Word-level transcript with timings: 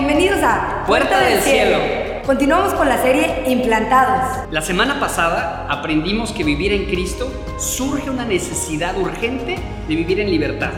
bienvenidos 0.00 0.42
a 0.42 0.84
Puerta 0.86 1.20
del 1.20 1.40
Cielo. 1.40 1.78
Continuamos 2.26 2.74
con 2.74 2.86
la 2.86 3.00
serie 3.00 3.44
Implantados. 3.46 4.46
La 4.50 4.60
semana 4.60 5.00
pasada 5.00 5.66
aprendimos 5.70 6.32
que 6.32 6.44
vivir 6.44 6.70
en 6.74 6.84
Cristo 6.84 7.32
surge 7.58 8.10
una 8.10 8.26
necesidad 8.26 8.94
urgente 8.98 9.56
de 9.88 9.96
vivir 9.96 10.20
en 10.20 10.30
libertad 10.30 10.68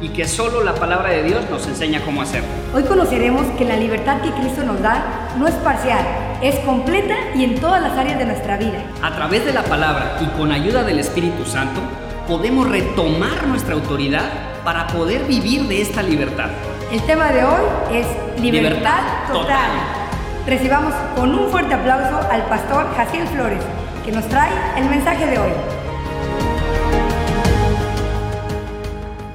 y 0.00 0.10
que 0.10 0.28
solo 0.28 0.62
la 0.62 0.76
palabra 0.76 1.10
de 1.10 1.24
Dios 1.24 1.50
nos 1.50 1.66
enseña 1.66 2.00
cómo 2.04 2.22
hacerlo. 2.22 2.46
Hoy 2.72 2.84
conoceremos 2.84 3.44
que 3.58 3.64
la 3.64 3.74
libertad 3.74 4.20
que 4.22 4.30
Cristo 4.30 4.62
nos 4.62 4.80
da 4.80 5.32
no 5.36 5.48
es 5.48 5.54
parcial, 5.56 6.06
es 6.40 6.54
completa 6.60 7.16
y 7.34 7.42
en 7.42 7.56
todas 7.56 7.82
las 7.82 7.98
áreas 7.98 8.20
de 8.20 8.26
nuestra 8.26 8.56
vida. 8.56 8.84
A 9.02 9.16
través 9.16 9.44
de 9.44 9.52
la 9.52 9.64
palabra 9.64 10.18
y 10.20 10.26
con 10.38 10.52
ayuda 10.52 10.84
del 10.84 11.00
Espíritu 11.00 11.44
Santo, 11.44 11.80
podemos 12.28 12.68
retomar 12.70 13.48
nuestra 13.48 13.74
autoridad 13.74 14.30
para 14.62 14.86
poder 14.86 15.24
vivir 15.24 15.62
de 15.64 15.82
esta 15.82 16.04
libertad. 16.04 16.50
El 16.94 17.04
tema 17.06 17.32
de 17.32 17.42
hoy 17.42 17.64
es 17.90 18.06
libertad, 18.40 18.70
Libertad 18.70 19.26
total. 19.26 19.42
total. 19.42 20.46
Recibamos 20.46 20.94
con 21.16 21.34
un 21.34 21.50
fuerte 21.50 21.74
aplauso 21.74 22.18
al 22.30 22.48
pastor 22.48 22.86
Jaciel 22.94 23.26
Flores, 23.26 23.64
que 24.04 24.12
nos 24.12 24.24
trae 24.28 24.52
el 24.80 24.88
mensaje 24.88 25.26
de 25.26 25.36
hoy. 25.36 25.50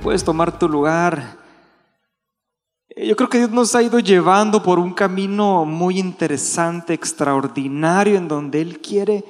Puedes 0.02 0.24
tomar 0.24 0.58
tu 0.58 0.70
lugar. 0.70 1.36
Eh, 2.96 3.06
Yo 3.06 3.18
creo 3.18 3.28
que 3.28 3.40
Dios 3.40 3.52
nos 3.52 3.76
ha 3.76 3.84
ido 3.84 4.00
llevando 4.00 4.64
por 4.64 4.80
un 4.80 4.94
camino 4.94 5.66
muy 5.66 6.00
interesante, 6.00 6.94
extraordinario, 6.94 8.16
en 8.16 8.30
donde 8.30 8.62
Él 8.62 8.80
quiere, 8.80 9.26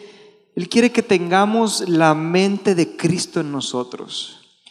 Él 0.55 0.69
quiere 0.69 0.91
que 0.91 1.01
tengamos 1.01 1.89
la 1.89 2.13
mente 2.13 2.75
de 2.75 2.95
Cristo 2.95 3.39
en 3.39 3.51
nosotros. 3.51 4.61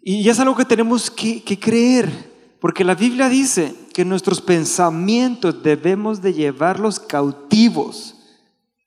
Y 0.00 0.26
es 0.26 0.40
algo 0.40 0.56
que 0.56 0.64
tenemos 0.64 1.10
que, 1.10 1.44
que 1.44 1.60
creer, 1.60 2.31
porque 2.62 2.84
la 2.84 2.94
Biblia 2.94 3.28
dice 3.28 3.74
que 3.92 4.04
nuestros 4.04 4.40
pensamientos 4.40 5.64
debemos 5.64 6.22
de 6.22 6.32
llevarlos 6.32 7.00
cautivos, 7.00 8.14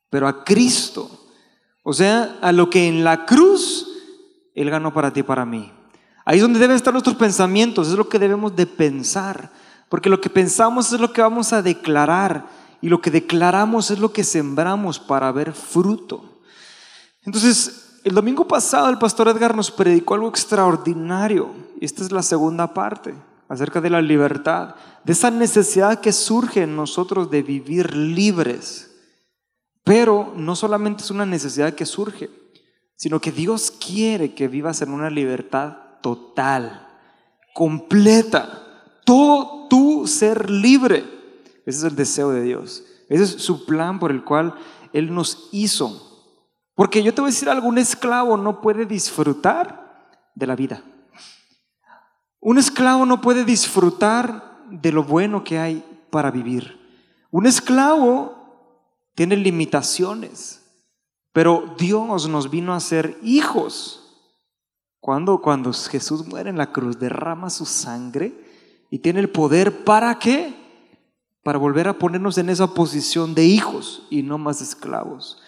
pero 0.09 0.29
a 0.29 0.45
Cristo. 0.45 1.11
O 1.83 1.91
sea, 1.91 2.39
a 2.41 2.53
lo 2.53 2.69
que 2.69 2.87
en 2.87 3.03
la 3.03 3.25
cruz 3.25 3.85
Él 4.55 4.69
ganó 4.69 4.93
para 4.93 5.11
ti 5.11 5.19
y 5.19 5.23
para 5.23 5.45
mí. 5.45 5.73
Ahí 6.23 6.37
es 6.37 6.41
donde 6.41 6.57
deben 6.57 6.77
estar 6.77 6.93
nuestros 6.93 7.17
pensamientos, 7.17 7.89
es 7.89 7.95
lo 7.95 8.07
que 8.07 8.17
debemos 8.17 8.55
de 8.55 8.65
pensar, 8.65 9.51
porque 9.89 10.09
lo 10.09 10.21
que 10.21 10.29
pensamos 10.29 10.93
es 10.93 11.01
lo 11.01 11.11
que 11.11 11.21
vamos 11.21 11.51
a 11.51 11.61
declarar 11.61 12.47
y 12.79 12.87
lo 12.87 13.01
que 13.01 13.11
declaramos 13.11 13.91
es 13.91 13.99
lo 13.99 14.13
que 14.13 14.23
sembramos 14.23 15.01
para 15.01 15.33
ver 15.33 15.51
fruto. 15.51 16.39
Entonces, 17.25 17.99
el 18.05 18.15
domingo 18.15 18.47
pasado 18.47 18.89
el 18.89 18.99
pastor 18.99 19.27
Edgar 19.27 19.53
nos 19.53 19.69
predicó 19.69 20.13
algo 20.13 20.29
extraordinario, 20.29 21.49
esta 21.81 22.03
es 22.03 22.13
la 22.13 22.23
segunda 22.23 22.73
parte, 22.73 23.13
acerca 23.47 23.81
de 23.81 23.89
la 23.89 24.01
libertad, 24.01 24.75
de 25.03 25.13
esa 25.13 25.31
necesidad 25.31 26.01
que 26.01 26.11
surge 26.11 26.63
en 26.63 26.75
nosotros 26.75 27.29
de 27.29 27.43
vivir 27.43 27.95
libres. 27.95 28.91
Pero 29.83 30.33
no 30.35 30.55
solamente 30.55 31.03
es 31.03 31.11
una 31.11 31.25
necesidad 31.25 31.73
que 31.73 31.85
surge, 31.85 32.29
sino 32.95 33.19
que 33.19 33.31
Dios 33.31 33.71
quiere 33.71 34.33
que 34.33 34.47
vivas 34.47 34.81
en 34.81 34.91
una 34.91 35.09
libertad 35.09 35.77
total, 36.01 36.87
completa, 37.53 39.01
todo 39.05 39.67
tu 39.67 40.07
ser 40.07 40.49
libre. 40.49 41.05
Ese 41.65 41.79
es 41.79 41.83
el 41.83 41.95
deseo 41.95 42.31
de 42.31 42.41
Dios. 42.41 42.83
Ese 43.09 43.23
es 43.23 43.29
su 43.31 43.65
plan 43.65 43.99
por 43.99 44.11
el 44.11 44.23
cual 44.23 44.55
Él 44.93 45.13
nos 45.13 45.49
hizo. 45.51 46.01
Porque 46.73 47.03
yo 47.03 47.13
te 47.13 47.21
voy 47.21 47.29
a 47.29 47.31
decir 47.33 47.49
algo, 47.49 47.71
esclavo 47.75 48.37
no 48.37 48.61
puede 48.61 48.85
disfrutar 48.85 50.09
de 50.33 50.47
la 50.47 50.55
vida. 50.55 50.83
Un 52.45 52.59
esclavo 52.59 53.07
no 53.07 53.21
puede 53.21 53.43
disfrutar 53.43 54.61
de 54.69 54.91
lo 54.91 55.03
bueno 55.03 55.43
que 55.43 55.57
hay 55.57 55.83
para 56.11 56.29
vivir. 56.29 56.79
Un 57.31 57.47
esclavo 57.47 58.35
tiene 59.15 59.35
limitaciones, 59.35 60.61
pero 61.33 61.73
Dios 61.79 62.29
nos 62.29 62.51
vino 62.51 62.75
a 62.75 62.79
ser 62.79 63.17
hijos. 63.23 64.29
Cuando, 64.99 65.41
cuando 65.41 65.73
Jesús 65.73 66.27
muere 66.27 66.51
en 66.51 66.59
la 66.59 66.71
cruz, 66.71 66.99
derrama 66.99 67.49
su 67.49 67.65
sangre 67.65 68.31
y 68.91 68.99
tiene 68.99 69.21
el 69.21 69.31
poder 69.31 69.83
para 69.83 70.19
qué? 70.19 70.53
Para 71.41 71.57
volver 71.57 71.87
a 71.87 71.97
ponernos 71.97 72.37
en 72.37 72.51
esa 72.51 72.75
posición 72.75 73.33
de 73.33 73.45
hijos 73.45 74.05
y 74.11 74.21
no 74.21 74.37
más 74.37 74.61
esclavos. 74.61 75.41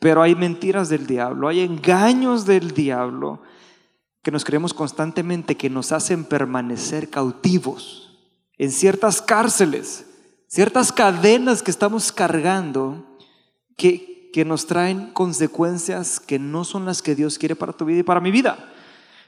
Pero 0.00 0.20
hay 0.20 0.34
mentiras 0.34 0.88
del 0.88 1.06
diablo, 1.06 1.46
hay 1.46 1.60
engaños 1.60 2.44
del 2.44 2.72
diablo 2.72 3.40
que 4.22 4.30
nos 4.30 4.44
creemos 4.44 4.74
constantemente 4.74 5.56
que 5.56 5.70
nos 5.70 5.92
hacen 5.92 6.24
permanecer 6.24 7.08
cautivos 7.08 8.18
en 8.58 8.70
ciertas 8.70 9.22
cárceles, 9.22 10.06
ciertas 10.46 10.92
cadenas 10.92 11.62
que 11.62 11.70
estamos 11.70 12.12
cargando 12.12 13.16
que, 13.76 14.30
que 14.32 14.44
nos 14.44 14.66
traen 14.66 15.12
consecuencias 15.12 16.20
que 16.20 16.38
no 16.38 16.64
son 16.64 16.84
las 16.84 17.00
que 17.00 17.14
Dios 17.14 17.38
quiere 17.38 17.56
para 17.56 17.72
tu 17.72 17.86
vida 17.86 18.00
y 18.00 18.02
para 18.02 18.20
mi 18.20 18.30
vida. 18.30 18.70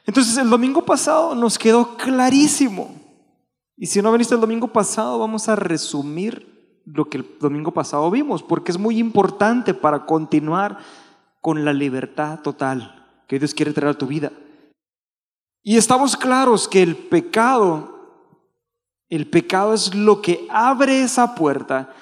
Entonces 0.04 0.36
el 0.36 0.50
domingo 0.50 0.84
pasado 0.84 1.34
nos 1.34 1.58
quedó 1.58 1.96
clarísimo. 1.96 2.94
Y 3.76 3.86
si 3.86 4.02
no 4.02 4.12
viniste 4.12 4.34
el 4.34 4.40
domingo 4.40 4.68
pasado, 4.68 5.18
vamos 5.18 5.48
a 5.48 5.56
resumir 5.56 6.80
lo 6.84 7.08
que 7.08 7.18
el 7.18 7.26
domingo 7.40 7.72
pasado 7.72 8.10
vimos, 8.10 8.42
porque 8.42 8.72
es 8.72 8.78
muy 8.78 8.98
importante 8.98 9.72
para 9.72 10.04
continuar 10.04 10.78
con 11.40 11.64
la 11.64 11.72
libertad 11.72 12.40
total 12.40 13.06
que 13.26 13.38
Dios 13.38 13.54
quiere 13.54 13.72
traer 13.72 13.94
a 13.94 13.98
tu 13.98 14.06
vida. 14.06 14.30
Y 15.62 15.76
estamos 15.76 16.16
claros 16.16 16.66
que 16.66 16.82
el 16.82 16.96
pecado, 16.96 18.00
el 19.08 19.28
pecado 19.28 19.74
es 19.74 19.94
lo 19.94 20.20
que 20.20 20.46
abre 20.50 21.02
esa 21.02 21.34
puerta. 21.34 21.92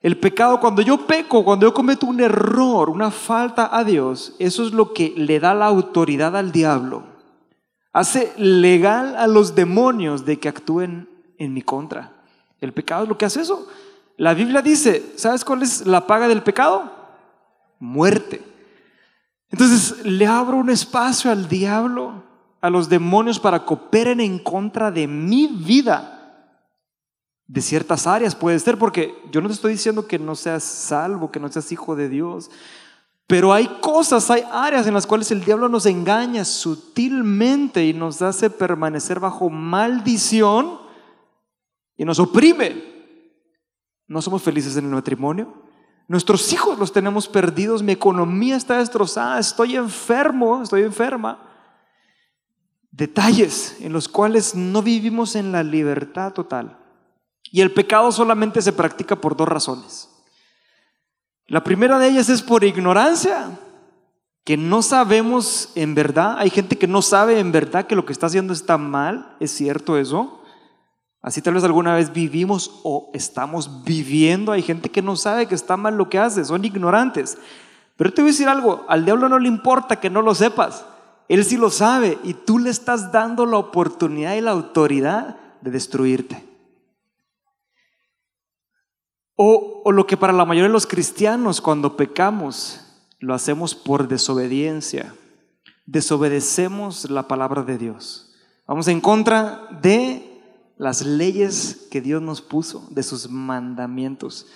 El 0.00 0.18
pecado, 0.18 0.60
cuando 0.60 0.82
yo 0.82 1.06
peco, 1.06 1.44
cuando 1.44 1.66
yo 1.66 1.74
cometo 1.74 2.06
un 2.06 2.20
error, 2.20 2.90
una 2.90 3.10
falta 3.10 3.76
a 3.76 3.84
Dios, 3.84 4.34
eso 4.38 4.66
es 4.66 4.72
lo 4.72 4.92
que 4.92 5.14
le 5.16 5.40
da 5.40 5.54
la 5.54 5.66
autoridad 5.66 6.36
al 6.36 6.52
diablo 6.52 7.14
hace 7.94 8.32
legal 8.36 9.14
a 9.16 9.26
los 9.28 9.54
demonios 9.54 10.26
de 10.26 10.38
que 10.38 10.48
actúen 10.48 11.08
en 11.38 11.54
mi 11.54 11.62
contra. 11.62 12.12
El 12.60 12.72
pecado 12.72 13.04
es 13.04 13.08
lo 13.08 13.16
que 13.16 13.24
hace 13.24 13.40
eso. 13.40 13.68
La 14.16 14.34
Biblia 14.34 14.60
dice, 14.60 15.12
¿sabes 15.16 15.44
cuál 15.44 15.62
es 15.62 15.86
la 15.86 16.06
paga 16.06 16.26
del 16.26 16.42
pecado? 16.42 16.92
Muerte. 17.78 18.42
Entonces 19.48 20.04
le 20.04 20.26
abro 20.26 20.56
un 20.56 20.70
espacio 20.70 21.30
al 21.30 21.48
diablo, 21.48 22.24
a 22.64 22.70
los 22.70 22.88
demonios 22.88 23.38
para 23.38 23.62
que 23.62 23.74
operen 23.74 24.20
en 24.20 24.38
contra 24.38 24.90
de 24.90 25.06
mi 25.06 25.48
vida. 25.48 26.56
De 27.46 27.60
ciertas 27.60 28.06
áreas 28.06 28.34
puede 28.34 28.58
ser, 28.58 28.78
porque 28.78 29.14
yo 29.30 29.42
no 29.42 29.48
te 29.48 29.52
estoy 29.52 29.72
diciendo 29.72 30.08
que 30.08 30.18
no 30.18 30.34
seas 30.34 30.64
salvo, 30.64 31.30
que 31.30 31.38
no 31.38 31.52
seas 31.52 31.70
hijo 31.72 31.94
de 31.94 32.08
Dios. 32.08 32.50
Pero 33.26 33.52
hay 33.52 33.66
cosas, 33.82 34.30
hay 34.30 34.44
áreas 34.50 34.86
en 34.86 34.94
las 34.94 35.06
cuales 35.06 35.30
el 35.30 35.44
diablo 35.44 35.68
nos 35.68 35.84
engaña 35.84 36.42
sutilmente 36.46 37.84
y 37.84 37.92
nos 37.92 38.22
hace 38.22 38.48
permanecer 38.48 39.20
bajo 39.20 39.50
maldición 39.50 40.78
y 41.98 42.06
nos 42.06 42.18
oprime. 42.18 42.82
No 44.08 44.22
somos 44.22 44.40
felices 44.40 44.74
en 44.78 44.86
el 44.86 44.90
matrimonio. 44.92 45.52
Nuestros 46.08 46.50
hijos 46.50 46.78
los 46.78 46.94
tenemos 46.94 47.28
perdidos, 47.28 47.82
mi 47.82 47.92
economía 47.92 48.56
está 48.56 48.78
destrozada, 48.78 49.38
estoy 49.38 49.76
enfermo, 49.76 50.62
estoy 50.62 50.80
enferma. 50.80 51.43
Detalles 52.96 53.76
en 53.80 53.92
los 53.92 54.06
cuales 54.06 54.54
no 54.54 54.80
vivimos 54.80 55.34
en 55.34 55.50
la 55.50 55.64
libertad 55.64 56.32
total. 56.32 56.78
Y 57.50 57.60
el 57.60 57.72
pecado 57.72 58.12
solamente 58.12 58.62
se 58.62 58.72
practica 58.72 59.16
por 59.16 59.36
dos 59.36 59.48
razones. 59.48 60.10
La 61.48 61.64
primera 61.64 61.98
de 61.98 62.08
ellas 62.08 62.28
es 62.28 62.40
por 62.40 62.62
ignorancia, 62.62 63.58
que 64.44 64.56
no 64.56 64.80
sabemos 64.80 65.72
en 65.74 65.96
verdad. 65.96 66.36
Hay 66.38 66.50
gente 66.50 66.78
que 66.78 66.86
no 66.86 67.02
sabe 67.02 67.40
en 67.40 67.50
verdad 67.50 67.88
que 67.88 67.96
lo 67.96 68.06
que 68.06 68.12
está 68.12 68.26
haciendo 68.26 68.52
está 68.52 68.78
mal. 68.78 69.36
¿Es 69.40 69.50
cierto 69.50 69.98
eso? 69.98 70.40
Así 71.20 71.42
tal 71.42 71.54
vez 71.54 71.64
alguna 71.64 71.94
vez 71.94 72.12
vivimos 72.12 72.80
o 72.84 73.10
estamos 73.12 73.82
viviendo. 73.82 74.52
Hay 74.52 74.62
gente 74.62 74.88
que 74.88 75.02
no 75.02 75.16
sabe 75.16 75.46
que 75.46 75.56
está 75.56 75.76
mal 75.76 75.96
lo 75.96 76.08
que 76.08 76.20
hace, 76.20 76.44
son 76.44 76.64
ignorantes. 76.64 77.38
Pero 77.96 78.12
te 78.12 78.22
voy 78.22 78.28
a 78.28 78.32
decir 78.32 78.48
algo, 78.48 78.84
al 78.88 79.04
diablo 79.04 79.28
no 79.28 79.40
le 79.40 79.48
importa 79.48 79.98
que 79.98 80.10
no 80.10 80.22
lo 80.22 80.32
sepas. 80.36 80.86
Él 81.28 81.44
sí 81.44 81.56
lo 81.56 81.70
sabe 81.70 82.18
y 82.22 82.34
tú 82.34 82.58
le 82.58 82.70
estás 82.70 83.12
dando 83.12 83.46
la 83.46 83.58
oportunidad 83.58 84.34
y 84.34 84.40
la 84.40 84.50
autoridad 84.50 85.36
de 85.60 85.70
destruirte. 85.70 86.44
O, 89.36 89.82
o, 89.84 89.92
lo 89.92 90.06
que 90.06 90.16
para 90.16 90.32
la 90.32 90.44
mayoría 90.44 90.68
de 90.68 90.72
los 90.72 90.86
cristianos 90.86 91.60
cuando 91.60 91.96
pecamos 91.96 92.80
lo 93.18 93.34
hacemos 93.34 93.74
por 93.74 94.06
desobediencia. 94.06 95.14
Desobedecemos 95.86 97.10
la 97.10 97.26
palabra 97.26 97.62
de 97.62 97.78
Dios. 97.78 98.34
Vamos 98.66 98.86
en 98.88 99.00
contra 99.00 99.68
de 99.82 100.40
las 100.76 101.04
leyes 101.04 101.88
que 101.90 102.00
Dios 102.00 102.22
nos 102.22 102.40
puso, 102.42 102.86
de 102.90 103.02
sus 103.02 103.28
mandamientos. 103.28 104.46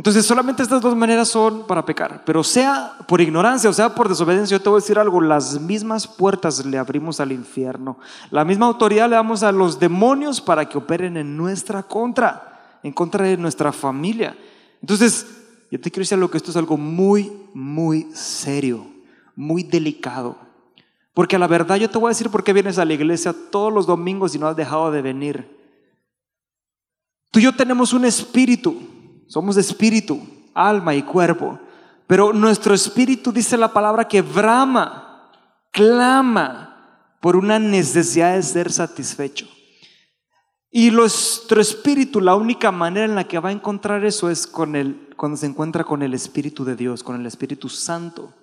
Entonces 0.00 0.24
solamente 0.24 0.62
estas 0.62 0.80
dos 0.80 0.96
maneras 0.96 1.28
son 1.28 1.66
para 1.66 1.84
pecar, 1.84 2.22
pero 2.24 2.42
sea 2.42 2.96
por 3.06 3.20
ignorancia 3.20 3.68
o 3.68 3.72
sea 3.74 3.94
por 3.94 4.08
desobediencia, 4.08 4.56
yo 4.56 4.62
te 4.62 4.70
voy 4.70 4.78
a 4.78 4.80
decir 4.80 4.98
algo, 4.98 5.20
las 5.20 5.60
mismas 5.60 6.06
puertas 6.06 6.64
le 6.64 6.78
abrimos 6.78 7.20
al 7.20 7.32
infierno, 7.32 7.98
la 8.30 8.46
misma 8.46 8.64
autoridad 8.64 9.10
le 9.10 9.16
damos 9.16 9.42
a 9.42 9.52
los 9.52 9.78
demonios 9.78 10.40
para 10.40 10.66
que 10.66 10.78
operen 10.78 11.18
en 11.18 11.36
nuestra 11.36 11.82
contra, 11.82 12.78
en 12.82 12.94
contra 12.94 13.26
de 13.26 13.36
nuestra 13.36 13.72
familia. 13.72 14.34
Entonces, 14.80 15.26
yo 15.70 15.78
te 15.78 15.90
quiero 15.90 16.04
decir 16.04 16.14
algo 16.14 16.30
que 16.30 16.38
esto 16.38 16.50
es 16.50 16.56
algo 16.56 16.78
muy, 16.78 17.30
muy 17.52 18.08
serio, 18.14 18.86
muy 19.36 19.64
delicado. 19.64 20.38
Porque 21.12 21.36
a 21.36 21.38
la 21.38 21.46
verdad 21.46 21.76
yo 21.76 21.90
te 21.90 21.98
voy 21.98 22.06
a 22.06 22.16
decir 22.16 22.30
por 22.30 22.42
qué 22.42 22.54
vienes 22.54 22.78
a 22.78 22.86
la 22.86 22.94
iglesia 22.94 23.34
todos 23.50 23.70
los 23.70 23.86
domingos 23.86 24.34
y 24.34 24.38
no 24.38 24.46
has 24.46 24.56
dejado 24.56 24.90
de 24.90 25.02
venir. 25.02 25.60
Tú 27.30 27.38
y 27.38 27.42
yo 27.42 27.54
tenemos 27.54 27.92
un 27.92 28.06
espíritu, 28.06 28.78
somos 29.30 29.56
espíritu, 29.56 30.20
alma 30.52 30.92
y 30.92 31.02
cuerpo. 31.02 31.60
Pero 32.08 32.32
nuestro 32.32 32.74
espíritu 32.74 33.30
dice 33.30 33.56
la 33.56 33.72
palabra 33.72 34.08
que 34.08 34.22
brama, 34.22 35.30
clama 35.70 37.14
por 37.20 37.36
una 37.36 37.60
necesidad 37.60 38.34
de 38.34 38.42
ser 38.42 38.72
satisfecho. 38.72 39.46
Y 40.72 40.90
nuestro 40.90 41.60
espíritu, 41.60 42.20
la 42.20 42.34
única 42.34 42.72
manera 42.72 43.06
en 43.06 43.14
la 43.14 43.22
que 43.22 43.38
va 43.38 43.50
a 43.50 43.52
encontrar 43.52 44.04
eso 44.04 44.30
es 44.30 44.48
con 44.48 44.74
el, 44.74 45.14
cuando 45.16 45.36
se 45.36 45.46
encuentra 45.46 45.84
con 45.84 46.02
el 46.02 46.12
Espíritu 46.12 46.64
de 46.64 46.74
Dios, 46.74 47.04
con 47.04 47.14
el 47.14 47.24
Espíritu 47.24 47.68
Santo. 47.68 48.34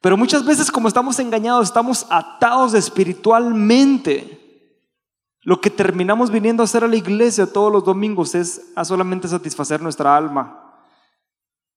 Pero 0.00 0.16
muchas 0.16 0.44
veces 0.44 0.70
como 0.70 0.86
estamos 0.86 1.18
engañados, 1.18 1.66
estamos 1.66 2.06
atados 2.10 2.74
espiritualmente 2.74 4.47
lo 5.48 5.62
que 5.62 5.70
terminamos 5.70 6.30
viniendo 6.30 6.62
a 6.62 6.64
hacer 6.64 6.84
a 6.84 6.88
la 6.88 6.96
iglesia 6.96 7.50
todos 7.50 7.72
los 7.72 7.82
domingos 7.82 8.34
es 8.34 8.70
solamente 8.84 9.28
satisfacer 9.28 9.80
nuestra 9.80 10.14
alma. 10.14 10.76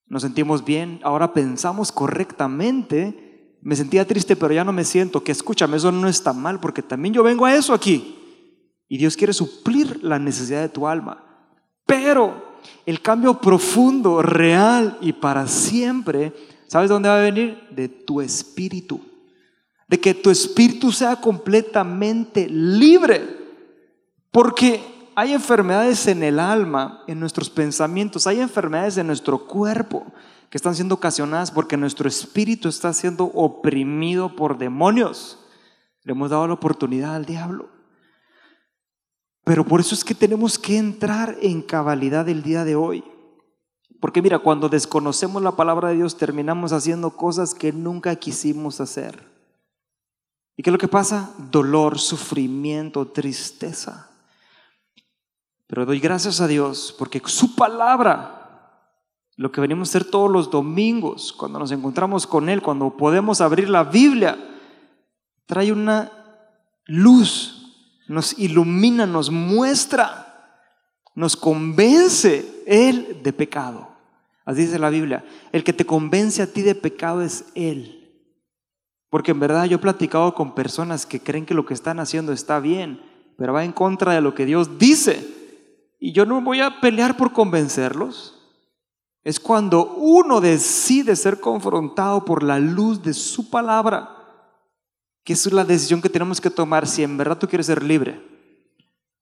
Nos 0.07 0.23
sentimos 0.23 0.65
bien, 0.65 0.99
ahora 1.03 1.31
pensamos 1.31 1.89
correctamente. 1.89 3.55
Me 3.61 3.77
sentía 3.77 4.05
triste, 4.05 4.35
pero 4.35 4.53
ya 4.53 4.65
no 4.65 4.73
me 4.73 4.83
siento. 4.83 5.23
Que 5.23 5.31
escúchame, 5.31 5.77
eso 5.77 5.89
no 5.89 6.09
está 6.09 6.33
mal, 6.33 6.59
porque 6.59 6.81
también 6.81 7.13
yo 7.13 7.23
vengo 7.23 7.45
a 7.45 7.55
eso 7.55 7.73
aquí. 7.73 8.43
Y 8.89 8.97
Dios 8.97 9.15
quiere 9.15 9.31
suplir 9.31 10.03
la 10.03 10.19
necesidad 10.19 10.59
de 10.59 10.67
tu 10.67 10.85
alma. 10.85 11.23
Pero 11.85 12.57
el 12.85 13.01
cambio 13.01 13.39
profundo, 13.39 14.21
real 14.21 14.97
y 14.99 15.13
para 15.13 15.47
siempre, 15.47 16.33
¿sabes 16.67 16.89
dónde 16.89 17.07
va 17.07 17.19
a 17.19 17.21
venir? 17.21 17.69
De 17.71 17.87
tu 17.87 18.19
espíritu. 18.19 18.99
De 19.87 19.97
que 19.97 20.13
tu 20.13 20.29
espíritu 20.29 20.91
sea 20.91 21.15
completamente 21.15 22.49
libre 22.49 23.39
porque 24.31 25.11
hay 25.15 25.33
enfermedades 25.33 26.07
en 26.07 26.23
el 26.23 26.39
alma, 26.39 27.03
en 27.07 27.19
nuestros 27.19 27.49
pensamientos, 27.49 28.27
hay 28.27 28.39
enfermedades 28.39 28.97
en 28.97 29.07
nuestro 29.07 29.45
cuerpo 29.45 30.05
que 30.49 30.57
están 30.57 30.75
siendo 30.75 30.95
ocasionadas 30.95 31.51
porque 31.51 31.77
nuestro 31.77 32.07
espíritu 32.07 32.69
está 32.69 32.93
siendo 32.93 33.25
oprimido 33.25 34.35
por 34.35 34.57
demonios. 34.57 35.39
Le 36.03 36.13
hemos 36.13 36.29
dado 36.29 36.47
la 36.47 36.53
oportunidad 36.53 37.15
al 37.15 37.25
diablo. 37.25 37.69
Pero 39.43 39.65
por 39.65 39.79
eso 39.79 39.95
es 39.95 40.03
que 40.03 40.15
tenemos 40.15 40.57
que 40.57 40.77
entrar 40.77 41.37
en 41.41 41.61
cabalidad 41.61 42.27
el 42.29 42.43
día 42.43 42.63
de 42.63 42.75
hoy. 42.75 43.03
Porque 43.99 44.21
mira, 44.21 44.39
cuando 44.39 44.69
desconocemos 44.69 45.41
la 45.41 45.55
palabra 45.55 45.89
de 45.89 45.95
Dios 45.95 46.17
terminamos 46.17 46.73
haciendo 46.73 47.15
cosas 47.15 47.53
que 47.53 47.71
nunca 47.71 48.15
quisimos 48.15 48.81
hacer. 48.81 49.23
¿Y 50.57 50.63
qué 50.63 50.69
es 50.69 50.71
lo 50.71 50.77
que 50.77 50.87
pasa? 50.87 51.33
Dolor, 51.51 51.99
sufrimiento, 51.99 53.07
tristeza. 53.07 54.10
Pero 55.71 55.85
doy 55.85 56.01
gracias 56.01 56.41
a 56.41 56.47
Dios 56.47 56.93
porque 56.99 57.21
su 57.23 57.55
palabra, 57.55 58.89
lo 59.37 59.53
que 59.53 59.61
venimos 59.61 59.87
a 59.87 59.91
hacer 59.91 60.03
todos 60.03 60.29
los 60.29 60.51
domingos, 60.51 61.31
cuando 61.31 61.59
nos 61.59 61.71
encontramos 61.71 62.27
con 62.27 62.49
Él, 62.49 62.61
cuando 62.61 62.97
podemos 62.97 63.39
abrir 63.39 63.69
la 63.69 63.85
Biblia, 63.85 64.37
trae 65.45 65.71
una 65.71 66.11
luz, 66.87 68.03
nos 68.09 68.37
ilumina, 68.37 69.05
nos 69.05 69.31
muestra, 69.31 70.59
nos 71.15 71.37
convence 71.37 72.63
Él 72.67 73.21
de 73.23 73.31
pecado. 73.31 73.95
Así 74.43 74.65
dice 74.65 74.77
la 74.77 74.89
Biblia. 74.89 75.23
El 75.53 75.63
que 75.63 75.71
te 75.71 75.85
convence 75.85 76.41
a 76.41 76.51
ti 76.51 76.63
de 76.63 76.75
pecado 76.75 77.21
es 77.21 77.45
Él. 77.55 78.27
Porque 79.09 79.31
en 79.31 79.39
verdad 79.39 79.63
yo 79.63 79.77
he 79.77 79.81
platicado 79.81 80.33
con 80.33 80.53
personas 80.53 81.05
que 81.05 81.21
creen 81.21 81.45
que 81.45 81.53
lo 81.53 81.65
que 81.65 81.73
están 81.73 82.01
haciendo 82.01 82.33
está 82.33 82.59
bien, 82.59 83.01
pero 83.37 83.53
va 83.53 83.63
en 83.63 83.71
contra 83.71 84.13
de 84.13 84.19
lo 84.19 84.35
que 84.35 84.45
Dios 84.45 84.77
dice. 84.77 85.39
Y 86.03 86.13
yo 86.13 86.25
no 86.25 86.41
voy 86.41 86.61
a 86.61 86.81
pelear 86.81 87.15
por 87.15 87.31
convencerlos. 87.31 88.35
Es 89.23 89.39
cuando 89.39 89.93
uno 89.97 90.41
decide 90.41 91.15
ser 91.15 91.39
confrontado 91.39 92.25
por 92.25 92.41
la 92.41 92.57
luz 92.57 93.03
de 93.03 93.13
su 93.13 93.51
palabra, 93.51 94.09
que 95.23 95.33
es 95.33 95.53
la 95.53 95.63
decisión 95.63 96.01
que 96.01 96.09
tenemos 96.09 96.41
que 96.41 96.49
tomar 96.49 96.87
si 96.87 97.03
en 97.03 97.17
verdad 97.17 97.37
tú 97.37 97.47
quieres 97.47 97.67
ser 97.67 97.83
libre. 97.83 98.19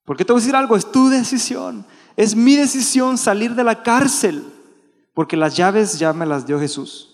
Porque 0.05 0.23
te 0.23 0.31
voy 0.31 0.39
a 0.39 0.41
decir 0.41 0.55
algo, 0.55 0.77
es 0.77 0.89
tu 0.89 1.09
decisión, 1.09 1.85
es 2.15 2.33
mi 2.33 2.55
decisión 2.55 3.17
salir 3.17 3.55
de 3.55 3.65
la 3.65 3.83
cárcel, 3.83 4.45
porque 5.13 5.35
las 5.35 5.57
llaves 5.57 5.99
ya 5.99 6.13
me 6.13 6.25
las 6.25 6.47
dio 6.47 6.61
Jesús. 6.61 7.09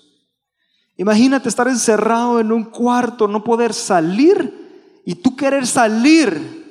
Imagínate 0.96 1.50
estar 1.50 1.68
encerrado 1.68 2.40
en 2.40 2.52
un 2.52 2.66
cuarto, 2.66 3.28
no 3.28 3.44
poder 3.44 3.74
salir 3.74 5.02
y 5.06 5.16
tú 5.16 5.36
querer 5.36 5.66
salir 5.66 6.65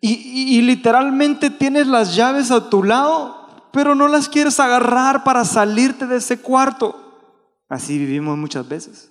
y, 0.00 0.60
literalmente 0.62 1.50
tienes 1.50 1.86
las 1.86 2.14
llaves 2.14 2.50
a 2.50 2.68
tu 2.68 2.82
lado, 2.82 3.68
pero 3.72 3.94
no 3.94 4.08
las 4.08 4.28
quieres 4.28 4.60
agarrar 4.60 5.24
para 5.24 5.44
salirte 5.44 6.06
de 6.06 6.16
ese 6.16 6.38
cuarto. 6.40 7.00
Así 7.68 7.98
vivimos 7.98 8.36
muchas 8.36 8.68
veces. 8.68 9.10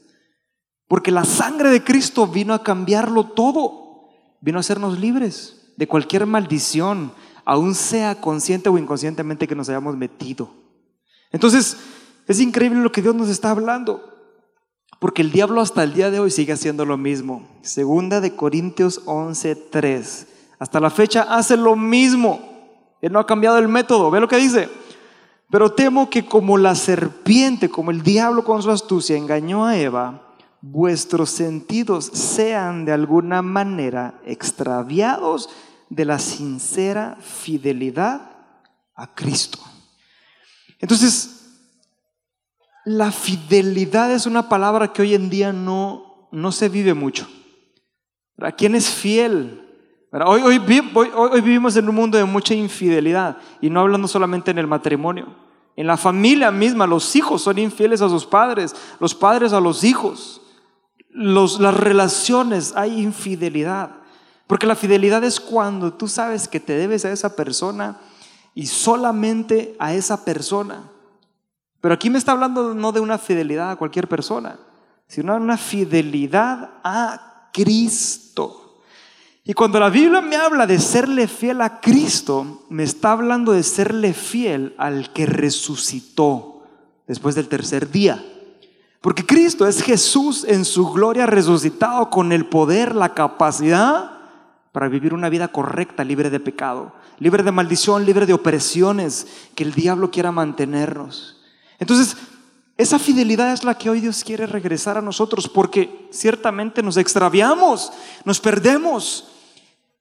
Porque 0.88 1.12
la 1.12 1.26
sangre 1.26 1.70
de 1.70 1.84
Cristo 1.84 2.28
vino 2.28 2.54
a 2.54 2.64
cambiarlo 2.64 3.26
todo. 3.26 4.10
Vino 4.42 4.60
a 4.60 4.62
hacernos 4.62 5.00
libres 5.00 5.74
de 5.78 5.88
cualquier 5.88 6.26
maldición, 6.26 7.12
aún 7.46 7.74
sea 7.76 8.22
consciente 8.22 8.70
o 8.70 8.78
inconscientemente 8.78 9.48
que 9.48 9.56
nos 9.56 9.70
hayamos 9.70 9.98
metido. 9.98 10.52
Entonces, 11.32 11.78
es 12.28 12.40
increíble 12.40 12.82
lo 12.82 12.92
que 12.92 13.02
Dios 13.02 13.16
nos 13.16 13.30
está 13.30 13.50
hablando. 13.50 14.14
Porque 15.00 15.22
el 15.22 15.32
diablo 15.32 15.60
hasta 15.60 15.84
el 15.84 15.94
día 15.94 16.12
de 16.12 16.20
hoy 16.20 16.32
sigue 16.32 16.54
haciendo 16.54 16.86
lo 16.86 16.98
mismo. 16.98 17.48
Segunda 17.62 18.22
de 18.22 18.36
Corintios 18.36 19.02
11:3. 19.06 20.28
Hasta 20.60 20.80
la 20.80 20.90
fecha 20.90 21.24
hace 21.24 21.58
lo 21.58 21.76
mismo. 21.76 22.98
Él 23.02 23.12
no 23.12 23.20
ha 23.20 23.28
cambiado 23.28 23.58
el 23.58 23.68
método. 23.68 24.10
Ve 24.12 24.20
lo 24.20 24.28
que 24.28 24.38
dice. 24.38 24.70
Pero 25.50 25.72
temo 25.72 26.10
que 26.10 26.26
como 26.26 26.58
la 26.58 26.74
serpiente, 26.74 27.70
como 27.70 27.92
el 27.92 28.02
diablo 28.02 28.44
con 28.44 28.64
su 28.64 28.72
astucia 28.72 29.18
engañó 29.18 29.66
a 29.66 29.78
Eva, 29.78 30.34
vuestros 30.62 31.30
sentidos 31.30 32.06
sean 32.06 32.86
de 32.86 32.94
alguna 32.94 33.42
manera 33.42 34.20
extraviados 34.26 35.50
de 35.90 36.06
la 36.06 36.18
sincera 36.18 37.18
fidelidad 37.22 38.32
a 38.96 39.14
Cristo. 39.14 39.60
Entonces, 40.80 41.44
la 42.86 43.12
fidelidad 43.12 44.12
es 44.12 44.26
una 44.26 44.50
palabra 44.50 44.92
que 44.92 45.02
hoy 45.02 45.14
en 45.14 45.30
día 45.30 45.54
no, 45.54 46.30
no 46.32 46.52
se 46.52 46.68
vive 46.68 46.94
mucho. 46.94 47.28
¿A 48.40 48.52
quién 48.52 48.76
es 48.76 48.90
fiel? 48.90 49.63
Hoy, 50.22 50.42
hoy, 50.44 51.42
vivimos 51.42 51.76
en 51.76 51.90
un 51.90 51.96
mundo 51.96 52.20
de 52.20 52.24
mucha 52.24 52.54
infidelidad 52.54 53.38
y 53.60 53.72
no 53.72 53.80
hablando 53.80 54.08
solamente 54.08 54.52
en 54.52 54.60
el 54.60 54.68
matrimonio. 54.68 55.34
En 55.76 55.88
la 55.88 55.98
familia 55.98 56.52
misma, 56.52 56.86
los 56.86 57.16
hijos 57.16 57.42
son 57.42 57.58
infieles 57.58 58.00
a 58.00 58.10
sus 58.10 58.24
padres, 58.24 58.76
los 59.00 59.16
padres 59.16 59.54
a 59.54 59.60
los 59.60 59.84
hijos. 59.84 60.42
Las 61.10 61.74
relaciones, 61.74 62.74
hay 62.76 63.02
infidelidad. 63.02 63.90
Porque 64.46 64.68
la 64.68 64.76
fidelidad 64.76 65.24
es 65.24 65.40
cuando 65.40 65.94
tú 65.94 66.08
sabes 66.08 66.48
que 66.48 66.60
te 66.60 66.74
debes 66.74 67.06
a 67.06 67.12
esa 67.12 67.36
persona 67.36 68.00
y 68.54 68.68
solamente 68.68 69.76
a 69.80 69.96
esa 69.96 70.24
persona. 70.24 70.92
Pero 71.82 71.96
aquí 71.96 72.12
me 72.12 72.20
está 72.20 72.34
hablando 72.34 72.76
no 72.76 72.92
de 72.92 73.00
una 73.00 73.18
fidelidad 73.18 73.72
a 73.72 73.76
cualquier 73.78 74.08
persona, 74.08 74.60
sino 75.08 75.34
de 75.34 75.40
una 75.40 75.58
fidelidad 75.58 76.70
a 76.84 77.50
Cristo. 77.52 78.63
Y 79.46 79.54
cuando 79.54 79.78
la 79.78 79.90
Biblia 79.90 80.22
me 80.22 80.38
habla 80.38 80.66
de 80.66 80.80
serle 80.80 81.28
fiel 81.28 81.62
a 81.62 81.82
Cristo, 81.82 82.66
me 82.70 82.84
está 82.84 83.12
hablando 83.12 83.52
de 83.52 83.64
serle 83.64 84.14
fiel 84.14 84.74
al 84.78 85.12
que 85.12 85.26
resucitó 85.26 86.64
después 87.08 87.36
del 87.36 87.50
tercer 87.50 87.92
día. 87.92 88.24
Porque 89.02 89.26
Cristo 89.26 89.68
es 89.68 89.82
Jesús 89.82 90.46
en 90.48 90.64
su 90.64 90.90
gloria 90.94 91.26
resucitado 91.26 92.10
con 92.10 92.32
el 92.32 92.46
poder, 92.46 92.96
la 92.96 93.14
capacidad 93.14 94.12
para 94.72 94.88
vivir 94.88 95.14
una 95.14 95.28
vida 95.28 95.50
correcta, 95.50 96.06
libre 96.06 96.30
de 96.30 96.40
pecado, 96.40 96.94
libre 97.20 97.44
de 97.44 97.52
maldición, 97.52 98.06
libre 98.06 98.26
de 98.26 98.34
opresiones 98.34 99.28
que 99.56 99.66
el 99.66 99.74
diablo 99.74 100.10
quiera 100.10 100.32
mantenernos. 100.32 101.44
Entonces, 101.80 102.16
esa 102.78 102.98
fidelidad 102.98 103.52
es 103.52 103.66
la 103.66 103.78
que 103.78 103.90
hoy 103.90 104.00
Dios 104.00 104.24
quiere 104.24 104.48
regresar 104.48 104.98
a 104.98 105.02
nosotros 105.02 105.50
porque 105.50 106.08
ciertamente 106.12 106.82
nos 106.82 106.96
extraviamos, 106.96 107.92
nos 108.24 108.40
perdemos. 108.40 109.32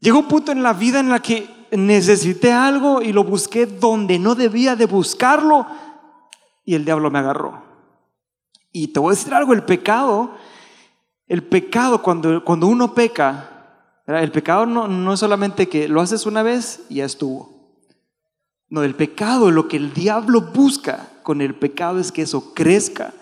Llega 0.03 0.19
un 0.19 0.27
punto 0.27 0.51
en 0.51 0.65
la 0.65 0.73
vida 0.73 0.99
en 0.99 1.11
la 1.11 1.21
que 1.21 1.49
necesité 1.71 2.51
algo 2.51 3.03
y 3.03 3.13
lo 3.13 3.23
busqué 3.23 3.67
donde 3.67 4.19
no 4.19 4.35
debía 4.35 4.75
de 4.75 4.87
buscarlo 4.87 5.65
y 6.65 6.75
el 6.75 6.85
diablo 6.85 7.09
me 7.09 7.21
agarró. 7.21 7.63
Y 8.73 8.89
te 8.89 8.99
voy 8.99 9.13
a 9.13 9.17
decir 9.17 9.33
algo, 9.33 9.53
el 9.53 9.63
pecado, 9.63 10.33
el 11.29 11.45
pecado 11.45 12.03
cuando, 12.03 12.43
cuando 12.43 12.67
uno 12.67 12.95
peca, 12.95 13.49
el 14.09 14.33
pecado 14.33 14.67
no, 14.67 14.89
no 14.89 15.13
es 15.13 15.21
solamente 15.21 15.69
que 15.69 15.87
lo 15.87 16.01
haces 16.01 16.27
una 16.27 16.43
vez 16.43 16.81
y 16.89 16.97
ya 16.97 17.05
estuvo. 17.05 17.53
No, 18.69 18.83
el 18.83 18.97
pecado, 18.97 19.53
lo 19.53 19.69
que 19.69 19.77
el 19.77 19.95
diablo 19.95 20.41
busca 20.41 21.11
con 21.23 21.41
el 21.41 21.55
pecado 21.55 22.01
es 22.01 22.11
que 22.11 22.23
eso 22.23 22.55
crezca, 22.55 23.15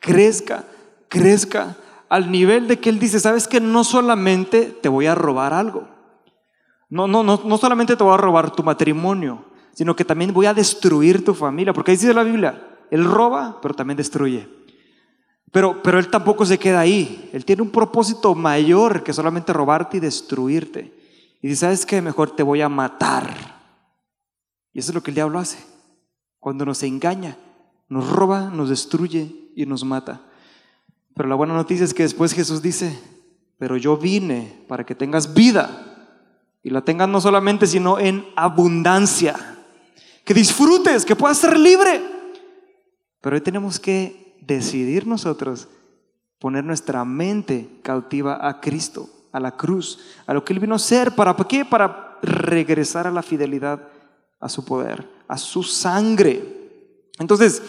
crezca, 0.00 0.66
crezca, 1.08 1.76
al 2.10 2.30
nivel 2.30 2.68
de 2.68 2.78
que 2.78 2.90
él 2.90 2.98
dice, 2.98 3.20
sabes 3.20 3.48
que 3.48 3.58
no 3.58 3.84
solamente 3.84 4.66
te 4.66 4.90
voy 4.90 5.06
a 5.06 5.14
robar 5.14 5.54
algo, 5.54 5.95
no, 6.88 7.06
no, 7.08 7.22
no, 7.22 7.40
no 7.44 7.58
solamente 7.58 7.96
te 7.96 8.04
voy 8.04 8.14
a 8.14 8.18
robar 8.18 8.50
tu 8.52 8.62
matrimonio, 8.62 9.44
sino 9.72 9.96
que 9.96 10.04
también 10.04 10.32
voy 10.32 10.46
a 10.46 10.54
destruir 10.54 11.24
tu 11.24 11.34
familia, 11.34 11.72
porque 11.72 11.90
ahí 11.90 11.96
dice 11.96 12.14
la 12.14 12.22
Biblia, 12.22 12.78
él 12.90 13.04
roba, 13.04 13.58
pero 13.60 13.74
también 13.74 13.96
destruye. 13.96 14.48
Pero, 15.52 15.82
pero 15.82 15.98
él 15.98 16.08
tampoco 16.08 16.44
se 16.44 16.58
queda 16.58 16.80
ahí, 16.80 17.30
él 17.32 17.44
tiene 17.44 17.62
un 17.62 17.70
propósito 17.70 18.34
mayor 18.34 19.02
que 19.02 19.12
solamente 19.12 19.52
robarte 19.52 19.96
y 19.96 20.00
destruirte. 20.00 20.94
Y 21.42 21.48
dice, 21.48 21.60
¿sabes 21.60 21.86
qué? 21.86 22.00
Mejor 22.00 22.30
te 22.30 22.42
voy 22.42 22.60
a 22.60 22.68
matar. 22.68 23.56
Y 24.72 24.78
eso 24.78 24.90
es 24.90 24.94
lo 24.94 25.02
que 25.02 25.10
el 25.10 25.14
diablo 25.14 25.38
hace. 25.38 25.58
Cuando 26.38 26.64
nos 26.64 26.82
engaña, 26.82 27.36
nos 27.88 28.10
roba, 28.10 28.50
nos 28.50 28.68
destruye 28.68 29.50
y 29.54 29.66
nos 29.66 29.84
mata. 29.84 30.22
Pero 31.14 31.28
la 31.28 31.34
buena 31.34 31.54
noticia 31.54 31.84
es 31.84 31.94
que 31.94 32.02
después 32.02 32.32
Jesús 32.32 32.62
dice, 32.62 32.98
pero 33.58 33.76
yo 33.76 33.96
vine 33.96 34.64
para 34.68 34.84
que 34.84 34.94
tengas 34.94 35.34
vida 35.34 35.95
y 36.66 36.70
la 36.70 36.80
tengas 36.80 37.08
no 37.08 37.20
solamente, 37.20 37.64
sino 37.68 38.00
en 38.00 38.26
abundancia. 38.34 39.36
Que 40.24 40.34
disfrutes, 40.34 41.04
que 41.04 41.14
puedas 41.14 41.38
ser 41.38 41.56
libre. 41.56 42.02
Pero 43.20 43.36
hoy 43.36 43.40
tenemos 43.40 43.78
que 43.78 44.36
decidir 44.40 45.06
nosotros 45.06 45.68
poner 46.40 46.64
nuestra 46.64 47.04
mente 47.04 47.78
cautiva 47.84 48.48
a 48.48 48.60
Cristo, 48.60 49.08
a 49.30 49.38
la 49.38 49.56
cruz, 49.56 50.00
a 50.26 50.34
lo 50.34 50.44
que 50.44 50.54
Él 50.54 50.58
vino 50.58 50.74
a 50.74 50.80
ser. 50.80 51.14
¿Para 51.14 51.36
qué? 51.36 51.64
Para 51.64 52.18
regresar 52.20 53.06
a 53.06 53.12
la 53.12 53.22
fidelidad 53.22 53.86
a 54.40 54.48
su 54.48 54.64
poder, 54.64 55.08
a 55.28 55.38
su 55.38 55.62
sangre. 55.62 56.42
Entonces, 57.20 57.62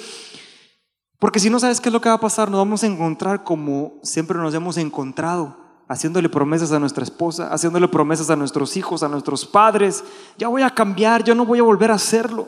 porque 1.19 1.39
si 1.39 1.51
no 1.51 1.59
sabes 1.59 1.79
qué 1.79 1.89
es 1.89 1.93
lo 1.93 2.01
que 2.01 2.09
va 2.09 2.15
a 2.15 2.19
pasar, 2.19 2.49
nos 2.49 2.57
vamos 2.57 2.83
a 2.83 2.87
encontrar 2.87 3.43
como 3.43 3.99
siempre 4.01 4.39
nos 4.39 4.55
hemos 4.55 4.75
encontrado, 4.77 5.66
haciéndole 5.87 6.29
promesas 6.29 6.71
a 6.71 6.79
nuestra 6.79 7.03
esposa, 7.03 7.47
haciéndole 7.51 7.87
promesas 7.87 8.29
a 8.29 8.35
nuestros 8.35 8.75
hijos, 8.77 9.03
a 9.03 9.09
nuestros 9.09 9.45
padres. 9.45 10.03
Ya 10.37 10.47
voy 10.47 10.61
a 10.61 10.69
cambiar, 10.69 11.23
yo 11.23 11.33
no 11.33 11.45
voy 11.45 11.59
a 11.59 11.63
volver 11.63 11.91
a 11.91 11.95
hacerlo. 11.95 12.47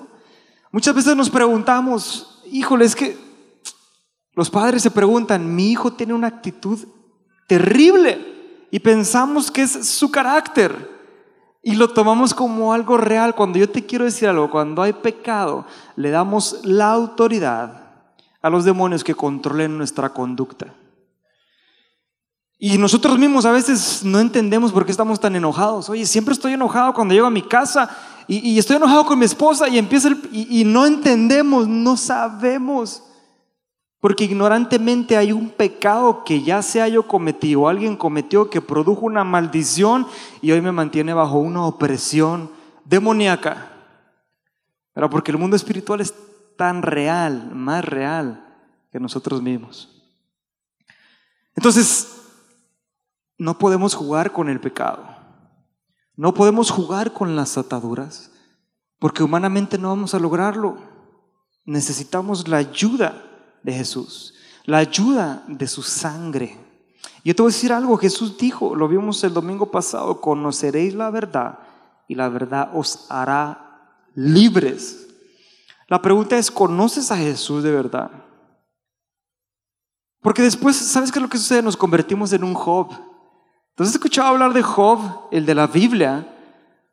Muchas 0.72 0.93
veces 0.93 1.15
nos 1.15 1.29
preguntamos, 1.29 2.43
híjole, 2.51 2.86
es 2.86 2.96
que 2.96 3.17
los 4.34 4.50
padres 4.50 4.84
se 4.84 4.91
preguntan, 4.91 5.55
mi 5.55 5.72
hijo 5.72 5.93
tiene 5.93 6.13
una 6.13 6.27
actitud 6.27 6.79
terrible 7.48 8.67
y 8.72 8.79
pensamos 8.79 9.50
que 9.50 9.63
es 9.63 9.88
su 9.88 10.12
carácter. 10.12 11.00
Y 11.62 11.75
lo 11.75 11.89
tomamos 11.89 12.34
como 12.34 12.72
algo 12.72 12.98
real. 12.98 13.36
Cuando 13.36 13.60
yo 13.60 13.69
te 13.69 13.86
quiero 13.86 14.05
decir 14.05 14.29
algo, 14.29 14.50
cuando 14.50 14.81
hay 14.81 14.93
pecado, 14.93 15.65
le 15.98 16.10
damos 16.10 16.62
la 16.63 16.91
autoridad 16.91 17.84
a 18.41 18.50
los 18.50 18.63
demonios 18.63 19.03
que 19.03 19.15
controlen 19.15 19.77
nuestra 19.77 20.10
conducta. 20.10 20.74
Y 22.62 22.78
nosotros 22.78 23.18
mismos 23.18 23.46
a 23.46 23.54
veces 23.54 24.04
no 24.04 24.20
entendemos 24.20 24.74
por 24.74 24.86
qué 24.86 24.92
estamos 24.92 25.18
tan 25.18 25.34
enojados. 25.34 25.89
Oye, 25.89 26.06
siempre 26.06 26.34
estoy 26.34 26.54
enojado 26.54 26.94
cuando 26.94 27.13
llego 27.13 27.25
a 27.25 27.32
mi 27.32 27.42
casa 27.42 27.89
y, 28.28 28.60
estoy 28.60 28.75
enojado 28.75 29.06
con 29.06 29.18
mi 29.18 29.25
esposa 29.25 29.70
y 29.70 29.78
empieza 29.78 30.10
y, 30.30 30.62
y 30.62 30.66
no 30.66 30.86
entendemos, 30.86 31.70
no 31.70 31.96
sabemos. 31.96 33.01
Porque 34.01 34.25
ignorantemente 34.25 35.16
hay 35.16 35.32
un 35.32 35.50
pecado 35.50 36.24
que 36.25 36.44
ya 36.44 36.62
sea 36.62 36.89
yo 36.89 37.08
cometí 37.08 37.56
o 37.56 37.70
alguien 37.70 37.96
cometió 37.96 38.50
que 38.50 38.62
produjo 38.62 39.06
una 39.06 39.24
maldición 39.24 40.06
y 40.42 40.51
hoy 40.51 40.62
me 40.62 40.74
mantiene 40.74 41.13
bajo 41.13 41.39
una 41.39 41.66
opresión 41.66 42.51
demoníaca. 42.84 43.72
Pero 44.94 45.10
porque 45.10 45.32
el 45.32 45.38
mundo 45.38 45.56
espiritual 45.56 46.01
es 46.01 46.13
tan 46.58 46.82
real, 46.82 47.51
más 47.56 47.86
real 47.86 48.46
que 48.92 49.00
nosotros 49.00 49.42
mismos. 49.42 49.89
Entonces, 51.56 52.19
no 53.39 53.58
podemos 53.58 53.96
jugar 53.96 54.31
con 54.31 54.50
el 54.50 54.60
pecado. 54.60 55.03
No 56.15 56.34
podemos 56.34 56.69
jugar 56.69 57.13
con 57.13 57.38
las 57.38 57.58
ataduras, 57.58 58.31
porque 59.00 59.24
humanamente 59.24 59.77
no 59.77 59.88
vamos 59.88 60.13
a 60.13 60.19
lograrlo. 60.19 60.77
Necesitamos 61.63 62.50
la 62.50 62.58
ayuda 62.58 63.24
de 63.63 63.72
Jesús, 63.72 64.36
la 64.65 64.79
ayuda 64.79 65.43
de 65.48 65.65
su 65.67 65.81
sangre. 65.81 66.58
Yo 67.24 67.34
te 67.34 67.41
voy 67.41 67.51
a 67.51 67.55
decir 67.55 67.72
algo, 67.72 67.98
Jesús 67.98 68.38
dijo, 68.38 68.75
lo 68.75 68.89
vimos 68.89 69.24
el 69.24 69.34
domingo 69.34 69.72
pasado, 69.72 70.19
conoceréis 70.19 70.93
la 70.93 71.10
verdad 71.10 71.60
y 72.10 72.15
la 72.15 72.27
verdad 72.27 72.72
os 72.74 73.05
hará 73.10 74.03
libres. 74.15 75.08
La 75.88 76.01
pregunta 76.01 76.38
es, 76.38 76.51
¿conoces 76.51 77.10
a 77.12 77.17
Jesús 77.17 77.63
de 77.63 77.72
verdad? 77.72 78.12
Porque 80.22 80.41
después, 80.41 80.75
¿sabes 80.75 81.12
qué 81.12 81.19
es 81.19 81.24
lo 81.24 81.29
que 81.29 81.38
sucede? 81.38 81.62
Nos 81.62 81.77
convertimos 81.77 82.34
en 82.34 82.43
un 82.43 82.53
Job. 82.53 83.09
Entonces, 83.80 83.96
he 83.96 84.00
escuchado 84.00 84.28
hablar 84.28 84.52
de 84.52 84.62
Job, 84.62 85.00
el 85.32 85.46
de 85.46 85.56
la 85.56 85.66
Biblia, 85.66 86.28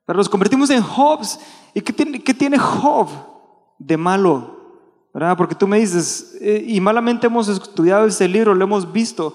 pero 0.05 0.19
nos 0.19 0.29
convertimos 0.29 0.71
en 0.71 0.81
Jobs. 0.81 1.41
¿Y 1.75 1.81
qué 1.81 1.93
tiene, 1.93 2.23
qué 2.23 2.59
Job 2.61 3.09
de 3.77 3.97
malo? 3.97 5.09
¿Verdad? 5.13 5.37
Porque 5.37 5.57
tú 5.57 5.67
me 5.67 5.81
dices, 5.81 6.39
eh, 6.41 6.65
y 6.65 6.81
malamente 6.81 7.27
hemos 7.27 7.49
estudiado 7.49 8.07
ese 8.07 8.29
libro, 8.29 8.55
lo 8.55 8.63
hemos 8.63 8.93
visto, 8.93 9.35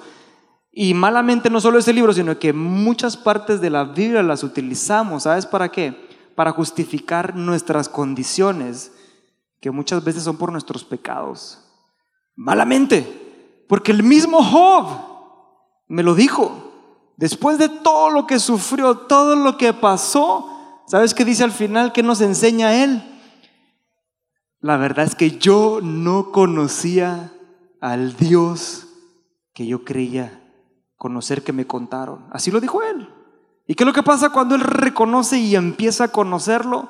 y 0.72 0.94
malamente 0.94 1.50
no 1.50 1.60
solo 1.60 1.78
ese 1.78 1.92
libro, 1.92 2.14
sino 2.14 2.40
que 2.40 2.54
muchas 2.54 3.18
partes 3.18 3.60
de 3.60 3.70
la 3.70 3.84
Biblia 3.84 4.24
las 4.24 4.46
utilizamos. 4.46 5.24
¿Sabes 5.24 5.46
para 5.46 5.68
qué? 5.68 6.08
Para 6.36 6.54
justificar 6.54 7.36
nuestras 7.36 7.90
condiciones 7.90 8.94
que 9.60 9.72
muchas 9.72 10.02
veces 10.06 10.24
son 10.24 10.38
por 10.38 10.54
nuestros 10.54 10.86
pecados. 10.86 11.60
Malamente, 12.34 13.66
porque 13.68 13.92
el 13.92 14.04
mismo 14.04 14.42
Job 14.42 14.88
me 15.90 16.02
lo 16.02 16.16
dijo. 16.16 16.61
Después 17.22 17.58
de 17.58 17.70
todo 17.70 18.10
lo 18.10 18.28
que 18.28 18.38
sufrió, 18.38 18.98
todo 18.98 19.38
lo 19.38 19.56
que 19.56 19.72
pasó, 19.72 20.84
¿sabes 20.88 21.14
qué 21.14 21.24
dice 21.24 21.46
al 21.46 21.54
final? 21.54 21.94
¿Qué 21.94 22.04
nos 22.04 22.20
enseña 22.20 22.84
él? 22.84 23.02
La 24.60 24.76
verdad 24.76 25.06
es 25.06 25.16
que 25.16 25.38
yo 25.38 25.80
no 25.82 26.34
conocía 26.34 27.32
al 27.80 28.18
Dios 28.18 28.88
que 29.54 29.66
yo 29.66 29.86
creía 29.86 30.42
conocer 30.98 31.44
que 31.44 31.54
me 31.54 31.66
contaron. 31.66 32.26
Así 32.32 32.52
lo 32.52 32.60
dijo 32.60 32.84
él. 32.84 33.08
¿Y 33.66 33.76
qué 33.76 33.84
es 33.84 33.88
lo 33.88 33.94
que 33.94 34.04
pasa 34.04 34.32
cuando 34.32 34.56
él 34.56 34.62
reconoce 34.62 35.40
y 35.40 35.56
empieza 35.56 36.04
a 36.04 36.12
conocerlo? 36.12 36.90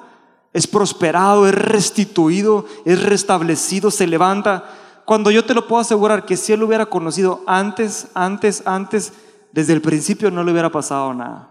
es 0.53 0.67
prosperado, 0.67 1.47
es 1.47 1.55
restituido, 1.55 2.65
es 2.85 3.03
restablecido, 3.03 3.89
se 3.89 4.07
levanta. 4.07 4.65
Cuando 5.05 5.31
yo 5.31 5.45
te 5.45 5.53
lo 5.53 5.67
puedo 5.67 5.81
asegurar 5.81 6.25
que 6.25 6.37
si 6.37 6.53
él 6.53 6.59
lo 6.59 6.67
hubiera 6.67 6.85
conocido 6.85 7.41
antes, 7.47 8.07
antes, 8.13 8.63
antes, 8.65 9.13
desde 9.51 9.73
el 9.73 9.81
principio 9.81 10.31
no 10.31 10.43
le 10.43 10.51
hubiera 10.51 10.71
pasado 10.71 11.13
nada. 11.13 11.49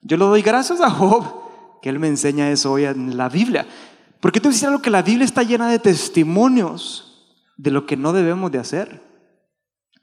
Yo 0.00 0.16
le 0.16 0.24
doy 0.24 0.42
gracias 0.42 0.80
a 0.80 0.90
Job 0.90 1.24
que 1.80 1.88
él 1.88 1.98
me 1.98 2.08
enseña 2.08 2.50
eso 2.50 2.72
hoy 2.72 2.84
en 2.84 3.16
la 3.16 3.28
Biblia. 3.28 3.66
Porque 4.20 4.40
te 4.40 4.48
voy 4.48 4.56
algo 4.64 4.80
que 4.80 4.90
la 4.90 5.02
Biblia 5.02 5.24
está 5.24 5.42
llena 5.42 5.68
de 5.68 5.78
testimonios 5.78 7.34
de 7.56 7.70
lo 7.70 7.86
que 7.86 7.96
no 7.96 8.12
debemos 8.12 8.52
de 8.52 8.58
hacer 8.58 9.02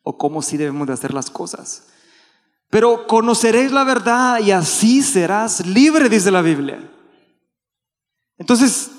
o 0.04 0.18
cómo 0.18 0.42
sí 0.42 0.58
debemos 0.58 0.88
de 0.88 0.94
hacer 0.94 1.14
las 1.14 1.30
cosas. 1.30 1.88
Pero 2.70 3.08
conoceréis 3.08 3.72
la 3.72 3.84
verdad 3.84 4.40
y 4.40 4.52
así 4.52 5.02
serás 5.02 5.66
libre, 5.66 6.10
dice 6.10 6.32
la 6.32 6.42
Biblia. 6.42 6.80
Entonces, 8.38 8.92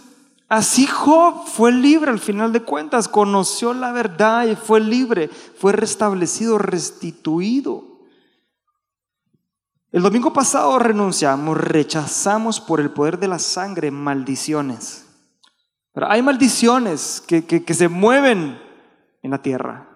así 0.48 0.86
Job 0.86 1.46
fue 1.46 1.72
libre 1.72 2.10
al 2.10 2.18
final 2.18 2.52
de 2.52 2.62
cuentas, 2.62 3.06
conoció 3.06 3.72
la 3.74 3.92
verdad 3.92 4.46
y 4.46 4.56
fue 4.56 4.80
libre, 4.80 5.28
fue 5.28 5.72
restablecido, 5.72 6.58
restituido. 6.58 7.89
El 9.92 10.02
domingo 10.02 10.32
pasado 10.32 10.78
renunciamos, 10.78 11.56
rechazamos 11.56 12.60
por 12.60 12.80
el 12.80 12.90
poder 12.90 13.18
de 13.18 13.26
la 13.26 13.40
sangre 13.40 13.90
maldiciones. 13.90 15.06
Pero 15.92 16.08
hay 16.08 16.22
maldiciones 16.22 17.22
que, 17.26 17.44
que 17.44 17.74
se 17.74 17.88
mueven 17.88 18.60
en 19.22 19.30
la 19.30 19.42
tierra. 19.42 19.88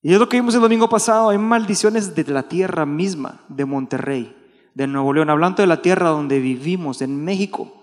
Y 0.00 0.14
es 0.14 0.18
lo 0.18 0.28
que 0.28 0.38
vimos 0.38 0.54
el 0.54 0.62
domingo 0.62 0.88
pasado, 0.88 1.28
hay 1.28 1.38
maldiciones 1.38 2.14
de 2.14 2.24
la 2.24 2.44
tierra 2.44 2.86
misma, 2.86 3.42
de 3.48 3.66
Monterrey, 3.66 4.34
de 4.74 4.86
Nuevo 4.86 5.12
León, 5.12 5.28
hablando 5.28 5.62
de 5.62 5.66
la 5.66 5.82
tierra 5.82 6.08
donde 6.08 6.40
vivimos, 6.40 7.02
en 7.02 7.22
México. 7.22 7.82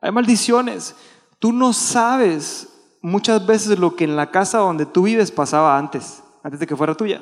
Hay 0.00 0.10
maldiciones. 0.10 0.96
Tú 1.38 1.52
no 1.52 1.74
sabes 1.74 2.68
muchas 3.02 3.46
veces 3.46 3.78
lo 3.78 3.94
que 3.94 4.04
en 4.04 4.16
la 4.16 4.30
casa 4.30 4.58
donde 4.58 4.86
tú 4.86 5.02
vives 5.02 5.30
pasaba 5.30 5.76
antes, 5.76 6.22
antes 6.42 6.58
de 6.58 6.66
que 6.66 6.76
fuera 6.76 6.94
tuya. 6.94 7.20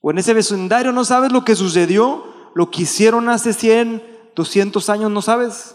O 0.00 0.10
en 0.10 0.18
ese 0.18 0.34
vecindario 0.34 0.92
no 0.92 1.04
sabes 1.04 1.32
lo 1.32 1.44
que 1.44 1.56
sucedió, 1.56 2.24
lo 2.54 2.70
que 2.70 2.82
hicieron 2.82 3.28
hace 3.28 3.52
100, 3.52 4.02
200 4.34 4.88
años, 4.90 5.10
no 5.10 5.22
sabes. 5.22 5.74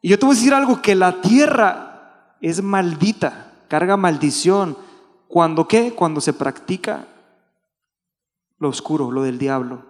Y 0.00 0.08
yo 0.08 0.18
te 0.18 0.26
voy 0.26 0.34
a 0.34 0.38
decir 0.38 0.54
algo, 0.54 0.80
que 0.80 0.94
la 0.94 1.20
tierra 1.20 2.36
es 2.40 2.62
maldita, 2.62 3.52
carga 3.68 3.96
maldición. 3.96 4.76
¿Cuando 5.28 5.68
qué? 5.68 5.92
Cuando 5.94 6.20
se 6.20 6.32
practica 6.32 7.06
lo 8.58 8.68
oscuro, 8.68 9.10
lo 9.10 9.22
del 9.22 9.38
diablo. 9.38 9.82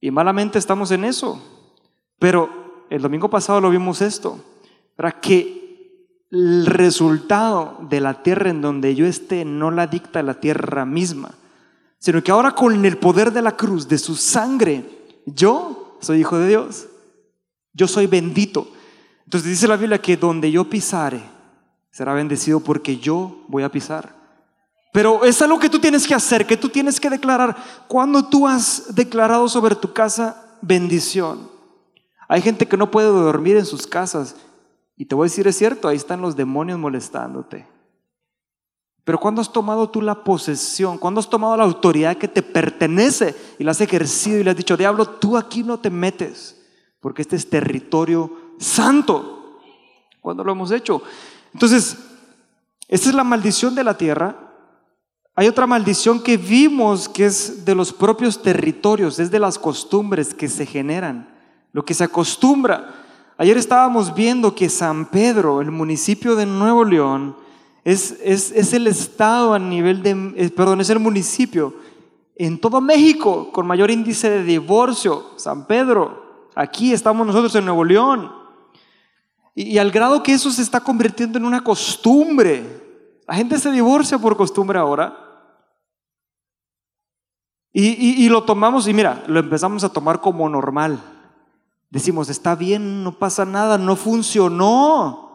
Y 0.00 0.10
malamente 0.10 0.58
estamos 0.58 0.90
en 0.90 1.04
eso. 1.04 1.42
Pero 2.18 2.84
el 2.90 3.02
domingo 3.02 3.30
pasado 3.30 3.60
lo 3.60 3.70
vimos 3.70 4.02
esto, 4.02 4.38
para 4.96 5.20
que 5.20 5.62
el 6.30 6.66
resultado 6.66 7.78
de 7.88 8.00
la 8.00 8.22
tierra 8.22 8.50
en 8.50 8.62
donde 8.62 8.94
yo 8.94 9.06
esté 9.06 9.44
no 9.44 9.70
la 9.70 9.86
dicta 9.86 10.22
la 10.22 10.34
tierra 10.34 10.84
misma, 10.84 11.32
sino 12.02 12.20
que 12.20 12.32
ahora 12.32 12.50
con 12.50 12.84
el 12.84 12.98
poder 12.98 13.32
de 13.32 13.40
la 13.40 13.56
cruz, 13.56 13.86
de 13.86 13.96
su 13.96 14.16
sangre, 14.16 14.84
yo 15.24 15.98
soy 16.00 16.18
hijo 16.18 16.36
de 16.36 16.48
Dios. 16.48 16.88
Yo 17.72 17.86
soy 17.86 18.08
bendito. 18.08 18.66
Entonces 19.24 19.48
dice 19.48 19.68
la 19.68 19.76
Biblia 19.76 20.02
que 20.02 20.16
donde 20.16 20.50
yo 20.50 20.68
pisare, 20.68 21.22
será 21.92 22.12
bendecido 22.12 22.58
porque 22.58 22.96
yo 22.96 23.44
voy 23.46 23.62
a 23.62 23.70
pisar. 23.70 24.16
Pero 24.92 25.24
es 25.24 25.40
algo 25.42 25.60
que 25.60 25.70
tú 25.70 25.78
tienes 25.78 26.04
que 26.04 26.14
hacer, 26.16 26.44
que 26.44 26.56
tú 26.56 26.68
tienes 26.68 26.98
que 26.98 27.08
declarar. 27.08 27.56
Cuando 27.86 28.28
tú 28.28 28.48
has 28.48 28.92
declarado 28.96 29.48
sobre 29.48 29.76
tu 29.76 29.92
casa 29.92 30.58
bendición, 30.60 31.48
hay 32.26 32.42
gente 32.42 32.66
que 32.66 32.76
no 32.76 32.90
puede 32.90 33.06
dormir 33.06 33.56
en 33.56 33.64
sus 33.64 33.86
casas. 33.86 34.34
Y 34.96 35.04
te 35.04 35.14
voy 35.14 35.26
a 35.26 35.30
decir, 35.30 35.46
es 35.46 35.56
cierto, 35.56 35.86
ahí 35.86 35.98
están 35.98 36.20
los 36.20 36.34
demonios 36.34 36.80
molestándote. 36.80 37.64
Pero 39.04 39.18
cuando 39.18 39.40
has 39.40 39.52
tomado 39.52 39.90
tú 39.90 40.00
la 40.00 40.22
posesión, 40.22 40.96
cuando 40.98 41.18
has 41.18 41.28
tomado 41.28 41.56
la 41.56 41.64
autoridad 41.64 42.16
que 42.16 42.28
te 42.28 42.42
pertenece 42.42 43.34
y 43.58 43.64
la 43.64 43.72
has 43.72 43.80
ejercido 43.80 44.38
y 44.38 44.44
le 44.44 44.50
has 44.50 44.56
dicho, 44.56 44.76
diablo, 44.76 45.06
tú 45.06 45.36
aquí 45.36 45.64
no 45.64 45.78
te 45.78 45.90
metes, 45.90 46.60
porque 47.00 47.22
este 47.22 47.36
es 47.36 47.50
territorio 47.50 48.30
santo. 48.58 49.58
Cuando 50.20 50.44
lo 50.44 50.52
hemos 50.52 50.70
hecho. 50.70 51.02
Entonces, 51.52 51.96
esta 52.86 53.08
es 53.08 53.14
la 53.14 53.24
maldición 53.24 53.74
de 53.74 53.82
la 53.82 53.96
tierra. 53.96 54.52
Hay 55.34 55.48
otra 55.48 55.66
maldición 55.66 56.22
que 56.22 56.36
vimos 56.36 57.08
que 57.08 57.26
es 57.26 57.64
de 57.64 57.74
los 57.74 57.92
propios 57.92 58.40
territorios, 58.40 59.18
es 59.18 59.32
de 59.32 59.40
las 59.40 59.58
costumbres 59.58 60.32
que 60.32 60.48
se 60.48 60.64
generan, 60.64 61.34
lo 61.72 61.84
que 61.84 61.94
se 61.94 62.04
acostumbra. 62.04 62.94
Ayer 63.36 63.56
estábamos 63.56 64.14
viendo 64.14 64.54
que 64.54 64.68
San 64.68 65.06
Pedro, 65.06 65.60
el 65.60 65.72
municipio 65.72 66.36
de 66.36 66.46
Nuevo 66.46 66.84
León, 66.84 67.34
es, 67.84 68.20
es, 68.22 68.72
el 68.72 68.86
estado 68.86 69.54
a 69.54 69.58
nivel 69.58 70.02
de, 70.02 70.34
eh, 70.36 70.50
perdón, 70.50 70.80
es 70.80 70.90
el 70.90 71.00
municipio 71.00 71.74
en 72.36 72.60
todo 72.60 72.80
México 72.80 73.50
con 73.52 73.66
mayor 73.66 73.90
índice 73.90 74.30
de 74.30 74.44
divorcio, 74.44 75.32
San 75.36 75.66
Pedro. 75.66 76.48
Aquí 76.54 76.92
estamos 76.92 77.26
nosotros 77.26 77.54
en 77.56 77.64
Nuevo 77.64 77.84
León. 77.84 78.32
Y, 79.54 79.78
al 79.78 79.90
grado 79.90 80.22
que 80.22 80.32
eso 80.32 80.50
se 80.50 80.62
está 80.62 80.80
convirtiendo 80.80 81.38
en 81.38 81.44
una 81.44 81.62
costumbre. 81.62 83.20
La 83.26 83.34
gente 83.34 83.58
se 83.58 83.70
divorcia 83.70 84.18
por 84.18 84.36
costumbre 84.36 84.78
ahora. 84.78 85.18
Y, 87.72 88.24
y, 88.24 88.28
lo 88.28 88.44
tomamos 88.44 88.86
y 88.86 88.94
mira, 88.94 89.24
lo 89.26 89.40
empezamos 89.40 89.82
a 89.82 89.92
tomar 89.92 90.20
como 90.20 90.48
normal. 90.48 91.02
Decimos, 91.90 92.28
está 92.28 92.54
bien, 92.54 93.02
no 93.02 93.18
pasa 93.18 93.44
nada, 93.44 93.76
no 93.76 93.96
funcionó. 93.96 95.31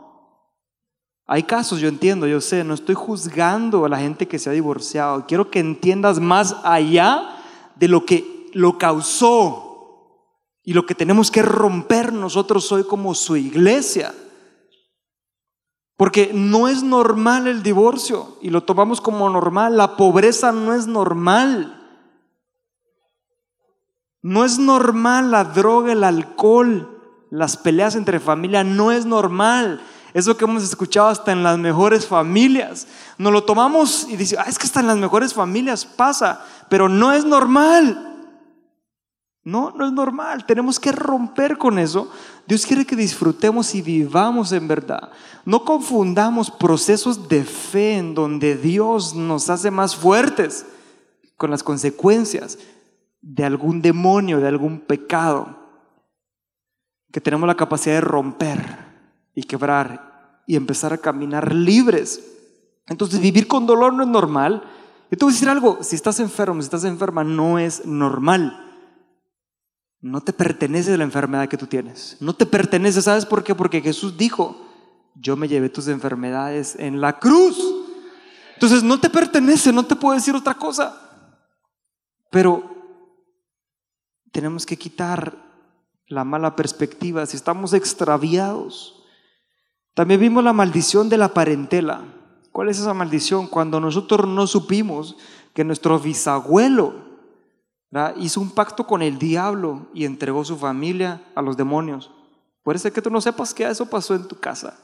Hay 1.29 1.43
casos, 1.43 1.81
yo 1.81 1.89
entiendo, 1.89 2.25
yo 2.25 2.39
sé, 2.39 2.63
no 2.63 2.74
estoy 2.74 2.96
juzgando 2.96 3.84
a 3.84 3.89
la 3.89 4.00
gente 4.00 4.29
que 4.29 4.39
se 4.39 4.50
ha 4.50 4.53
divorciado. 4.53 5.25
Quiero 5.27 5.51
que 5.51 5.60
entiendas 5.60 6.22
más 6.22 6.55
allá 6.63 7.36
de 7.75 7.89
lo 7.89 8.05
que 8.05 8.50
lo 8.53 8.77
causó 8.77 9.67
y 10.63 10.72
lo 10.72 10.86
que 10.86 10.96
tenemos 10.96 11.29
que 11.29 11.41
romper 11.41 12.13
nosotros 12.13 12.72
hoy 12.72 12.86
como 12.86 13.13
su 13.13 13.36
iglesia. 13.36 14.13
Porque 15.98 16.31
no 16.34 16.69
es 16.69 16.81
normal 16.81 17.48
el 17.48 17.62
divorcio 17.62 18.38
y 18.41 18.50
lo 18.50 18.63
tomamos 18.63 19.01
como 19.01 19.29
normal. 19.29 19.75
La 19.75 19.98
pobreza 19.98 20.53
no 20.53 20.74
es 20.74 20.88
normal. 20.88 21.74
No 24.22 24.46
es 24.46 24.60
normal 24.60 25.31
la 25.31 25.43
droga, 25.43 25.91
el 25.91 26.05
alcohol, 26.05 27.25
las 27.32 27.58
peleas 27.58 27.95
entre 27.95 28.21
familia, 28.21 28.63
no 28.63 28.93
es 28.93 29.06
normal. 29.06 29.82
Eso 30.13 30.38
que 30.38 30.46
hemos 30.46 30.63
escuchado 30.63 31.08
hasta 31.10 31.32
en 31.32 31.43
las 31.43 31.58
mejores 31.58 32.06
familias. 32.06 32.88
Nos 33.17 33.34
lo 33.34 33.43
tomamos 33.43 34.08
y 34.10 34.15
dice, 34.15 34.38
ah, 34.39 34.46
es 34.48 34.58
que 34.58 34.65
hasta 34.65 34.80
en 34.80 34.88
las 34.88 34.98
mejores 34.98 35.34
familias 35.34 35.86
pasa, 35.86 36.46
pero 36.70 36.88
no 36.89 37.12
es 37.12 37.26
normal. 37.26 38.04
No, 39.43 39.72
no 39.72 39.86
es 39.86 39.93
normal. 39.93 40.46
Tenemos 40.46 40.80
que 40.80 40.91
romper 40.91 41.58
con 41.58 41.80
eso. 41.80 42.12
Dios 42.48 42.65
quiere 42.65 42.86
que 42.86 42.96
disfrutemos 42.96 43.76
y 43.76 43.82
vivamos 43.82 44.52
en 44.52 44.67
verdad. 44.67 45.10
No 45.46 45.63
confundamos 45.63 46.52
procesos 46.52 47.30
de 47.30 47.43
fe 47.43 47.98
en 47.98 48.13
donde 48.13 48.58
Dios 48.58 49.13
nos 49.15 49.50
hace 49.50 49.72
más 49.72 49.96
fuertes 49.96 50.65
con 51.38 51.52
las 51.52 51.63
consecuencias 51.63 52.58
de 53.22 53.46
algún 53.46 53.82
demonio, 53.82 54.39
de 54.39 54.48
algún 54.48 54.80
pecado, 54.80 55.56
que 57.12 57.22
tenemos 57.22 57.48
la 57.48 57.56
capacidad 57.56 57.96
de 57.96 58.02
romper 58.02 58.87
y 59.38 59.43
quebrar 59.43 60.41
y 60.47 60.56
empezar 60.56 60.93
a 60.93 60.97
caminar 60.97 61.54
libres. 61.54 62.23
Entonces 62.88 63.19
vivir 63.19 63.47
con 63.47 63.67
dolor 63.67 63.93
no 63.93 64.02
es 64.02 64.10
normal. 64.10 64.63
Yo 65.12 65.17
te 65.17 65.26
voy 65.26 65.32
a 65.32 65.36
decir 65.36 65.47
algo, 65.47 65.78
si 65.82 65.95
estás 65.95 66.19
enfermo, 66.19 66.60
si 66.60 66.65
estás 66.65 66.86
enferma, 66.86 67.23
no 67.23 67.60
es 67.60 67.86
normal. 67.86 68.65
No 70.02 70.21
te 70.21 70.34
pertenece 70.34 70.97
la 70.97 71.04
enfermedad 71.04 71.47
que 71.47 71.58
tú 71.58 71.67
tienes. 71.67 72.17
No 72.19 72.34
te 72.34 72.47
pertenece, 72.47 73.00
¿sabes 73.04 73.28
por 73.28 73.43
qué? 73.43 73.54
Porque 73.54 73.80
Jesús 73.80 74.17
dijo, 74.17 74.60
yo 75.13 75.38
me 75.38 75.47
llevé 75.47 75.69
tus 75.69 75.88
enfermedades 75.88 76.76
en 76.80 77.00
la 77.00 77.19
cruz. 77.19 77.60
Entonces 78.56 78.82
no 78.82 79.00
te 79.00 79.12
pertenece, 79.12 79.71
no 79.71 79.86
te 79.86 79.95
puedo 79.95 80.15
decir 80.15 80.34
otra 80.34 80.56
cosa. 80.56 81.00
Pero 82.32 82.63
tenemos 84.32 84.65
que 84.65 84.78
quitar 84.78 85.38
la 86.08 86.23
mala 86.23 86.56
perspectiva. 86.56 87.23
Si 87.28 87.38
estamos 87.38 87.73
extraviados, 87.73 88.96
también 89.97 90.19
vimos 90.19 90.43
la 90.43 90.53
maldición 90.53 91.10
de 91.10 91.17
la 91.17 91.33
parentela. 91.33 92.03
¿Cuál 92.51 92.69
es 92.69 92.77
esa 92.77 92.93
maldición? 92.93 93.47
Cuando 93.47 93.79
nosotros 93.79 94.27
no 94.29 94.45
supimos 94.45 95.17
que 95.55 95.63
nuestro 95.63 95.99
bisabuelo 95.99 96.93
hizo 98.17 98.39
un 98.39 98.51
pacto 98.51 98.86
con 98.86 99.01
el 99.01 99.17
diablo 99.17 99.88
y 99.95 100.05
entregó 100.05 100.45
su 100.45 100.55
familia 100.55 101.23
a 101.33 101.41
los 101.41 101.57
demonios. 101.57 102.12
Puede 102.62 102.77
ser 102.77 102.93
que 102.93 103.01
tú 103.01 103.10
no 103.10 103.19
sepas 103.19 103.55
que 103.55 103.67
eso 103.67 103.89
pasó 103.89 104.13
en 104.13 104.27
tu 104.27 104.36
casa. 104.39 104.77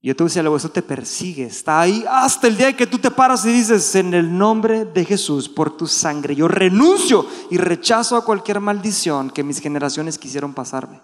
Y 0.00 0.14
te 0.14 0.22
decía 0.22 0.42
eso 0.42 0.70
te 0.70 0.82
persigue, 0.82 1.46
está 1.46 1.80
ahí 1.80 2.04
hasta 2.08 2.46
el 2.46 2.56
día 2.56 2.76
que 2.76 2.86
tú 2.86 2.98
te 2.98 3.10
paras 3.10 3.44
y 3.46 3.52
dices, 3.52 3.96
en 3.96 4.14
el 4.14 4.38
nombre 4.38 4.84
de 4.84 5.04
Jesús, 5.04 5.48
por 5.48 5.76
tu 5.76 5.88
sangre, 5.88 6.36
yo 6.36 6.46
renuncio 6.46 7.26
y 7.50 7.56
rechazo 7.56 8.16
a 8.16 8.24
cualquier 8.24 8.60
maldición 8.60 9.28
que 9.28 9.42
mis 9.42 9.58
generaciones 9.58 10.18
quisieron 10.18 10.54
pasarme. 10.54 11.00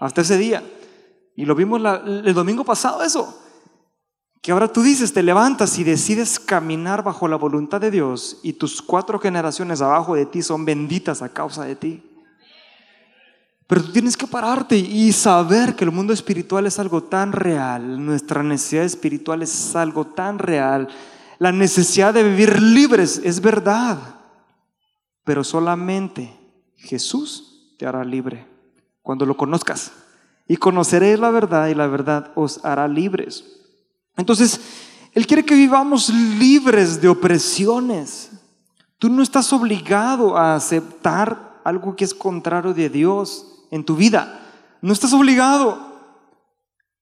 Hasta 0.00 0.22
ese 0.22 0.38
día. 0.38 0.62
Y 1.34 1.44
lo 1.44 1.54
vimos 1.54 1.80
el 2.04 2.34
domingo 2.34 2.64
pasado 2.64 3.02
eso. 3.02 3.38
Que 4.40 4.50
ahora 4.50 4.68
tú 4.68 4.82
dices, 4.82 5.12
te 5.12 5.22
levantas 5.22 5.78
y 5.78 5.84
decides 5.84 6.40
caminar 6.40 7.04
bajo 7.04 7.28
la 7.28 7.36
voluntad 7.36 7.80
de 7.80 7.92
Dios 7.92 8.40
y 8.42 8.54
tus 8.54 8.82
cuatro 8.82 9.20
generaciones 9.20 9.80
abajo 9.80 10.16
de 10.16 10.26
ti 10.26 10.42
son 10.42 10.64
benditas 10.64 11.22
a 11.22 11.28
causa 11.28 11.64
de 11.64 11.76
ti. 11.76 12.02
Pero 13.68 13.84
tú 13.84 13.92
tienes 13.92 14.16
que 14.16 14.26
pararte 14.26 14.76
y 14.76 15.12
saber 15.12 15.76
que 15.76 15.84
el 15.84 15.92
mundo 15.92 16.12
espiritual 16.12 16.66
es 16.66 16.78
algo 16.78 17.04
tan 17.04 17.32
real, 17.32 18.04
nuestra 18.04 18.42
necesidad 18.42 18.84
espiritual 18.84 19.42
es 19.42 19.74
algo 19.76 20.08
tan 20.08 20.38
real, 20.38 20.88
la 21.38 21.52
necesidad 21.52 22.12
de 22.12 22.22
vivir 22.24 22.60
libres 22.60 23.20
es 23.24 23.40
verdad, 23.40 23.98
pero 25.24 25.42
solamente 25.42 26.36
Jesús 26.76 27.74
te 27.78 27.86
hará 27.86 28.04
libre 28.04 28.46
cuando 29.00 29.24
lo 29.24 29.36
conozcas 29.36 29.92
y 30.46 30.56
conoceréis 30.56 31.18
la 31.18 31.30
verdad 31.30 31.68
y 31.68 31.74
la 31.74 31.86
verdad 31.86 32.32
os 32.34 32.64
hará 32.64 32.88
libres. 32.88 33.44
Entonces, 34.16 34.60
Él 35.12 35.26
quiere 35.26 35.44
que 35.44 35.54
vivamos 35.54 36.08
libres 36.08 37.00
de 37.00 37.08
opresiones. 37.08 38.30
Tú 38.98 39.08
no 39.08 39.22
estás 39.22 39.52
obligado 39.52 40.36
a 40.36 40.54
aceptar 40.54 41.60
algo 41.64 41.96
que 41.96 42.04
es 42.04 42.14
contrario 42.14 42.74
de 42.74 42.88
Dios 42.88 43.46
en 43.70 43.84
tu 43.84 43.96
vida. 43.96 44.40
No 44.80 44.92
estás 44.92 45.12
obligado. 45.12 45.92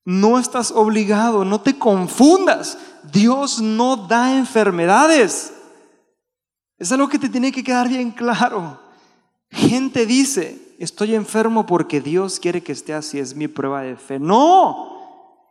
No 0.05 0.39
estás 0.39 0.71
obligado. 0.71 1.45
No 1.45 1.61
te 1.61 1.77
confundas. 1.77 2.77
Dios 3.11 3.61
no 3.61 3.95
da 3.95 4.37
enfermedades. 4.37 5.53
Es 6.77 6.91
algo 6.91 7.09
que 7.09 7.19
te 7.19 7.29
tiene 7.29 7.51
que 7.51 7.63
quedar 7.63 7.87
bien 7.89 8.11
claro. 8.11 8.79
Gente 9.49 10.05
dice, 10.05 10.60
estoy 10.83 11.15
enfermo 11.15 11.65
porque 11.65 12.01
Dios 12.01 12.39
quiere 12.39 12.61
que 12.61 12.71
esté 12.71 12.93
así, 12.93 13.19
es 13.19 13.35
mi 13.35 13.47
prueba 13.47 13.81
de 13.81 13.95
fe. 13.95 14.19
No, 14.19 15.01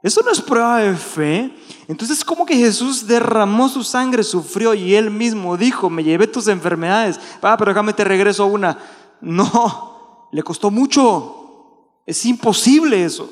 eso 0.03 0.23
no 0.25 0.31
es 0.31 0.41
prueba 0.41 0.79
de 0.79 0.97
fe. 0.97 1.55
Entonces, 1.87 2.25
¿cómo 2.25 2.47
que 2.47 2.57
Jesús 2.57 3.07
derramó 3.07 3.69
su 3.69 3.85
sangre, 3.85 4.23
sufrió 4.23 4.73
y 4.75 4.95
él 4.95 5.11
mismo 5.11 5.57
dijo, 5.57 5.91
me 5.91 6.03
llevé 6.03 6.27
tus 6.27 6.49
enfermedades? 6.49 7.21
Ah, 7.43 7.57
pero 7.59 7.71
déjame 7.71 7.93
te 7.93 8.05
regreso 8.05 8.47
una. 8.47 8.79
No, 9.21 10.29
le 10.33 10.43
costó 10.43 10.71
mucho. 10.71 12.01
Es 12.07 12.25
imposible 12.25 13.05
eso. 13.05 13.31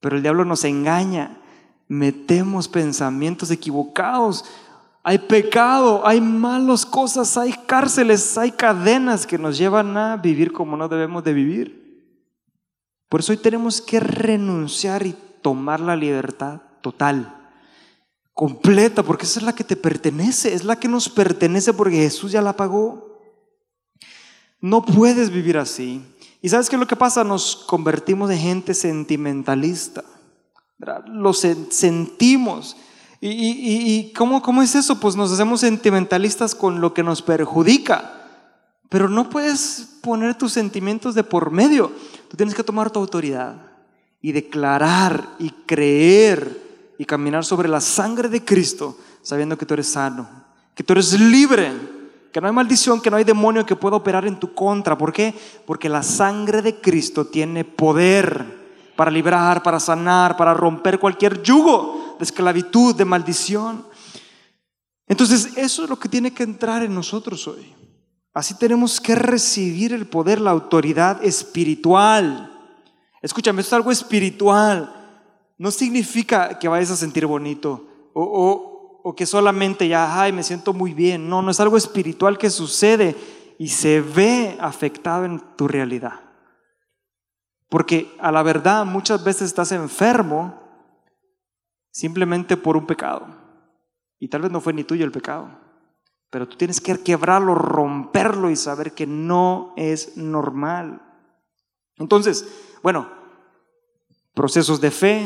Pero 0.00 0.16
el 0.16 0.22
diablo 0.22 0.44
nos 0.44 0.64
engaña. 0.64 1.40
Metemos 1.88 2.68
pensamientos 2.68 3.50
equivocados. 3.50 4.44
Hay 5.02 5.18
pecado, 5.18 6.06
hay 6.06 6.20
malas 6.20 6.84
cosas, 6.84 7.36
hay 7.36 7.52
cárceles, 7.66 8.36
hay 8.36 8.50
cadenas 8.50 9.26
que 9.26 9.38
nos 9.38 9.56
llevan 9.56 9.96
a 9.96 10.16
vivir 10.16 10.52
como 10.52 10.76
no 10.76 10.88
debemos 10.88 11.24
de 11.24 11.32
vivir. 11.32 11.78
Por 13.08 13.20
eso 13.20 13.32
hoy 13.32 13.38
tenemos 13.38 13.80
que 13.80 14.00
renunciar 14.00 15.06
y 15.06 15.14
tomar 15.40 15.80
la 15.80 15.96
libertad 15.96 16.60
total 16.82 17.34
completa, 18.38 19.02
porque 19.02 19.24
esa 19.24 19.40
es 19.40 19.46
la 19.46 19.52
que 19.52 19.64
te 19.64 19.74
pertenece, 19.74 20.54
es 20.54 20.62
la 20.62 20.78
que 20.78 20.86
nos 20.86 21.08
pertenece 21.08 21.72
porque 21.72 21.96
Jesús 21.96 22.30
ya 22.30 22.40
la 22.40 22.52
pagó. 22.52 23.20
No 24.60 24.84
puedes 24.84 25.30
vivir 25.30 25.58
así. 25.58 26.04
¿Y 26.40 26.48
sabes 26.48 26.68
qué 26.70 26.76
es 26.76 26.80
lo 26.80 26.86
que 26.86 26.94
pasa? 26.94 27.24
Nos 27.24 27.56
convertimos 27.56 28.30
en 28.30 28.38
gente 28.38 28.74
sentimentalista. 28.74 30.04
Lo 31.06 31.32
sentimos. 31.32 32.76
¿Y, 33.20 34.12
¿cómo, 34.16 34.42
cómo 34.42 34.62
es 34.62 34.74
eso? 34.74 35.00
Pues 35.00 35.16
nos 35.16 35.32
hacemos 35.32 35.60
sentimentalistas 35.60 36.54
con 36.54 36.80
lo 36.80 36.94
que 36.94 37.02
nos 37.02 37.22
perjudica. 37.22 38.14
Pero 38.88 39.08
no 39.08 39.28
puedes 39.28 39.88
poner 40.00 40.36
tus 40.36 40.52
sentimientos 40.52 41.14
de 41.14 41.24
por 41.24 41.50
medio. 41.50 41.92
Tú 42.28 42.36
tienes 42.36 42.54
que 42.54 42.64
tomar 42.64 42.90
tu 42.90 43.00
autoridad 43.00 43.56
y 44.22 44.32
declarar 44.32 45.28
y 45.38 45.50
creer 45.66 46.94
y 46.98 47.04
caminar 47.04 47.44
sobre 47.44 47.68
la 47.68 47.80
sangre 47.80 48.28
de 48.28 48.44
Cristo, 48.44 48.96
sabiendo 49.22 49.58
que 49.58 49.66
tú 49.66 49.74
eres 49.74 49.88
sano, 49.88 50.28
que 50.74 50.82
tú 50.82 50.92
eres 50.92 51.18
libre, 51.18 51.72
que 52.32 52.40
no 52.40 52.46
hay 52.46 52.52
maldición, 52.52 53.00
que 53.00 53.10
no 53.10 53.16
hay 53.16 53.24
demonio 53.24 53.66
que 53.66 53.76
pueda 53.76 53.96
operar 53.96 54.26
en 54.26 54.38
tu 54.38 54.54
contra. 54.54 54.96
¿Por 54.96 55.12
qué? 55.12 55.34
Porque 55.66 55.88
la 55.88 56.02
sangre 56.02 56.62
de 56.62 56.80
Cristo 56.80 57.26
tiene 57.26 57.64
poder 57.64 58.58
para 58.96 59.10
librar, 59.10 59.62
para 59.62 59.78
sanar, 59.78 60.36
para 60.36 60.54
romper 60.54 60.98
cualquier 60.98 61.42
yugo 61.42 62.07
de 62.18 62.24
esclavitud, 62.24 62.94
de 62.94 63.04
maldición. 63.04 63.86
Entonces, 65.06 65.56
eso 65.56 65.84
es 65.84 65.90
lo 65.90 65.98
que 65.98 66.08
tiene 66.08 66.32
que 66.32 66.42
entrar 66.42 66.82
en 66.82 66.94
nosotros 66.94 67.46
hoy. 67.48 67.74
Así 68.34 68.54
tenemos 68.54 69.00
que 69.00 69.14
recibir 69.14 69.92
el 69.92 70.06
poder, 70.06 70.40
la 70.40 70.50
autoridad 70.50 71.24
espiritual. 71.24 72.52
Escúchame, 73.22 73.62
esto 73.62 73.74
es 73.74 73.78
algo 73.78 73.90
espiritual 73.90 74.94
no 75.58 75.72
significa 75.72 76.58
que 76.58 76.68
vayas 76.68 76.92
a 76.92 76.96
sentir 76.96 77.26
bonito 77.26 77.84
o, 78.14 79.00
o, 79.02 79.14
que 79.14 79.26
solamente 79.26 79.88
ya, 79.88 80.20
ay, 80.20 80.32
me 80.32 80.42
siento 80.42 80.72
muy 80.72 80.92
bien. 80.92 81.28
No, 81.28 81.42
no 81.42 81.50
es 81.50 81.60
algo 81.60 81.76
espiritual 81.76 82.38
que 82.38 82.50
sucede 82.50 83.16
y 83.58 83.68
se 83.68 84.00
ve 84.00 84.56
afectado 84.60 85.24
en 85.24 85.40
tu 85.56 85.66
realidad. 85.66 86.20
Porque 87.68 88.14
a 88.20 88.30
la 88.30 88.42
verdad 88.42 88.84
muchas 88.84 89.22
veces 89.24 89.42
estás 89.42 89.72
enfermo 89.72 90.62
simplemente 91.98 92.56
por 92.56 92.76
un 92.76 92.86
pecado. 92.86 93.26
Y 94.20 94.28
tal 94.28 94.42
vez 94.42 94.52
no 94.52 94.60
fue 94.60 94.72
ni 94.72 94.84
tuyo 94.84 95.04
el 95.04 95.10
pecado. 95.10 95.50
Pero 96.30 96.46
tú 96.46 96.56
tienes 96.56 96.80
que 96.80 96.96
quebrarlo, 97.02 97.56
romperlo 97.56 98.50
y 98.50 98.56
saber 98.56 98.92
que 98.92 99.04
no 99.04 99.72
es 99.76 100.16
normal. 100.16 101.02
Entonces, 101.96 102.46
bueno, 102.84 103.08
procesos 104.32 104.80
de 104.80 104.92
fe, 104.92 105.22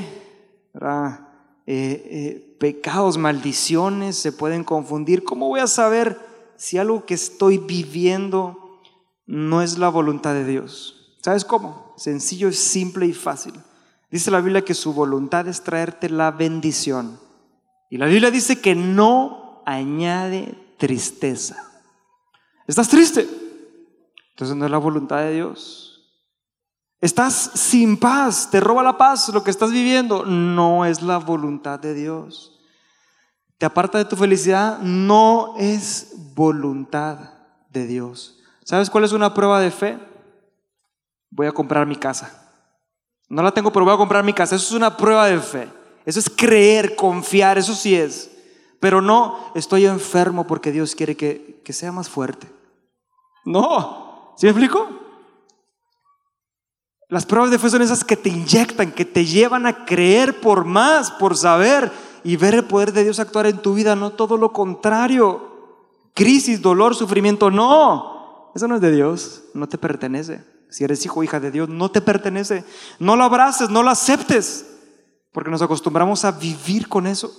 eh, 0.80 1.18
eh, 1.66 2.56
pecados, 2.58 3.18
maldiciones 3.18 4.16
se 4.16 4.32
pueden 4.32 4.64
confundir. 4.64 5.24
¿Cómo 5.24 5.48
voy 5.48 5.61
a 5.61 5.66
saber 5.66 6.18
si 6.56 6.78
algo 6.78 7.04
que 7.04 7.12
estoy 7.12 7.58
viviendo 7.58 8.80
no 9.26 9.61
es 9.61 9.76
la 9.76 9.90
voluntad 9.90 10.32
de 10.32 10.46
Dios? 10.46 11.18
¿Sabes 11.22 11.44
cómo? 11.44 11.92
Sencillo, 11.98 12.50
simple 12.50 13.04
y 13.04 13.12
fácil. 13.12 13.52
Dice 14.12 14.31
la 14.31 14.42
Biblia 14.42 14.62
que 14.62 14.75
su 14.75 14.92
voluntad 14.92 15.48
es 15.48 15.62
traerte 15.62 16.11
la 16.11 16.31
bendición. 16.31 17.18
Y 17.88 17.96
la 17.96 18.05
Biblia 18.05 18.31
dice 18.31 18.61
que 18.61 18.75
no 18.75 19.62
añade 19.64 20.55
tristeza. 20.77 21.57
¿Estás 22.66 22.88
triste? 22.88 23.27
Entonces 24.31 24.55
no 24.55 24.66
es 24.66 24.70
la 24.70 24.77
voluntad 24.77 25.16
de 25.20 25.33
Dios. 25.33 26.11
Estás 27.01 27.53
sin 27.55 27.98
paz, 27.98 28.51
te 28.51 28.61
roba 28.61 28.83
la 28.83 28.98
paz 28.98 29.31
lo 29.31 29.42
que 29.42 29.51
estás 29.51 29.72
viviendo. 29.72 30.27
No 30.27 30.85
es 30.85 31.01
la 31.01 31.16
voluntad 31.16 31.81
de 31.81 31.94
Dios. 31.94 32.61
Te 33.57 33.64
aparta 33.64 33.96
de 33.96 34.05
tu 34.05 34.16
felicidad, 34.16 34.79
no 34.81 35.55
es 35.59 36.12
voluntad 36.35 37.33
de 37.70 37.87
Dios. 37.87 38.38
¿Sabes 38.62 38.90
cuál 38.90 39.05
es 39.05 39.12
una 39.12 39.33
prueba 39.33 39.59
de 39.59 39.70
fe? 39.70 39.98
Voy 41.31 41.46
a 41.46 41.53
comprar 41.53 41.87
mi 41.87 41.96
casa. 41.96 42.41
No 43.33 43.42
la 43.42 43.51
tengo, 43.51 43.73
pero 43.73 43.87
voy 43.87 43.95
a 43.95 43.97
comprar 43.97 44.23
mi 44.23 44.35
casa. 44.35 44.57
Eso 44.57 44.66
es 44.66 44.73
una 44.73 44.95
prueba 44.95 45.25
de 45.27 45.40
fe. 45.40 45.66
Eso 46.05 46.21
es 46.21 46.29
creer, 46.29 46.95
confiar, 46.95 47.57
eso 47.57 47.75
sí 47.75 47.95
es. 47.95 48.31
Pero 48.79 49.01
no, 49.01 49.38
estoy 49.55 49.87
enfermo 49.87 50.47
porque 50.47 50.71
Dios 50.71 50.95
quiere 50.95 51.16
que, 51.16 51.62
que 51.64 51.73
sea 51.73 51.92
más 51.92 52.11
fuerte. 52.11 52.47
No, 53.47 54.35
¿sí 54.37 54.45
me 54.45 54.51
explico? 54.51 54.87
Las 57.09 57.25
pruebas 57.25 57.51
de 57.51 57.59
fe 57.59 57.71
son 57.71 57.81
esas 57.81 58.05
que 58.05 58.18
te 58.18 58.29
inyectan, 58.29 58.92
que 58.92 59.07
te 59.07 59.25
llevan 59.25 59.64
a 59.64 59.87
creer 59.87 60.38
por 60.38 60.66
más, 60.66 61.11
por 61.11 61.35
saber 61.35 61.90
y 62.25 62.37
ver 62.37 62.55
el 62.55 62.64
poder 62.64 62.92
de 62.92 63.05
Dios 63.05 63.18
actuar 63.18 63.47
en 63.47 63.62
tu 63.62 63.73
vida, 63.73 63.97
no 63.97 64.11
todo 64.11 64.37
lo 64.37 64.53
contrario. 64.53 65.88
Crisis, 66.12 66.61
dolor, 66.61 66.95
sufrimiento, 66.95 67.51
no. 67.51 68.51
Eso 68.55 68.68
no 68.68 68.75
es 68.75 68.83
de 68.83 68.92
Dios, 68.92 69.45
no 69.55 69.66
te 69.71 69.79
pertenece. 69.79 70.51
Si 70.72 70.85
eres 70.85 71.04
hijo 71.04 71.20
o 71.20 71.22
hija 71.22 71.38
de 71.38 71.50
Dios, 71.50 71.68
no 71.68 71.90
te 71.90 72.00
pertenece. 72.00 72.64
No 72.98 73.14
lo 73.14 73.24
abraces, 73.24 73.68
no 73.68 73.82
lo 73.82 73.90
aceptes, 73.90 74.66
porque 75.30 75.50
nos 75.50 75.61
acostumbramos 75.61 76.24
a 76.24 76.32
vivir 76.32 76.88
con 76.88 77.06
eso. 77.06 77.30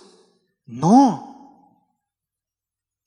No. 0.68 1.90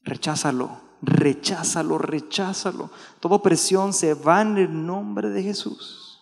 Recházalo, 0.03 0.81
recházalo, 1.01 1.99
recházalo. 1.99 2.91
Toda 3.21 3.41
presión 3.41 3.93
se 3.93 4.15
va 4.15 4.43
en 4.43 4.59
el 4.59 4.87
nombre 4.87 5.31
de 5.31 5.45
Jesús. 5.45 6.21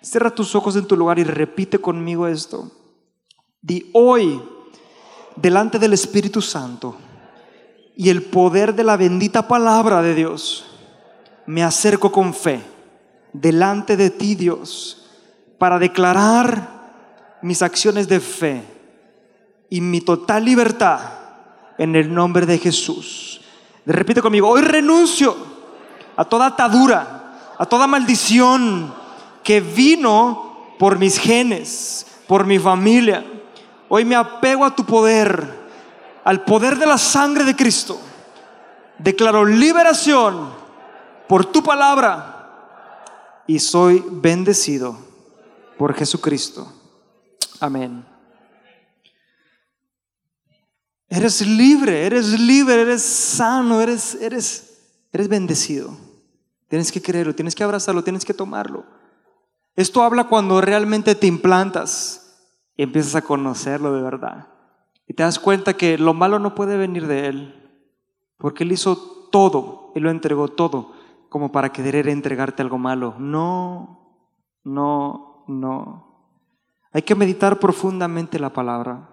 Cierra 0.00 0.34
tus 0.34 0.54
ojos 0.54 0.76
en 0.76 0.86
tu 0.86 0.96
lugar 0.96 1.18
y 1.18 1.24
repite 1.24 1.78
conmigo 1.78 2.26
esto. 2.26 2.72
Di 3.60 3.90
hoy, 3.92 4.42
delante 5.36 5.78
del 5.78 5.92
Espíritu 5.92 6.40
Santo 6.40 6.96
y 7.94 8.08
el 8.08 8.22
poder 8.22 8.74
de 8.74 8.84
la 8.84 8.96
bendita 8.96 9.46
palabra 9.46 10.00
de 10.00 10.14
Dios, 10.14 10.64
me 11.44 11.62
acerco 11.62 12.10
con 12.10 12.32
fe 12.32 12.73
delante 13.34 13.98
de 13.98 14.08
ti, 14.10 14.34
Dios, 14.34 15.10
para 15.58 15.78
declarar 15.78 17.38
mis 17.42 17.60
acciones 17.60 18.08
de 18.08 18.20
fe 18.20 18.62
y 19.68 19.82
mi 19.82 20.00
total 20.00 20.44
libertad 20.46 21.00
en 21.76 21.96
el 21.96 22.14
nombre 22.14 22.46
de 22.46 22.58
Jesús. 22.58 23.42
Repite 23.84 24.22
conmigo, 24.22 24.48
hoy 24.48 24.62
renuncio 24.62 25.36
a 26.16 26.24
toda 26.24 26.46
atadura, 26.46 27.54
a 27.58 27.66
toda 27.66 27.86
maldición 27.86 28.94
que 29.42 29.60
vino 29.60 30.74
por 30.78 30.98
mis 30.98 31.18
genes, 31.18 32.06
por 32.26 32.46
mi 32.46 32.58
familia. 32.58 33.24
Hoy 33.88 34.04
me 34.04 34.14
apego 34.14 34.64
a 34.64 34.74
tu 34.74 34.86
poder, 34.86 35.66
al 36.22 36.44
poder 36.44 36.78
de 36.78 36.86
la 36.86 36.98
sangre 36.98 37.44
de 37.44 37.56
Cristo. 37.56 38.00
Declaro 38.98 39.44
liberación 39.44 40.50
por 41.26 41.46
tu 41.46 41.62
palabra 41.62 42.33
y 43.46 43.58
soy 43.58 44.04
bendecido 44.10 44.96
por 45.78 45.94
Jesucristo. 45.94 46.72
Amén. 47.60 48.04
Eres 51.08 51.46
libre, 51.46 52.06
eres 52.06 52.38
libre, 52.40 52.82
eres 52.82 53.02
sano, 53.02 53.80
eres, 53.80 54.16
eres, 54.16 54.78
eres 55.12 55.28
bendecido. 55.28 55.96
Tienes 56.68 56.90
que 56.90 57.00
creerlo, 57.00 57.34
tienes 57.34 57.54
que 57.54 57.62
abrazarlo, 57.62 58.02
tienes 58.02 58.24
que 58.24 58.34
tomarlo. 58.34 58.84
Esto 59.76 60.02
habla 60.02 60.24
cuando 60.24 60.60
realmente 60.60 61.14
te 61.14 61.26
implantas 61.26 62.36
y 62.76 62.82
empiezas 62.82 63.14
a 63.14 63.22
conocerlo 63.22 63.92
de 63.92 64.02
verdad. 64.02 64.48
Y 65.06 65.14
te 65.14 65.22
das 65.22 65.38
cuenta 65.38 65.76
que 65.76 65.98
lo 65.98 66.14
malo 66.14 66.38
no 66.38 66.54
puede 66.54 66.76
venir 66.76 67.06
de 67.06 67.26
Él, 67.26 67.78
porque 68.38 68.64
Él 68.64 68.72
hizo 68.72 68.96
todo, 69.30 69.92
Él 69.94 70.04
lo 70.04 70.10
entregó 70.10 70.48
todo, 70.48 70.92
como 71.34 71.50
para 71.50 71.72
querer 71.72 72.08
entregarte 72.08 72.62
algo 72.62 72.78
malo. 72.78 73.16
No, 73.18 74.22
no, 74.62 75.42
no. 75.48 76.38
Hay 76.92 77.02
que 77.02 77.16
meditar 77.16 77.58
profundamente 77.58 78.38
la 78.38 78.52
palabra. 78.52 79.10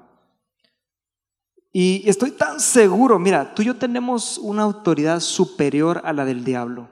Y 1.73 2.07
estoy 2.07 2.29
tan 2.29 2.59
seguro, 2.59 3.17
mira, 3.17 3.55
tú 3.55 3.63
y 3.63 3.65
yo 3.65 3.75
tenemos 3.75 4.37
una 4.37 4.61
autoridad 4.61 5.19
superior 5.19 6.03
a 6.05 6.13
la 6.13 6.23
del 6.23 6.43
diablo. 6.43 6.89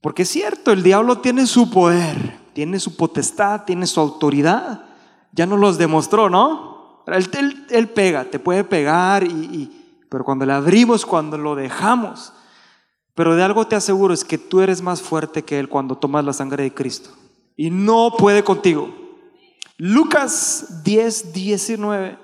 Porque 0.00 0.22
es 0.22 0.30
cierto, 0.30 0.72
el 0.72 0.82
diablo 0.82 1.18
tiene 1.18 1.46
su 1.46 1.70
poder, 1.70 2.40
tiene 2.54 2.80
su 2.80 2.96
potestad, 2.96 3.66
tiene 3.66 3.86
su 3.86 4.00
autoridad. 4.00 4.84
Ya 5.30 5.46
nos 5.46 5.60
los 5.60 5.78
demostró, 5.78 6.28
¿no? 6.28 7.04
Él, 7.06 7.88
pega, 7.90 8.24
te 8.24 8.40
puede 8.40 8.64
pegar, 8.64 9.22
y, 9.22 10.02
pero 10.10 10.24
cuando 10.24 10.44
le 10.44 10.54
abrimos, 10.54 11.06
cuando 11.06 11.38
lo 11.38 11.54
dejamos. 11.54 12.32
Pero 13.18 13.34
de 13.34 13.42
algo 13.42 13.66
te 13.66 13.74
aseguro 13.74 14.14
es 14.14 14.22
que 14.22 14.38
tú 14.38 14.60
eres 14.60 14.80
más 14.80 15.02
fuerte 15.02 15.42
que 15.42 15.58
Él 15.58 15.68
cuando 15.68 15.98
tomas 15.98 16.24
la 16.24 16.32
sangre 16.32 16.62
de 16.62 16.72
Cristo. 16.72 17.10
y 17.56 17.68
no 17.68 18.12
puede 18.16 18.44
contigo. 18.44 18.94
Lucas 19.76 20.84
10, 20.84 21.32
19. 21.32 22.16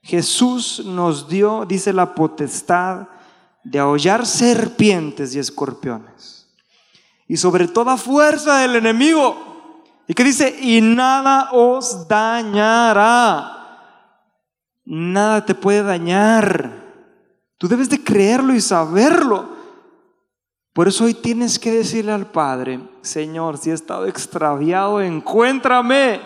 Jesús 0.00 0.82
nos 0.86 1.28
dio, 1.28 1.66
dice 1.66 1.92
la 1.92 2.14
potestad 2.14 3.08
de 3.64 3.80
aullar 3.80 4.24
serpientes 4.24 5.34
y 5.34 5.38
escorpiones. 5.38 6.48
Y 7.28 7.36
sobre 7.36 7.68
toda 7.68 7.98
fuerza 7.98 8.60
del 8.60 8.76
enemigo. 8.76 9.84
Y 10.08 10.14
que 10.14 10.24
dice, 10.24 10.58
y 10.58 10.80
nada 10.80 11.50
os 11.52 12.08
dañará. 12.08 13.58
Nada 14.86 15.44
te 15.44 15.54
puede 15.54 15.82
dañar. 15.82 16.82
Tú 17.58 17.68
debes 17.68 17.90
de 17.90 18.02
creerlo 18.02 18.54
y 18.54 18.62
saberlo. 18.62 19.59
Por 20.80 20.88
eso 20.88 21.04
hoy 21.04 21.12
tienes 21.12 21.58
que 21.58 21.70
decirle 21.70 22.10
al 22.10 22.30
Padre, 22.30 22.80
Señor, 23.02 23.58
si 23.58 23.68
he 23.68 23.74
estado 23.74 24.06
extraviado, 24.06 25.02
encuéntrame 25.02 26.22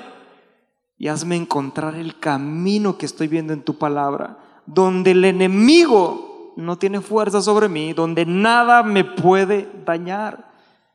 y 0.97 1.09
hazme 1.09 1.35
encontrar 1.35 1.97
el 1.97 2.21
camino 2.21 2.97
que 2.97 3.05
estoy 3.05 3.27
viendo 3.27 3.53
en 3.53 3.65
tu 3.65 3.77
palabra, 3.77 4.39
donde 4.65 5.11
el 5.11 5.25
enemigo 5.25 6.53
no 6.57 6.79
tiene 6.79 7.01
fuerza 7.01 7.43
sobre 7.43 7.69
mí, 7.69 7.95
donde 7.95 8.27
nada 8.27 8.85
me 8.85 9.03
puede 9.03 9.69
dañar. 9.85 10.53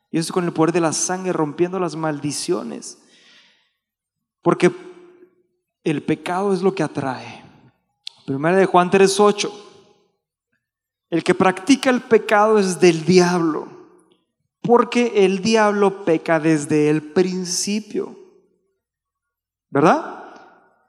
Y 0.10 0.20
eso 0.20 0.34
con 0.34 0.46
el 0.46 0.54
poder 0.54 0.72
de 0.72 0.80
la 0.80 0.94
sangre 0.94 1.34
rompiendo 1.34 1.82
las 1.82 1.98
maldiciones. 1.98 2.98
Porque 4.42 4.72
el 5.84 6.02
pecado 6.02 6.54
es 6.54 6.62
lo 6.62 6.74
que 6.74 6.84
atrae. 6.84 7.44
Primera 8.26 8.56
de 8.56 8.66
Juan 8.66 8.90
3:8. 8.90 9.69
El 11.10 11.24
que 11.24 11.34
practica 11.34 11.90
el 11.90 12.02
pecado 12.02 12.60
es 12.60 12.80
del 12.80 13.06
diablo, 13.06 13.68
porque 14.62 15.26
el 15.26 15.42
diablo 15.42 16.06
peca 16.06 16.40
desde 16.40 16.90
el 16.90 17.02
principio. 17.02 18.20
¿verdad? 19.70 20.24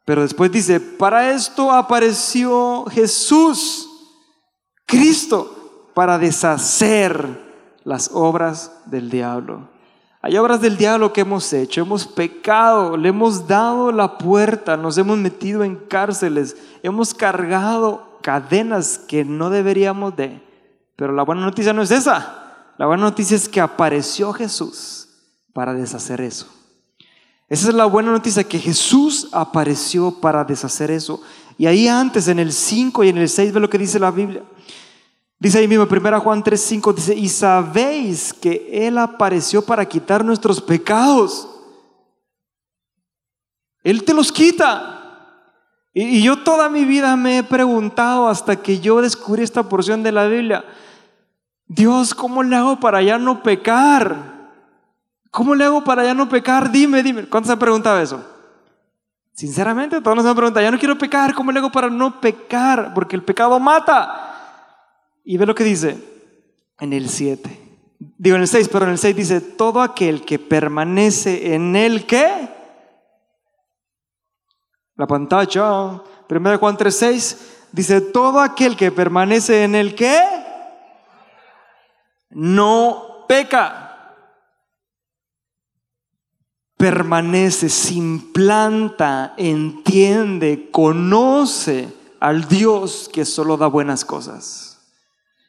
Pero 0.05 0.23
después 0.23 0.51
dice, 0.51 0.81
para 0.81 1.33
esto 1.33 1.71
apareció 1.71 2.87
Jesús, 2.87 3.89
Cristo, 4.87 5.91
para 5.95 6.19
deshacer 6.19 7.51
las 7.85 8.11
obras 8.13 8.73
del 8.87 9.11
diablo. 9.11 9.69
Hay 10.23 10.37
obras 10.37 10.61
del 10.61 10.77
diablo 10.77 11.13
que 11.13 11.23
hemos 11.23 11.53
hecho, 11.53 11.81
hemos 11.81 12.07
pecado, 12.07 12.97
le 12.97 13.09
hemos 13.09 13.47
dado 13.47 13.91
la 13.93 14.19
puerta, 14.19 14.77
nos 14.77 14.99
hemos 14.99 15.17
metido 15.17 15.65
en 15.65 15.77
cárceles, 15.77 16.57
hemos 16.83 17.15
cargado 17.15 18.10
cadenas 18.21 18.99
que 18.99 19.25
no 19.25 19.51
deberíamos 19.51 20.17
de. 20.17 20.41
Pero 20.97 21.13
la 21.13 21.23
buena 21.23 21.43
noticia 21.43 21.73
no 21.73 21.83
es 21.83 21.91
esa. 21.91 22.75
La 22.79 22.87
buena 22.87 23.05
noticia 23.05 23.37
es 23.37 23.49
que 23.49 23.61
apareció 23.61 24.33
Jesús 24.33 25.09
para 25.53 25.75
deshacer 25.75 26.21
eso. 26.21 26.47
Esa 27.49 27.69
es 27.69 27.75
la 27.75 27.87
buena 27.87 28.13
noticia, 28.13 28.45
que 28.45 28.59
Jesús 28.59 29.29
apareció 29.33 30.21
para 30.21 30.45
deshacer 30.45 30.91
eso. 30.91 31.21
Y 31.59 31.67
ahí 31.67 31.89
antes, 31.89 32.29
en 32.29 32.39
el 32.39 32.53
5 32.53 33.03
y 33.05 33.09
en 33.09 33.19
el 33.19 33.29
6, 33.29 33.53
ve 33.53 33.61
lo 33.61 33.69
que 33.69 33.77
dice 33.77 33.99
la 33.99 34.11
Biblia. 34.13 34.45
Dice 35.39 35.59
ahí 35.59 35.67
mismo, 35.67 35.89
1 35.91 36.21
Juan 36.21 36.45
3, 36.45 36.61
5, 36.61 36.93
dice, 36.93 37.15
y 37.15 37.29
sabéis 37.29 38.33
que 38.33 38.69
Él 38.87 38.99
apareció 38.99 39.63
para 39.63 39.85
quitar 39.85 40.25
nuestros 40.25 40.61
pecados. 40.61 41.49
Él 43.83 44.05
te 44.05 44.15
los 44.15 44.31
quita. 44.31 45.00
Y, 45.93 46.23
yo 46.23 46.43
toda 46.43 46.69
mi 46.69 46.85
vida 46.85 47.17
me 47.17 47.39
he 47.39 47.43
preguntado 47.43 48.29
hasta 48.29 48.57
que 48.57 48.81
yo 48.81 49.03
descubrí 49.03 49.43
esta 49.43 49.65
porción 49.65 50.03
de 50.03 50.13
la 50.13 50.27
Biblia, 50.27 50.65
Dios, 51.67 52.15
¿cómo 52.15 52.43
le 52.43 52.57
hago 52.57 52.81
para 52.81 53.03
ya 53.03 53.19
no 53.19 53.43
pecar? 53.43 54.51
¿Cómo 55.31 55.55
le 55.55 55.65
hago 55.65 55.85
para 55.85 56.05
ya 56.05 56.15
no 56.15 56.29
pecar? 56.29 56.71
Dime, 56.71 57.03
dime. 57.03 57.27
¿Cuántos 57.27 57.49
se 57.49 57.53
han 57.53 57.59
preguntado 57.59 58.01
eso? 58.01 58.25
Sinceramente, 59.33 60.01
todos 60.01 60.17
nos 60.17 60.27
han 60.27 60.35
preguntado, 60.35 60.65
ya 60.65 60.71
no 60.71 60.79
quiero 60.79 60.99
pecar, 60.99 61.35
¿cómo 61.35 61.51
le 61.53 61.61
hago 61.61 61.73
para 61.73 61.89
no 61.89 62.21
pecar? 62.21 62.93
Porque 62.93 63.17
el 63.17 63.23
pecado 63.23 63.59
mata. 63.59 64.27
Y 65.25 65.37
ve 65.37 65.47
lo 65.47 65.55
que 65.55 65.65
dice 65.65 65.97
en 66.79 66.93
el 66.93 67.09
7. 67.09 67.59
Digo 68.19 68.37
en 68.37 68.43
el 68.43 68.49
6, 68.49 68.69
pero 68.69 68.85
en 68.85 68.93
el 68.93 68.99
6 68.99 69.17
dice, 69.17 69.41
todo 69.41 69.83
aquel 69.83 70.25
que 70.25 70.39
permanece 70.39 71.55
en 71.55 71.77
el 71.77 72.07
que... 72.07 72.60
La 75.01 75.07
pantalla, 75.07 76.03
1 76.29 76.59
Juan 76.59 76.77
3, 76.77 76.95
6, 76.95 77.37
dice, 77.73 78.03
todo 78.03 78.39
aquel 78.39 78.77
que 78.77 78.93
permanece 78.93 79.65
en 79.65 79.75
el 79.75 79.95
que 79.95 80.21
no 82.29 83.25
peca 83.27 84.27
permanece, 86.77 87.71
se 87.71 87.95
implanta, 87.95 89.33
entiende, 89.39 90.69
conoce 90.71 91.89
al 92.21 92.47
Dios 92.47 93.09
que 93.11 93.25
solo 93.25 93.57
da 93.57 93.69
buenas 93.69 94.05
cosas. 94.05 94.83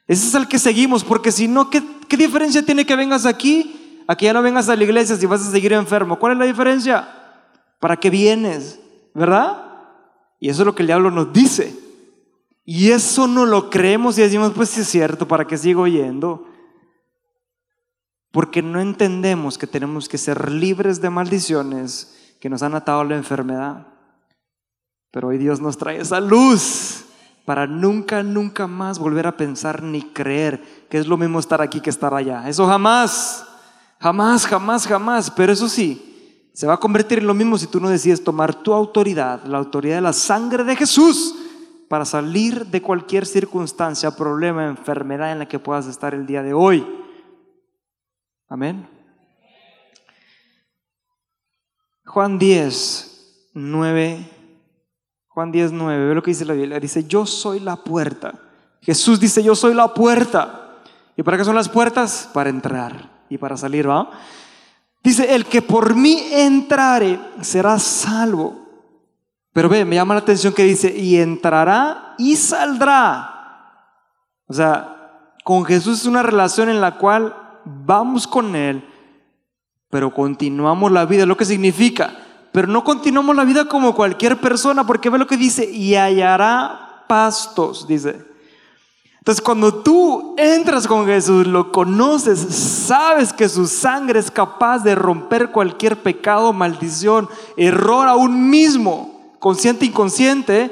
Ese 0.07 0.27
es 0.27 0.33
el 0.33 0.47
que 0.47 0.59
seguimos, 0.59 1.03
porque 1.03 1.29
si 1.29 1.49
no, 1.49 1.69
¿qué, 1.69 1.83
¿qué, 2.07 2.15
diferencia 2.15 2.65
tiene 2.65 2.85
que 2.85 2.95
vengas 2.95 3.25
aquí? 3.25 4.03
A 4.07 4.15
que 4.15 4.27
ya 4.27 4.33
no 4.33 4.41
vengas 4.41 4.69
a 4.69 4.77
la 4.77 4.83
iglesia 4.85 5.17
si 5.17 5.25
vas 5.25 5.45
a 5.45 5.51
seguir 5.51 5.73
enfermo. 5.73 6.17
¿Cuál 6.17 6.31
es 6.31 6.39
la 6.39 6.45
diferencia? 6.45 7.05
¿Para 7.81 7.97
qué 7.97 8.09
vienes? 8.09 8.80
¿Verdad? 9.13 9.63
Y 10.39 10.49
eso 10.49 10.61
es 10.61 10.65
lo 10.65 10.75
que 10.75 10.83
el 10.83 10.87
diablo 10.87 11.11
nos 11.11 11.31
dice. 11.33 11.77
Y 12.63 12.91
eso 12.91 13.27
no 13.27 13.45
lo 13.45 13.69
creemos 13.69 14.17
y 14.17 14.21
decimos, 14.21 14.53
pues 14.55 14.69
sí 14.69 14.81
es 14.81 14.87
cierto, 14.87 15.27
¿para 15.27 15.45
qué 15.45 15.57
sigo 15.57 15.87
yendo? 15.87 16.47
porque 18.31 18.61
no 18.61 18.79
entendemos 18.79 19.57
que 19.57 19.67
tenemos 19.67 20.07
que 20.07 20.17
ser 20.17 20.49
libres 20.49 21.01
de 21.01 21.09
maldiciones 21.09 22.35
que 22.39 22.49
nos 22.49 22.63
han 22.63 22.73
atado 22.73 23.01
a 23.01 23.05
la 23.05 23.17
enfermedad. 23.17 23.87
Pero 25.11 25.27
hoy 25.27 25.37
Dios 25.37 25.59
nos 25.59 25.77
trae 25.77 25.99
esa 25.99 26.21
luz 26.21 27.03
para 27.45 27.67
nunca, 27.67 28.23
nunca 28.23 28.67
más 28.67 28.99
volver 28.99 29.27
a 29.27 29.35
pensar 29.35 29.83
ni 29.83 30.01
creer 30.01 30.85
que 30.89 30.97
es 30.97 31.07
lo 31.07 31.17
mismo 31.17 31.39
estar 31.39 31.61
aquí 31.61 31.81
que 31.81 31.89
estar 31.89 32.13
allá. 32.13 32.47
Eso 32.47 32.65
jamás, 32.65 33.45
jamás, 33.99 34.47
jamás, 34.47 34.87
jamás. 34.87 35.29
Pero 35.31 35.51
eso 35.51 35.67
sí, 35.67 36.10
se 36.53 36.67
va 36.67 36.73
a 36.73 36.79
convertir 36.79 37.19
en 37.19 37.27
lo 37.27 37.33
mismo 37.33 37.57
si 37.57 37.67
tú 37.67 37.79
no 37.79 37.89
decides 37.89 38.23
tomar 38.23 38.55
tu 38.55 38.73
autoridad, 38.73 39.43
la 39.45 39.57
autoridad 39.57 39.95
de 39.95 40.01
la 40.01 40.13
sangre 40.13 40.63
de 40.63 40.75
Jesús, 40.75 41.35
para 41.87 42.05
salir 42.05 42.67
de 42.67 42.81
cualquier 42.81 43.25
circunstancia, 43.25 44.15
problema, 44.15 44.67
enfermedad 44.67 45.31
en 45.31 45.39
la 45.39 45.47
que 45.47 45.59
puedas 45.59 45.87
estar 45.87 46.13
el 46.13 46.25
día 46.25 46.41
de 46.41 46.53
hoy. 46.53 46.87
Amén. 48.47 48.87
Juan 52.05 52.37
10, 52.37 53.51
9. 53.53 54.29
Juan 55.27 55.51
10, 55.51 55.71
9. 55.71 56.07
Ve 56.07 56.15
lo 56.15 56.23
que 56.23 56.31
dice 56.31 56.45
la 56.45 56.53
Biblia. 56.53 56.79
Dice, 56.79 57.05
yo 57.05 57.25
soy 57.25 57.59
la 57.59 57.77
puerta. 57.77 58.39
Jesús 58.81 59.19
dice, 59.19 59.43
yo 59.43 59.55
soy 59.55 59.73
la 59.73 59.93
puerta. 59.93 60.79
¿Y 61.15 61.23
para 61.23 61.37
qué 61.37 61.45
son 61.45 61.55
las 61.55 61.69
puertas? 61.69 62.29
Para 62.33 62.49
entrar 62.49 63.23
y 63.29 63.37
para 63.37 63.55
salir, 63.55 63.89
¿va? 63.89 64.09
Dice, 65.03 65.33
el 65.33 65.45
que 65.45 65.61
por 65.61 65.95
mí 65.95 66.21
entrare 66.31 67.19
será 67.41 67.79
salvo. 67.79 68.61
Pero 69.53 69.67
ve, 69.67 69.83
me 69.83 69.95
llama 69.95 70.13
la 70.13 70.21
atención 70.21 70.53
que 70.53 70.63
dice, 70.63 70.95
y 70.95 71.17
entrará 71.17 72.15
y 72.17 72.35
saldrá. 72.35 73.31
O 74.47 74.53
sea, 74.53 75.33
con 75.43 75.65
Jesús 75.65 76.01
es 76.01 76.05
una 76.05 76.23
relación 76.23 76.69
en 76.69 76.81
la 76.81 76.97
cual 76.97 77.35
vamos 77.65 78.27
con 78.27 78.55
Él, 78.55 78.87
pero 79.89 80.13
continuamos 80.13 80.91
la 80.91 81.05
vida, 81.05 81.25
lo 81.25 81.37
que 81.37 81.45
significa. 81.45 82.17
Pero 82.51 82.67
no 82.67 82.83
continuamos 82.83 83.35
la 83.35 83.43
vida 83.43 83.65
como 83.65 83.95
cualquier 83.95 84.39
persona, 84.39 84.85
porque 84.85 85.09
ve 85.09 85.17
lo 85.17 85.27
que 85.27 85.37
dice, 85.37 85.69
y 85.69 85.95
hallará 85.95 87.05
pastos, 87.07 87.87
dice. 87.87 88.30
Entonces 89.21 89.43
cuando 89.43 89.83
tú 89.83 90.33
entras 90.35 90.87
con 90.87 91.05
Jesús, 91.05 91.45
lo 91.45 91.71
conoces, 91.71 92.39
sabes 92.39 93.31
que 93.31 93.47
su 93.47 93.67
sangre 93.67 94.19
es 94.19 94.31
capaz 94.31 94.79
de 94.79 94.95
romper 94.95 95.51
cualquier 95.51 96.01
pecado, 96.01 96.53
maldición, 96.53 97.29
error 97.55 98.07
aún 98.07 98.49
mismo, 98.49 99.35
consciente, 99.37 99.85
inconsciente, 99.85 100.71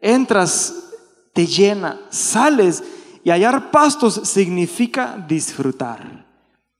entras, 0.00 0.84
te 1.32 1.48
llena, 1.48 1.98
sales 2.10 2.84
y 3.24 3.30
hallar 3.30 3.72
pastos 3.72 4.20
significa 4.22 5.16
disfrutar. 5.26 6.26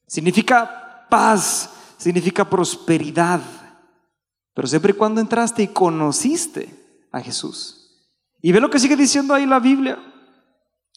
Significa 0.06 1.06
paz, 1.10 1.70
significa 1.98 2.48
prosperidad. 2.48 3.40
Pero 4.54 4.68
siempre 4.68 4.92
y 4.92 4.96
cuando 4.96 5.20
entraste 5.20 5.64
y 5.64 5.68
conociste 5.68 6.72
a 7.10 7.20
Jesús. 7.20 7.98
Y 8.40 8.52
ve 8.52 8.60
lo 8.60 8.70
que 8.70 8.78
sigue 8.78 8.94
diciendo 8.94 9.34
ahí 9.34 9.44
la 9.44 9.58
Biblia. 9.58 9.98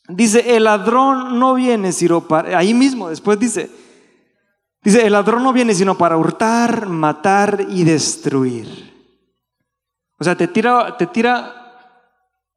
Dice, 0.08 0.56
el 0.56 0.66
ladrón 0.66 1.40
no 1.40 1.54
viene 1.54 1.92
sino 1.94 2.28
para, 2.28 2.58
ahí 2.58 2.74
mismo 2.74 3.10
después 3.10 3.40
dice, 3.40 3.70
dice, 4.84 5.06
el 5.06 5.14
ladrón 5.14 5.44
no 5.44 5.54
viene 5.54 5.74
sino 5.74 5.98
para 5.98 6.18
hurtar, 6.18 6.88
matar 6.88 7.66
y 7.70 7.84
destruir. 7.86 8.94
O 10.20 10.24
sea, 10.24 10.36
te 10.36 10.48
tira, 10.48 10.98
te 10.98 11.08
tira 11.08 11.64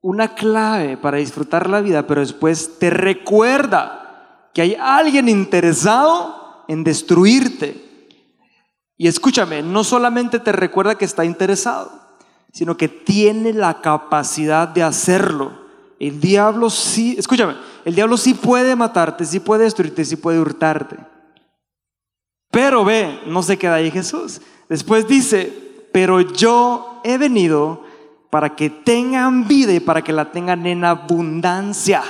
una 0.00 0.34
clave 0.34 0.96
para 0.96 1.18
disfrutar 1.18 1.68
la 1.68 1.80
vida, 1.80 2.06
pero 2.06 2.20
después 2.20 2.78
te 2.78 2.90
recuerda 2.90 4.50
que 4.52 4.62
hay 4.62 4.76
alguien 4.80 5.28
interesado 5.28 6.64
en 6.68 6.82
destruirte. 6.84 7.84
Y 8.96 9.08
escúchame, 9.08 9.62
no 9.62 9.84
solamente 9.84 10.38
te 10.38 10.52
recuerda 10.52 10.96
que 10.96 11.04
está 11.04 11.24
interesado, 11.24 11.92
sino 12.52 12.76
que 12.76 12.88
tiene 12.88 13.52
la 13.52 13.80
capacidad 13.80 14.68
de 14.68 14.82
hacerlo. 14.82 15.65
El 15.98 16.20
diablo 16.20 16.68
sí, 16.68 17.16
escúchame, 17.18 17.54
el 17.84 17.94
diablo 17.94 18.16
sí 18.16 18.34
puede 18.34 18.76
matarte, 18.76 19.24
sí 19.24 19.40
puede 19.40 19.64
destruirte, 19.64 20.04
sí 20.04 20.16
puede 20.16 20.40
hurtarte. 20.40 20.96
Pero 22.50 22.84
ve, 22.84 23.20
no 23.26 23.42
se 23.42 23.58
queda 23.58 23.74
ahí 23.74 23.90
Jesús. 23.90 24.40
Después 24.68 25.06
dice, 25.06 25.52
pero 25.92 26.20
yo 26.20 27.00
he 27.04 27.18
venido 27.18 27.84
para 28.30 28.54
que 28.54 28.68
tengan 28.68 29.46
vida 29.48 29.72
y 29.72 29.80
para 29.80 30.02
que 30.02 30.12
la 30.12 30.30
tengan 30.30 30.66
en 30.66 30.84
abundancia. 30.84 32.02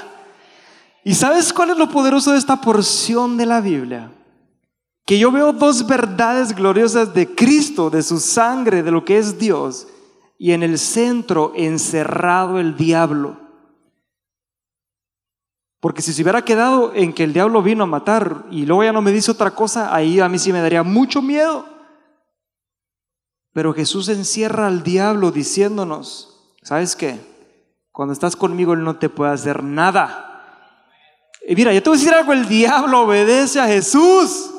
¿Y 1.05 1.14
sabes 1.14 1.53
cuál 1.53 1.70
es 1.70 1.79
lo 1.79 1.88
poderoso 1.88 2.33
de 2.33 2.38
esta 2.38 2.61
porción 2.61 3.37
de 3.37 3.46
la 3.46 3.61
Biblia? 3.61 4.11
Que 5.05 5.20
yo 5.20 5.31
veo 5.31 5.53
dos 5.53 5.87
verdades 5.87 6.53
gloriosas 6.53 7.14
de 7.14 7.33
Cristo, 7.33 7.90
de 7.90 8.03
su 8.03 8.18
sangre, 8.18 8.83
de 8.83 8.90
lo 8.90 9.05
que 9.05 9.18
es 9.18 9.38
Dios, 9.38 9.87
y 10.37 10.51
en 10.51 10.64
el 10.64 10.79
centro 10.81 11.53
encerrado 11.55 12.59
el 12.59 12.77
diablo. 12.77 13.45
Porque 15.81 16.03
si 16.03 16.12
se 16.12 16.23
hubiera 16.23 16.43
quedado 16.43 16.93
en 16.95 17.12
que 17.12 17.25
el 17.25 17.33
diablo 17.33 17.62
vino 17.62 17.85
a 17.85 17.87
matar 17.87 18.45
y 18.51 18.65
luego 18.67 18.85
ya 18.85 18.93
no 18.93 19.03
me 19.03 19.12
dice 19.12 19.31
otra 19.31 19.51
cosa, 19.53 19.95
ahí 19.95 20.21
a 20.21 20.29
mí 20.29 20.39
sí 20.39 20.53
me 20.53 20.61
daría 20.61 20.83
mucho 20.83 21.21
miedo. 21.21 21.67
Pero 23.53 23.73
Jesús 23.73 24.09
encierra 24.09 24.67
al 24.67 24.83
diablo 24.83 25.31
diciéndonos, 25.31 26.55
¿sabes 26.62 26.97
qué? 26.97 27.19
Cuando 27.93 28.12
estás 28.12 28.37
conmigo 28.37 28.75
Él 28.75 28.85
no 28.85 28.97
te 28.97 29.09
puede 29.09 29.33
hacer 29.33 29.62
nada. 29.62 30.27
Y 31.49 31.55
mira, 31.55 31.73
yo 31.73 31.83
te 31.83 31.89
voy 31.89 31.97
a 31.97 32.01
decir 32.01 32.15
algo, 32.15 32.33
el 32.33 32.49
diablo 32.49 33.03
obedece 33.03 33.61
a 33.61 33.67
Jesús. 33.67 34.51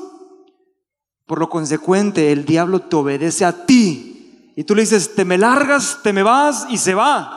Por 1.26 1.40
lo 1.40 1.50
consecuente, 1.50 2.32
el 2.32 2.46
diablo 2.46 2.80
te 2.80 2.96
obedece 2.96 3.44
a 3.44 3.66
ti. 3.66 4.54
Y 4.56 4.64
tú 4.64 4.74
le 4.74 4.82
dices, 4.82 5.14
te 5.14 5.26
me 5.26 5.38
largas, 5.38 6.00
te 6.02 6.14
me 6.14 6.24
vas 6.24 6.66
y 6.70 6.78
se 6.78 6.96
va. 6.96 7.37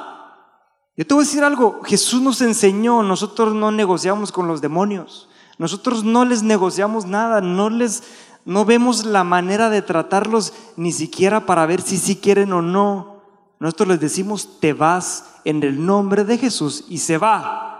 Yo 0.96 1.06
te 1.06 1.14
voy 1.14 1.22
a 1.22 1.26
decir 1.26 1.44
algo, 1.44 1.80
Jesús 1.84 2.20
nos 2.20 2.40
enseñó, 2.40 3.02
nosotros 3.02 3.54
no 3.54 3.70
negociamos 3.70 4.32
con 4.32 4.48
los 4.48 4.60
demonios. 4.60 5.28
Nosotros 5.58 6.04
no 6.04 6.24
les 6.24 6.42
negociamos 6.42 7.06
nada, 7.06 7.40
no 7.40 7.70
les 7.70 8.02
no 8.44 8.64
vemos 8.64 9.04
la 9.04 9.22
manera 9.22 9.68
de 9.70 9.82
tratarlos 9.82 10.52
ni 10.76 10.92
siquiera 10.92 11.44
para 11.46 11.66
ver 11.66 11.82
si 11.82 11.98
sí 11.98 12.16
quieren 12.16 12.52
o 12.52 12.62
no. 12.62 13.22
Nosotros 13.58 13.88
les 13.88 14.00
decimos, 14.00 14.58
te 14.60 14.72
vas 14.72 15.36
en 15.44 15.62
el 15.62 15.84
nombre 15.84 16.24
de 16.24 16.38
Jesús 16.38 16.84
y 16.88 16.98
se 16.98 17.18
va. 17.18 17.70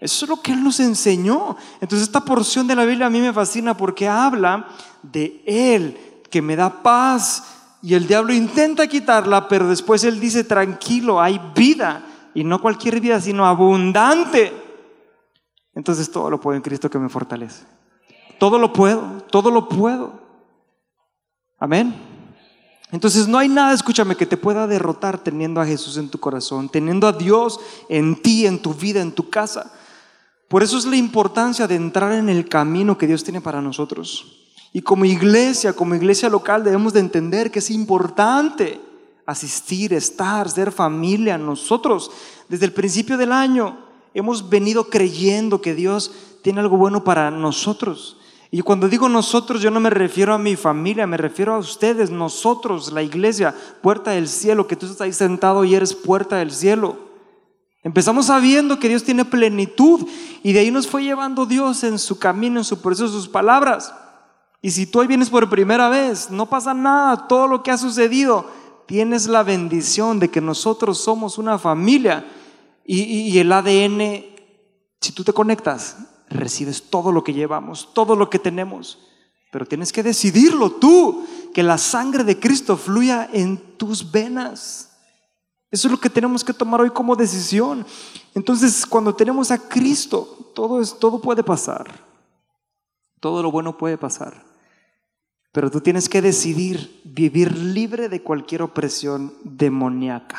Eso 0.00 0.24
es 0.24 0.28
lo 0.30 0.40
que 0.40 0.52
Él 0.52 0.64
nos 0.64 0.80
enseñó. 0.80 1.56
Entonces 1.80 2.08
esta 2.08 2.24
porción 2.24 2.66
de 2.66 2.74
la 2.74 2.86
Biblia 2.86 3.06
a 3.06 3.10
mí 3.10 3.20
me 3.20 3.34
fascina 3.34 3.76
porque 3.76 4.08
habla 4.08 4.66
de 5.02 5.42
Él, 5.46 6.22
que 6.30 6.40
me 6.40 6.56
da 6.56 6.82
paz. 6.82 7.59
Y 7.82 7.94
el 7.94 8.06
diablo 8.06 8.32
intenta 8.32 8.86
quitarla, 8.86 9.48
pero 9.48 9.68
después 9.68 10.04
Él 10.04 10.20
dice, 10.20 10.44
tranquilo, 10.44 11.20
hay 11.20 11.40
vida. 11.54 12.04
Y 12.34 12.44
no 12.44 12.60
cualquier 12.60 13.00
vida, 13.00 13.20
sino 13.20 13.46
abundante. 13.46 14.52
Entonces 15.74 16.10
todo 16.10 16.30
lo 16.30 16.40
puedo 16.40 16.56
en 16.56 16.62
Cristo 16.62 16.90
que 16.90 16.98
me 16.98 17.08
fortalece. 17.08 17.64
Todo 18.38 18.58
lo 18.58 18.72
puedo, 18.72 19.22
todo 19.30 19.50
lo 19.50 19.68
puedo. 19.68 20.20
Amén. 21.58 21.94
Entonces 22.92 23.28
no 23.28 23.38
hay 23.38 23.48
nada, 23.48 23.72
escúchame, 23.72 24.16
que 24.16 24.26
te 24.26 24.36
pueda 24.36 24.66
derrotar 24.66 25.18
teniendo 25.18 25.60
a 25.60 25.66
Jesús 25.66 25.96
en 25.96 26.08
tu 26.08 26.18
corazón, 26.18 26.68
teniendo 26.68 27.06
a 27.06 27.12
Dios 27.12 27.60
en 27.88 28.20
ti, 28.20 28.46
en 28.46 28.60
tu 28.60 28.74
vida, 28.74 29.00
en 29.00 29.12
tu 29.12 29.30
casa. 29.30 29.72
Por 30.48 30.62
eso 30.64 30.76
es 30.76 30.86
la 30.86 30.96
importancia 30.96 31.68
de 31.68 31.76
entrar 31.76 32.12
en 32.12 32.28
el 32.28 32.48
camino 32.48 32.98
que 32.98 33.06
Dios 33.06 33.22
tiene 33.22 33.40
para 33.40 33.60
nosotros. 33.60 34.39
Y 34.72 34.82
como 34.82 35.04
iglesia, 35.04 35.72
como 35.72 35.94
iglesia 35.94 36.28
local, 36.28 36.62
debemos 36.62 36.92
de 36.92 37.00
entender 37.00 37.50
que 37.50 37.58
es 37.58 37.70
importante 37.70 38.80
asistir, 39.26 39.92
estar, 39.92 40.48
ser 40.48 40.70
familia. 40.70 41.38
Nosotros, 41.38 42.10
desde 42.48 42.66
el 42.66 42.72
principio 42.72 43.16
del 43.16 43.32
año, 43.32 43.78
hemos 44.14 44.48
venido 44.48 44.88
creyendo 44.88 45.60
que 45.60 45.74
Dios 45.74 46.12
tiene 46.42 46.60
algo 46.60 46.76
bueno 46.76 47.02
para 47.04 47.30
nosotros. 47.30 48.16
Y 48.52 48.62
cuando 48.62 48.88
digo 48.88 49.08
nosotros, 49.08 49.62
yo 49.62 49.70
no 49.70 49.78
me 49.78 49.90
refiero 49.90 50.34
a 50.34 50.38
mi 50.38 50.56
familia, 50.56 51.06
me 51.06 51.16
refiero 51.16 51.54
a 51.54 51.58
ustedes, 51.58 52.10
nosotros, 52.10 52.92
la 52.92 53.02
iglesia, 53.02 53.54
puerta 53.80 54.10
del 54.10 54.28
cielo, 54.28 54.66
que 54.66 54.74
tú 54.74 54.86
estás 54.86 55.02
ahí 55.02 55.12
sentado 55.12 55.64
y 55.64 55.74
eres 55.74 55.94
puerta 55.94 56.36
del 56.36 56.50
cielo. 56.50 56.96
Empezamos 57.82 58.26
sabiendo 58.26 58.78
que 58.78 58.88
Dios 58.88 59.04
tiene 59.04 59.24
plenitud 59.24 60.06
y 60.42 60.52
de 60.52 60.60
ahí 60.60 60.70
nos 60.70 60.86
fue 60.86 61.04
llevando 61.04 61.46
Dios 61.46 61.84
en 61.84 61.98
su 61.98 62.18
camino, 62.18 62.58
en 62.58 62.64
su 62.64 62.80
proceso, 62.80 63.08
sus 63.08 63.28
palabras. 63.28 63.94
Y 64.62 64.70
si 64.70 64.86
tú 64.86 65.00
hoy 65.00 65.06
vienes 65.06 65.30
por 65.30 65.48
primera 65.48 65.88
vez, 65.88 66.30
no 66.30 66.46
pasa 66.46 66.74
nada, 66.74 67.26
todo 67.28 67.46
lo 67.46 67.62
que 67.62 67.70
ha 67.70 67.78
sucedido, 67.78 68.46
tienes 68.86 69.26
la 69.26 69.42
bendición 69.42 70.18
de 70.18 70.28
que 70.28 70.40
nosotros 70.40 70.98
somos 70.98 71.38
una 71.38 71.58
familia 71.58 72.26
y, 72.84 73.38
el 73.38 73.52
ADN, 73.52 74.24
si 75.00 75.12
tú 75.12 75.22
te 75.22 75.32
conectas, 75.32 75.96
recibes 76.28 76.90
todo 76.90 77.12
lo 77.12 77.22
que 77.22 77.32
llevamos, 77.32 77.94
todo 77.94 78.16
lo 78.16 78.28
que 78.28 78.40
tenemos. 78.40 78.98
Pero 79.52 79.64
tienes 79.64 79.92
que 79.92 80.02
decidirlo 80.02 80.72
tú, 80.72 81.24
que 81.54 81.62
la 81.62 81.78
sangre 81.78 82.24
de 82.24 82.40
Cristo 82.40 82.76
fluya 82.76 83.30
en 83.32 83.76
tus 83.76 84.10
venas. 84.10 84.90
Eso 85.70 85.86
es 85.86 85.92
lo 85.92 86.00
que 86.00 86.10
tenemos 86.10 86.42
que 86.42 86.52
tomar 86.52 86.80
hoy 86.80 86.90
como 86.90 87.14
decisión. 87.14 87.86
Entonces, 88.34 88.84
cuando 88.84 89.14
tenemos 89.14 89.52
a 89.52 89.58
Cristo, 89.58 90.50
todo, 90.52 90.80
es, 90.80 90.98
todo 90.98 91.20
puede 91.20 91.44
pasar. 91.44 92.04
Todo 93.20 93.40
lo 93.40 93.52
bueno 93.52 93.78
puede 93.78 93.96
pasar. 93.96 94.49
Pero 95.52 95.70
tú 95.70 95.80
tienes 95.80 96.08
que 96.08 96.22
decidir 96.22 97.00
vivir 97.04 97.56
libre 97.56 98.08
de 98.08 98.22
cualquier 98.22 98.62
opresión 98.62 99.34
demoníaca. 99.42 100.38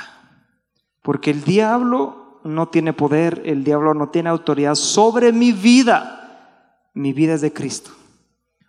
Porque 1.01 1.31
el 1.31 1.43
diablo 1.43 2.39
no 2.43 2.69
tiene 2.69 2.93
poder, 2.93 3.41
el 3.45 3.63
diablo 3.63 3.93
no 3.93 4.09
tiene 4.09 4.29
autoridad 4.29 4.75
sobre 4.75 5.31
mi 5.31 5.51
vida. 5.51 6.89
Mi 6.93 7.13
vida 7.13 7.33
es 7.33 7.41
de 7.41 7.51
Cristo. 7.51 7.91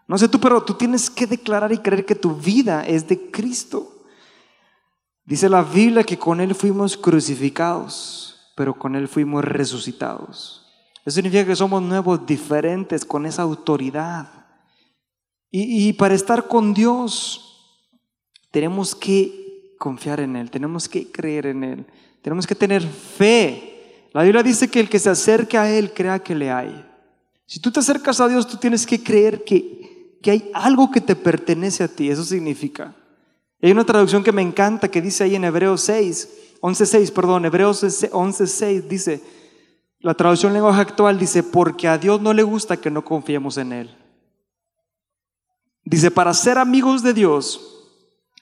No 0.09 0.19
sé 0.19 0.29
tú, 0.29 0.41
pero 0.41 0.63
tú 0.63 0.75
tienes 0.75 1.09
que 1.09 1.27
declarar 1.27 1.73
y 1.73 1.79
creer 1.79 2.05
que 2.05 2.15
tu 2.15 2.35
vida 2.35 2.85
es 2.87 3.07
de 3.09 3.31
Cristo. 3.31 3.89
Dice 5.25 5.49
la 5.49 5.63
Biblia 5.63 6.05
que 6.05 6.19
con 6.19 6.41
Él 6.41 6.55
fuimos 6.55 6.97
crucificados, 6.97 8.53
pero 8.57 8.75
con 8.75 8.97
Él 8.97 9.09
fuimos 9.09 9.45
resucitados. 9.45 10.67
Eso 11.05 11.17
significa 11.17 11.47
que 11.47 11.57
somos 11.57 11.83
nuevos, 11.83 12.27
diferentes, 12.27 13.05
con 13.05 13.27
esa 13.27 13.43
autoridad. 13.43 14.42
Y, 15.55 15.93
para 15.93 16.15
estar 16.15 16.49
con 16.49 16.73
Dios, 16.73 17.77
tenemos 18.51 18.95
que 18.95 19.75
confiar 19.79 20.21
en 20.21 20.35
Él, 20.35 20.51
tenemos 20.51 20.89
que 20.89 21.13
creer 21.13 21.45
en 21.45 21.63
Él, 21.63 21.87
tenemos 22.23 22.47
que 22.47 22.55
tener 22.55 22.83
fe. 22.83 24.09
La 24.15 24.23
Biblia 24.23 24.43
dice 24.43 24.69
que 24.69 24.81
el 24.81 24.89
que 24.89 24.99
se 24.99 25.11
acerque 25.11 25.59
a 25.59 25.71
Él 25.71 25.93
crea 25.93 26.21
que 26.21 26.35
le 26.35 26.51
hay. 26.51 26.83
Si 27.45 27.61
tú 27.61 27.71
te 27.71 27.81
acercas 27.81 28.19
a 28.19 28.29
Dios, 28.29 28.47
tú 28.47 28.57
tienes 28.57 28.87
que 28.87 29.03
creer 29.03 29.45
que, 29.45 30.19
que 30.23 30.31
hay 30.31 30.51
algo 30.55 30.91
que 30.91 31.03
te 31.03 31.15
pertenece 31.15 31.85
a 31.85 31.89
ti. 31.89 32.09
Eso 32.09 32.25
significa. 32.25 32.97
Hay 33.61 33.73
una 33.73 33.85
traducción 33.85 34.25
que 34.25 34.33
me 34.33 34.41
encanta 34.41 34.89
que 34.89 35.03
dice 35.03 35.25
ahí 35.25 35.35
en 35.35 35.45
Hebreos 35.45 35.83
6, 35.83 36.29
11.6, 36.63 37.13
perdón, 37.13 37.45
Hebreos 37.45 37.85
11.6 37.85 38.89
dice, 38.89 39.23
la 40.01 40.15
traducción 40.15 40.55
lenguaje 40.55 40.81
actual 40.81 41.19
dice, 41.19 41.43
porque 41.43 41.89
a 41.89 41.99
Dios 41.99 42.23
no 42.23 42.33
le 42.33 42.43
gusta 42.43 42.79
que 42.79 42.91
no 42.91 43.05
confiemos 43.05 43.59
en 43.59 43.73
Él. 43.75 44.02
Dice, 45.85 46.11
para 46.11 46.33
ser 46.35 46.59
amigos 46.59 47.03
de 47.03 47.13
Dios 47.13 47.69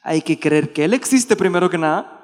hay 0.02 0.22
que 0.22 0.38
creer 0.38 0.72
que 0.72 0.84
Él 0.84 0.94
existe 0.94 1.36
primero 1.36 1.70
que 1.70 1.78
nada, 1.78 2.16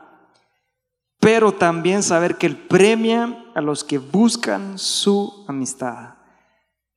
pero 1.20 1.52
también 1.52 2.02
saber 2.02 2.36
que 2.36 2.46
Él 2.46 2.56
premia 2.56 3.44
a 3.54 3.60
los 3.60 3.82
que 3.84 3.98
buscan 3.98 4.78
su 4.78 5.44
amistad. 5.48 6.14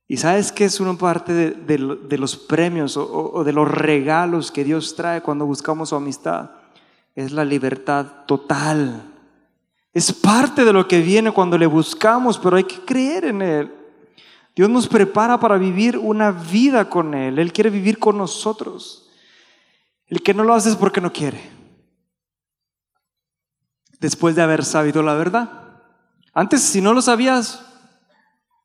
Y 0.06 0.16
sabes 0.16 0.50
que 0.52 0.64
es 0.64 0.80
una 0.80 0.94
parte 0.94 1.32
de, 1.32 1.78
los 1.78 2.36
premios 2.36 2.96
o, 2.96 3.32
o, 3.32 3.44
de 3.44 3.52
los 3.52 3.70
regalos 3.70 4.50
que 4.50 4.64
Dios 4.64 4.96
trae 4.96 5.22
cuando 5.22 5.46
buscamos 5.46 5.90
su 5.90 5.96
amistad. 5.96 6.50
Es 7.14 7.30
la 7.30 7.44
libertad 7.44 8.06
total. 8.26 9.04
Es 9.92 10.12
parte 10.12 10.64
de 10.64 10.72
lo 10.72 10.88
que 10.88 11.00
viene 11.00 11.30
cuando 11.30 11.56
le 11.56 11.66
buscamos, 11.66 12.38
pero 12.38 12.56
hay 12.56 12.64
que 12.64 12.80
creer 12.80 13.26
en 13.26 13.42
Él. 13.42 13.79
Dios 14.54 14.68
nos 14.68 14.88
prepara 14.88 15.38
para 15.38 15.58
vivir 15.58 15.96
una 15.96 16.32
vida 16.32 16.88
con 16.88 17.14
Él. 17.14 17.38
Él 17.38 17.52
quiere 17.52 17.70
vivir 17.70 17.98
con 17.98 18.18
nosotros. 18.18 19.08
El 20.06 20.22
que 20.22 20.34
no 20.34 20.44
lo 20.44 20.54
hace 20.54 20.70
es 20.70 20.76
porque 20.76 21.00
no 21.00 21.12
quiere. 21.12 21.40
Después 24.00 24.34
de 24.34 24.42
haber 24.42 24.64
sabido 24.64 25.02
la 25.02 25.14
verdad. 25.14 25.50
Antes, 26.32 26.62
si 26.62 26.80
no 26.80 26.92
lo 26.94 27.02
sabías, 27.02 27.64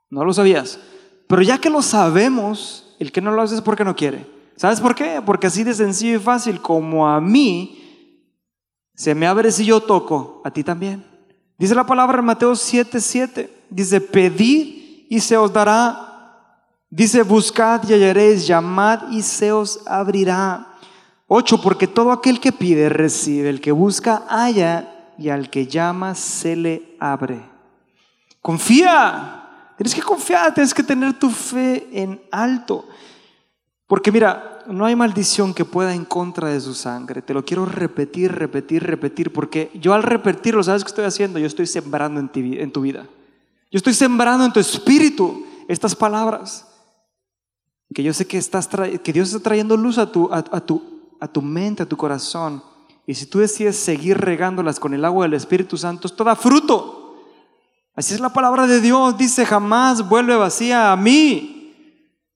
no 0.10 0.26
lo 0.26 0.34
sabías. 0.34 0.80
Pero 1.28 1.42
ya 1.42 1.60
que 1.60 1.70
lo 1.70 1.82
sabemos, 1.82 2.96
el 3.00 3.12
que 3.12 3.22
no 3.22 3.32
lo 3.32 3.42
hace 3.42 3.56
es 3.56 3.62
porque 3.62 3.84
no 3.84 3.96
quiere. 3.96 4.28
¿Sabes 4.56 4.80
por 4.80 4.96
qué? 4.96 5.22
Porque 5.26 5.48
así 5.48 5.64
de 5.64 5.74
sencillo 5.74 6.18
y 6.18 6.22
fácil 6.22 6.62
como 6.62 7.08
a 7.08 7.20
mí 7.20 7.82
se 8.96 9.14
me 9.14 9.28
abre 9.28 9.52
si 9.52 9.66
yo 9.66 9.82
toco, 9.82 10.42
a 10.46 10.52
ti 10.52 10.64
también. 10.64 11.06
Dice 11.58 11.76
la 11.76 11.86
palabra 11.86 12.20
en 12.20 12.26
Mateo 12.26 12.54
7:7, 12.54 13.50
dice, 13.70 14.00
pedid 14.02 14.85
y 15.10 15.20
se 15.20 15.38
os 15.38 15.52
dará, 15.52 16.16
Dice, 16.96 17.24
buscad 17.24 17.84
y 17.90 17.94
hallaréis, 17.94 18.48
llamad 18.48 19.10
y 19.12 19.22
se 19.22 19.52
os 19.52 19.82
abrirá. 19.86 20.68
Ocho, 21.28 21.62
porque 21.62 21.88
todo 21.88 22.14
aquel 22.14 22.40
que 22.40 22.54
pide 22.54 22.88
recibe, 22.88 23.50
el 23.50 23.60
que 23.60 23.74
busca 23.74 24.24
halla 24.30 25.14
y 25.18 25.28
al 25.28 25.50
que 25.50 25.68
llama 25.68 26.16
se 26.16 26.56
le 26.56 26.96
abre. 27.00 27.42
Confía. 28.42 29.42
Tienes 29.76 29.94
que 29.94 30.02
confiar, 30.02 30.54
tienes 30.54 30.74
que 30.74 30.84
tener 30.84 31.20
tu 31.20 31.30
fe 31.30 31.86
en 31.92 32.22
alto. 32.32 32.88
Porque 33.88 34.10
mira, 34.10 34.64
no 34.68 34.86
hay 34.86 34.96
maldición 34.96 35.54
que 35.54 35.66
pueda 35.66 35.94
en 35.94 36.06
contra 36.06 36.48
de 36.48 36.62
su 36.62 36.74
sangre. 36.74 37.22
Te 37.22 37.34
lo 37.34 37.44
quiero 37.44 37.66
repetir, 37.66 38.32
repetir, 38.32 38.84
repetir, 38.84 39.34
porque 39.34 39.70
yo 39.74 39.94
al 39.94 40.04
repetirlo, 40.04 40.64
¿sabes 40.64 40.86
qué 40.86 40.90
estoy 40.90 41.06
haciendo? 41.06 41.40
Yo 41.40 41.48
estoy 41.48 41.68
sembrando 41.68 42.22
en, 42.22 42.72
tu 42.72 42.82
vida. 42.82 43.06
Yo 43.76 43.80
estoy 43.80 43.94
sembrando 43.94 44.46
en 44.46 44.54
tu 44.54 44.62
espíritu 44.62 45.46
estas 45.68 45.94
palabras. 45.94 46.66
Que 47.94 48.04
yo 48.04 48.14
sé 48.14 48.26
que, 48.26 48.38
estás 48.38 48.70
que 49.04 49.12
Dios 49.12 49.28
está 49.28 49.42
trayendo 49.42 49.76
luz 49.76 49.98
a 49.98 50.10
tu, 50.10 50.30
a, 50.32 50.42
tu, 50.62 50.82
a 51.20 51.28
tu 51.28 51.42
mente, 51.42 51.84
a 51.84 51.86
tu 51.86 51.98
corazón. 51.98 52.64
Y 53.06 53.16
si 53.16 53.26
tú 53.26 53.40
decides 53.40 53.76
seguir 53.76 54.18
regándolas 54.18 54.80
con 54.80 54.94
el 54.94 55.04
agua 55.04 55.26
del 55.26 55.34
Espíritu 55.34 55.76
Santo, 55.76 56.08
es 56.08 56.16
toda 56.16 56.38
fruto. 56.38 57.18
Así 57.94 58.14
es 58.14 58.22
la 58.22 58.32
palabra 58.32 58.66
de 58.66 58.80
Dios. 58.80 59.18
Dice, 59.18 59.46
jamás 59.46 60.08
vuelve 60.08 60.38
vacía 60.38 60.94
a 60.94 60.96
mí. 60.96 61.74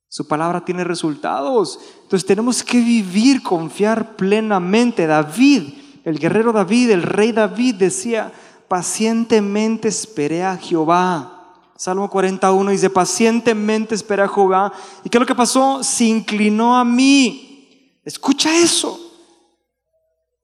Su 0.09 0.27
palabra 0.27 0.65
tiene 0.65 0.83
resultados. 0.83 1.79
Entonces 2.03 2.27
tenemos 2.27 2.61
que 2.61 2.81
vivir, 2.81 3.41
confiar 3.41 4.17
plenamente. 4.17 5.07
David, 5.07 5.69
el 6.03 6.19
guerrero 6.19 6.51
David, 6.51 6.89
el 6.89 7.03
rey 7.03 7.31
David 7.31 7.75
decía, 7.75 8.33
pacientemente 8.69 9.89
esperé 9.89 10.43
a 10.43 10.55
Jehová 10.55 11.39
Salmo 11.79 12.09
41 12.09 12.71
dice, 12.71 12.89
pacientemente 12.89 13.95
espera 13.95 14.25
a 14.25 14.27
Jehová. 14.27 14.73
¿Y 15.01 15.09
qué 15.09 15.17
es 15.17 15.19
lo 15.21 15.25
que 15.25 15.33
pasó? 15.33 15.81
Se 15.81 16.03
inclinó 16.03 16.75
a 16.75 16.83
mí. 16.83 17.97
Escucha 18.03 18.53
eso. 18.57 18.99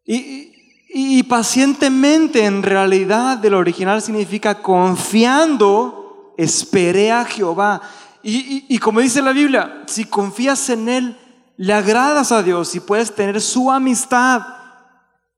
Y, 0.05 1.23
pacientemente 1.23 2.45
en 2.45 2.63
realidad 2.63 3.37
del 3.37 3.55
original 3.55 4.01
significa 4.01 4.61
confiando, 4.61 6.33
esperé 6.37 7.11
a 7.11 7.25
Jehová. 7.25 7.81
Y, 8.23 8.63
y, 8.73 8.77
como 8.77 9.01
dice 9.01 9.21
la 9.21 9.33
Biblia, 9.33 9.83
si 9.87 10.05
confías 10.05 10.69
en 10.69 10.87
Él, 10.87 11.17
le 11.57 11.73
agradas 11.73 12.31
a 12.31 12.43
Dios 12.43 12.73
y 12.75 12.79
puedes 12.79 13.13
tener 13.13 13.41
su 13.41 13.69
amistad. 13.69 14.41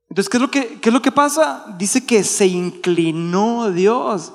Entonces, 0.09 0.29
¿qué 0.29 0.37
es 0.37 0.41
lo 0.41 0.51
que, 0.51 0.79
qué 0.79 0.89
es 0.89 0.93
lo 0.93 1.01
que 1.01 1.11
pasa? 1.11 1.75
Dice 1.77 2.05
que 2.05 2.23
se 2.23 2.47
inclinó 2.47 3.71
Dios. 3.71 4.33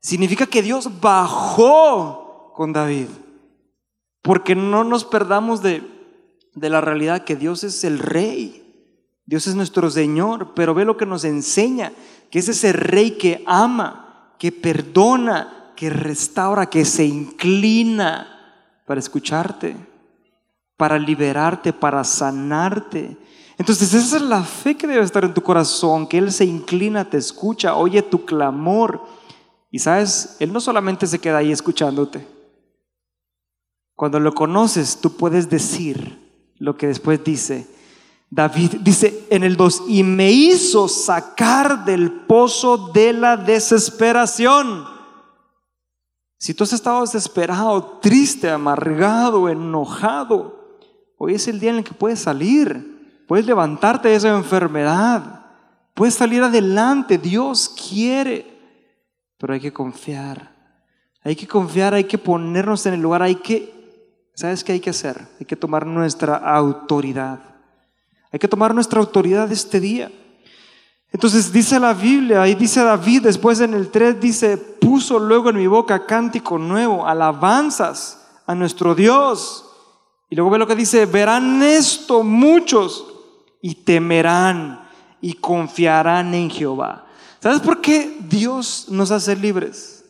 Significa 0.00 0.46
que 0.46 0.62
Dios 0.62 1.00
bajó 1.00 2.52
con 2.54 2.72
David. 2.72 3.08
Porque 4.22 4.54
no 4.54 4.84
nos 4.84 5.04
perdamos 5.04 5.62
de, 5.62 5.82
de 6.54 6.70
la 6.70 6.80
realidad 6.80 7.24
que 7.24 7.36
Dios 7.36 7.62
es 7.64 7.84
el 7.84 7.98
rey. 7.98 8.62
Dios 9.26 9.46
es 9.46 9.54
nuestro 9.54 9.90
Señor, 9.90 10.54
pero 10.54 10.72
ve 10.72 10.84
lo 10.84 10.96
que 10.96 11.04
nos 11.04 11.24
enseña, 11.24 11.92
que 12.30 12.38
es 12.38 12.48
ese 12.48 12.72
rey 12.72 13.12
que 13.12 13.42
ama, 13.46 14.34
que 14.38 14.52
perdona, 14.52 15.72
que 15.76 15.90
restaura, 15.90 16.66
que 16.66 16.84
se 16.84 17.04
inclina 17.04 18.28
para 18.86 19.00
escucharte, 19.00 19.76
para 20.76 20.98
liberarte, 20.98 21.72
para 21.72 22.04
sanarte. 22.04 23.16
Entonces 23.58 23.94
esa 23.94 24.16
es 24.16 24.22
la 24.22 24.42
fe 24.42 24.76
que 24.76 24.86
debe 24.86 25.04
estar 25.04 25.24
en 25.24 25.32
tu 25.32 25.42
corazón, 25.42 26.06
que 26.06 26.18
Él 26.18 26.30
se 26.30 26.44
inclina, 26.44 27.08
te 27.08 27.16
escucha, 27.16 27.74
oye 27.74 28.02
tu 28.02 28.24
clamor 28.24 29.02
y 29.70 29.78
sabes, 29.78 30.36
Él 30.40 30.52
no 30.52 30.60
solamente 30.60 31.06
se 31.06 31.18
queda 31.18 31.38
ahí 31.38 31.52
escuchándote. 31.52 32.26
Cuando 33.94 34.20
lo 34.20 34.34
conoces, 34.34 34.98
tú 35.00 35.16
puedes 35.16 35.48
decir 35.48 36.18
lo 36.58 36.76
que 36.76 36.86
después 36.86 37.24
dice. 37.24 37.66
David 38.28 38.76
dice 38.82 39.26
en 39.30 39.42
el 39.42 39.56
2, 39.56 39.84
y 39.88 40.02
me 40.02 40.30
hizo 40.30 40.88
sacar 40.88 41.84
del 41.86 42.12
pozo 42.12 42.90
de 42.92 43.14
la 43.14 43.38
desesperación. 43.38 44.84
Si 46.38 46.52
tú 46.52 46.64
has 46.64 46.74
estado 46.74 47.00
desesperado, 47.00 47.98
triste, 48.02 48.50
amargado, 48.50 49.48
enojado, 49.48 50.78
hoy 51.16 51.34
es 51.34 51.48
el 51.48 51.58
día 51.58 51.70
en 51.70 51.76
el 51.76 51.84
que 51.84 51.94
puedes 51.94 52.20
salir, 52.20 52.95
puedes 53.26 53.46
levantarte 53.46 54.08
de 54.08 54.14
esa 54.16 54.34
enfermedad, 54.36 55.46
puedes 55.94 56.14
salir 56.14 56.42
adelante, 56.42 57.18
Dios 57.18 57.68
quiere 57.68 58.56
pero 59.38 59.54
hay 59.54 59.60
que 59.60 59.72
confiar. 59.72 60.54
Hay 61.22 61.36
que 61.36 61.46
confiar, 61.46 61.94
hay 61.94 62.04
que 62.04 62.18
ponernos 62.18 62.86
en 62.86 62.94
el 62.94 63.00
lugar, 63.00 63.22
hay 63.22 63.36
que, 63.36 64.30
¿sabes 64.34 64.62
qué 64.62 64.72
hay 64.72 64.80
que 64.80 64.90
hacer? 64.90 65.26
Hay 65.40 65.46
que 65.46 65.56
tomar 65.56 65.86
nuestra 65.86 66.36
autoridad. 66.36 67.40
Hay 68.32 68.38
que 68.38 68.48
tomar 68.48 68.74
nuestra 68.74 69.00
autoridad 69.00 69.50
este 69.50 69.80
día. 69.80 70.10
Entonces 71.12 71.52
dice 71.52 71.80
la 71.80 71.94
Biblia, 71.94 72.42
ahí 72.42 72.54
dice 72.54 72.82
David, 72.82 73.22
después 73.22 73.60
en 73.60 73.74
el 73.74 73.90
3 73.90 74.20
dice, 74.20 74.56
puso 74.56 75.18
luego 75.18 75.50
en 75.50 75.56
mi 75.56 75.66
boca 75.66 76.04
cántico 76.04 76.58
nuevo, 76.58 77.06
alabanzas 77.06 78.24
a 78.46 78.54
nuestro 78.54 78.94
Dios. 78.94 79.64
Y 80.28 80.36
luego 80.36 80.50
ve 80.50 80.58
lo 80.58 80.66
que 80.66 80.74
dice, 80.74 81.06
verán 81.06 81.62
esto 81.62 82.22
muchos 82.22 83.04
y 83.66 83.74
temerán 83.74 84.80
y 85.20 85.32
confiarán 85.32 86.32
en 86.34 86.48
Jehová. 86.48 87.04
¿Sabes 87.40 87.58
por 87.58 87.80
qué 87.80 88.16
Dios 88.28 88.86
nos 88.88 89.10
hace 89.10 89.34
libres? 89.34 90.04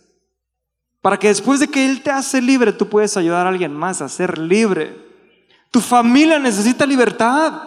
Para 1.00 1.18
que 1.18 1.28
después 1.28 1.58
de 1.58 1.68
que 1.68 1.86
Él 1.86 2.02
te 2.02 2.10
hace 2.10 2.42
libre, 2.42 2.74
tú 2.74 2.86
puedes 2.86 3.16
ayudar 3.16 3.46
a 3.46 3.48
alguien 3.48 3.72
más 3.72 4.02
a 4.02 4.10
ser 4.10 4.36
libre. 4.36 4.94
Tu 5.70 5.80
familia 5.80 6.38
necesita 6.38 6.84
libertad. 6.84 7.62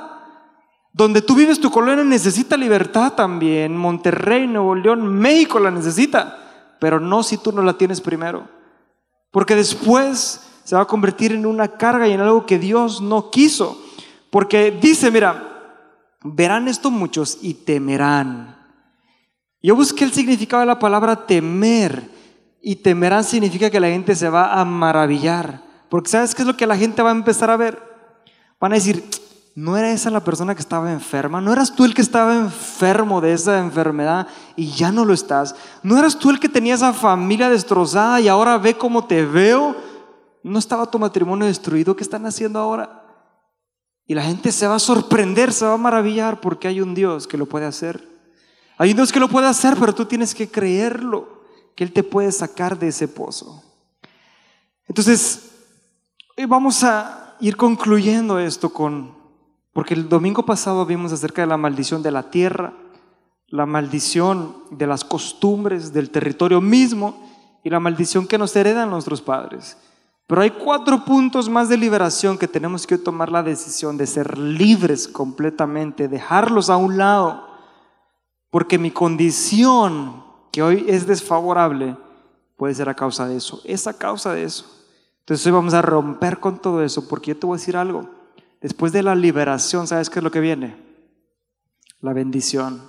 Donde 0.94 1.24
tú 1.24 1.34
vives, 1.34 1.60
tu 1.60 1.72
colonia 1.72 2.04
necesita 2.04 2.56
libertad 2.56 3.14
también. 3.14 3.76
Monterrey, 3.76 4.46
Nuevo 4.46 4.76
León, 4.76 5.08
México 5.08 5.60
la 5.60 5.72
necesita. 5.72 6.38
Pero 6.80 7.00
no 7.00 7.24
si 7.24 7.40
tú 7.40 7.52
no 7.52 7.64
la 7.64 7.74
tienes 7.74 8.00
primero. 8.00 8.48
Porque 9.32 9.56
después 9.56 10.42
se 10.64 10.76
va 10.76 10.84
a 10.84 10.88
convertir 10.88 11.32
en 11.32 11.48
una 11.48 11.68
carga 11.68 12.08
y 12.08 12.12
en 12.12 12.22
algo 12.22 12.46
que 12.46 12.60
Dios 12.60 13.02
no 13.02 13.32
quiso. 13.32 13.84
Porque 14.30 14.70
dice, 14.70 15.10
mira, 15.10 15.49
verán 16.24 16.68
esto 16.68 16.92
muchos 16.92 17.38
y 17.42 17.54
temerán. 17.54 18.58
Yo 19.62 19.76
busqué 19.76 20.06
el 20.06 20.14
significado 20.14 20.62
de 20.62 20.68
la 20.68 20.80
palabra 20.80 21.28
temer 21.28 22.10
y 22.62 22.78
temerán 22.78 23.24
significa 23.24 23.70
que 23.70 23.80
la 23.80 23.90
gente 23.90 24.16
se 24.16 24.30
va 24.30 24.60
a 24.60 24.66
maravillar. 24.66 25.64
Porque 25.90 26.10
¿sabes 26.10 26.36
qué 26.36 26.44
es 26.44 26.48
lo 26.48 26.56
que 26.56 26.68
la 26.68 26.78
gente 26.78 27.02
va 27.02 27.10
a 27.10 27.14
empezar 27.14 27.50
a 27.50 27.58
ver? 27.58 27.82
Van 28.60 28.72
a 28.72 28.76
decir, 28.76 29.04
¿no 29.56 29.76
era 29.76 29.92
esa 29.92 30.10
la 30.10 30.24
persona 30.24 30.54
que 30.54 30.62
estaba 30.62 30.92
enferma? 30.92 31.42
¿No 31.42 31.52
eras 31.52 31.74
tú 31.74 31.84
el 31.84 31.94
que 31.94 32.02
estaba 32.02 32.36
enfermo 32.36 33.22
de 33.22 33.34
esa 33.34 33.60
enfermedad 33.60 34.28
y 34.56 34.72
ya 34.72 34.92
no 34.92 35.04
lo 35.04 35.14
estás? 35.14 35.56
¿No 35.84 35.98
eras 35.98 36.18
tú 36.18 36.30
el 36.30 36.40
que 36.40 36.50
tenía 36.50 36.76
esa 36.76 36.94
familia 36.94 37.50
destrozada 37.50 38.22
y 38.22 38.28
ahora 38.28 38.58
ve 38.58 38.78
cómo 38.78 39.06
te 39.06 39.26
veo? 39.26 39.76
¿No 40.44 40.60
estaba 40.60 40.90
tu 40.90 41.00
matrimonio 41.00 41.48
destruido? 41.48 41.96
¿Qué 41.96 42.04
están 42.04 42.26
haciendo 42.26 42.60
ahora? 42.60 42.99
Y 44.10 44.16
la 44.16 44.24
gente 44.24 44.52
se 44.52 44.66
va 44.66 44.74
a 44.74 44.80
sorprender, 44.80 45.54
se 45.54 45.68
va 45.68 45.76
a 45.76 45.78
maravillar 45.78 46.42
porque 46.42 46.68
hay 46.68 46.82
un 46.82 46.96
Dios 46.96 47.28
que 47.28 47.38
lo 47.38 47.46
puede 47.46 47.68
hacer. 47.68 48.10
Hay 48.80 48.90
un 48.90 48.96
Dios 48.96 49.12
que 49.12 49.20
lo 49.20 49.30
puede 49.30 49.46
hacer, 49.46 49.76
pero 49.80 49.94
tú 49.94 50.06
tienes 50.06 50.34
que 50.34 50.50
creerlo, 50.50 51.44
que 51.76 51.84
Él 51.84 51.94
te 51.94 52.02
puede 52.02 52.32
sacar 52.32 52.80
de 52.80 52.88
ese 52.88 53.08
pozo. 53.08 53.64
Entonces, 54.88 55.52
hoy 56.36 56.46
vamos 56.46 56.84
a 56.84 57.36
ir 57.40 57.56
concluyendo 57.56 58.40
esto 58.40 58.74
con, 58.74 59.16
porque 59.74 59.94
el 59.94 60.10
domingo 60.10 60.44
pasado 60.44 60.88
vimos 60.88 61.12
acerca 61.12 61.44
de 61.44 61.48
la 61.48 61.58
maldición 61.58 62.02
de 62.02 62.10
la 62.10 62.32
tierra, 62.32 62.74
la 63.46 63.68
maldición 63.68 64.64
de 64.72 64.88
las 64.88 65.04
costumbres 65.04 65.94
del 65.94 66.10
territorio 66.10 66.62
mismo 66.62 67.30
y 67.64 67.70
la 67.70 67.80
maldición 67.80 68.26
que 68.26 68.40
nos 68.40 68.56
heredan 68.56 68.90
nuestros 68.90 69.22
padres. 69.22 69.78
Pero 70.30 70.44
hay 70.44 70.52
cuatro 70.52 71.04
puntos 71.04 71.50
más 71.50 71.70
de 71.70 71.78
liberación 71.78 72.38
que 72.38 72.48
tenemos 72.48 72.86
que 72.86 73.00
tomar 73.00 73.32
la 73.32 73.42
decisión 73.42 73.98
de 73.98 74.06
ser 74.06 74.38
libres 74.38 75.08
completamente, 75.08 76.08
dejarlos 76.08 76.70
a 76.70 76.78
un 76.78 77.00
lado 77.00 77.50
porque 78.52 78.78
mi 78.78 78.92
condición, 78.92 80.24
que 80.52 80.62
hoy 80.62 80.86
es 80.88 81.08
desfavorable, 81.08 81.98
puede 82.58 82.76
ser 82.76 82.90
a 82.90 82.96
causa 82.96 83.28
de 83.28 83.38
eso. 83.38 83.60
Es 83.64 83.88
a 83.88 83.98
causa 83.98 84.34
de 84.34 84.44
eso. 84.44 84.66
Entonces 85.22 85.46
hoy 85.48 85.52
vamos 85.52 85.74
a 85.74 85.82
romper 85.82 86.40
con 86.40 86.60
todo 86.60 86.84
eso, 86.84 87.08
porque 87.08 87.30
yo 87.32 87.38
te 87.40 87.48
voy 87.48 87.56
a 87.56 87.60
decir 87.60 87.76
algo. 87.76 88.08
Después 88.62 88.92
de 88.92 89.02
la 89.02 89.16
liberación, 89.16 89.88
¿sabes 89.88 90.12
qué 90.12 90.20
es 90.20 90.24
lo 90.24 90.30
que 90.32 90.42
viene? 90.42 90.76
La 92.02 92.14
bendición. 92.14 92.82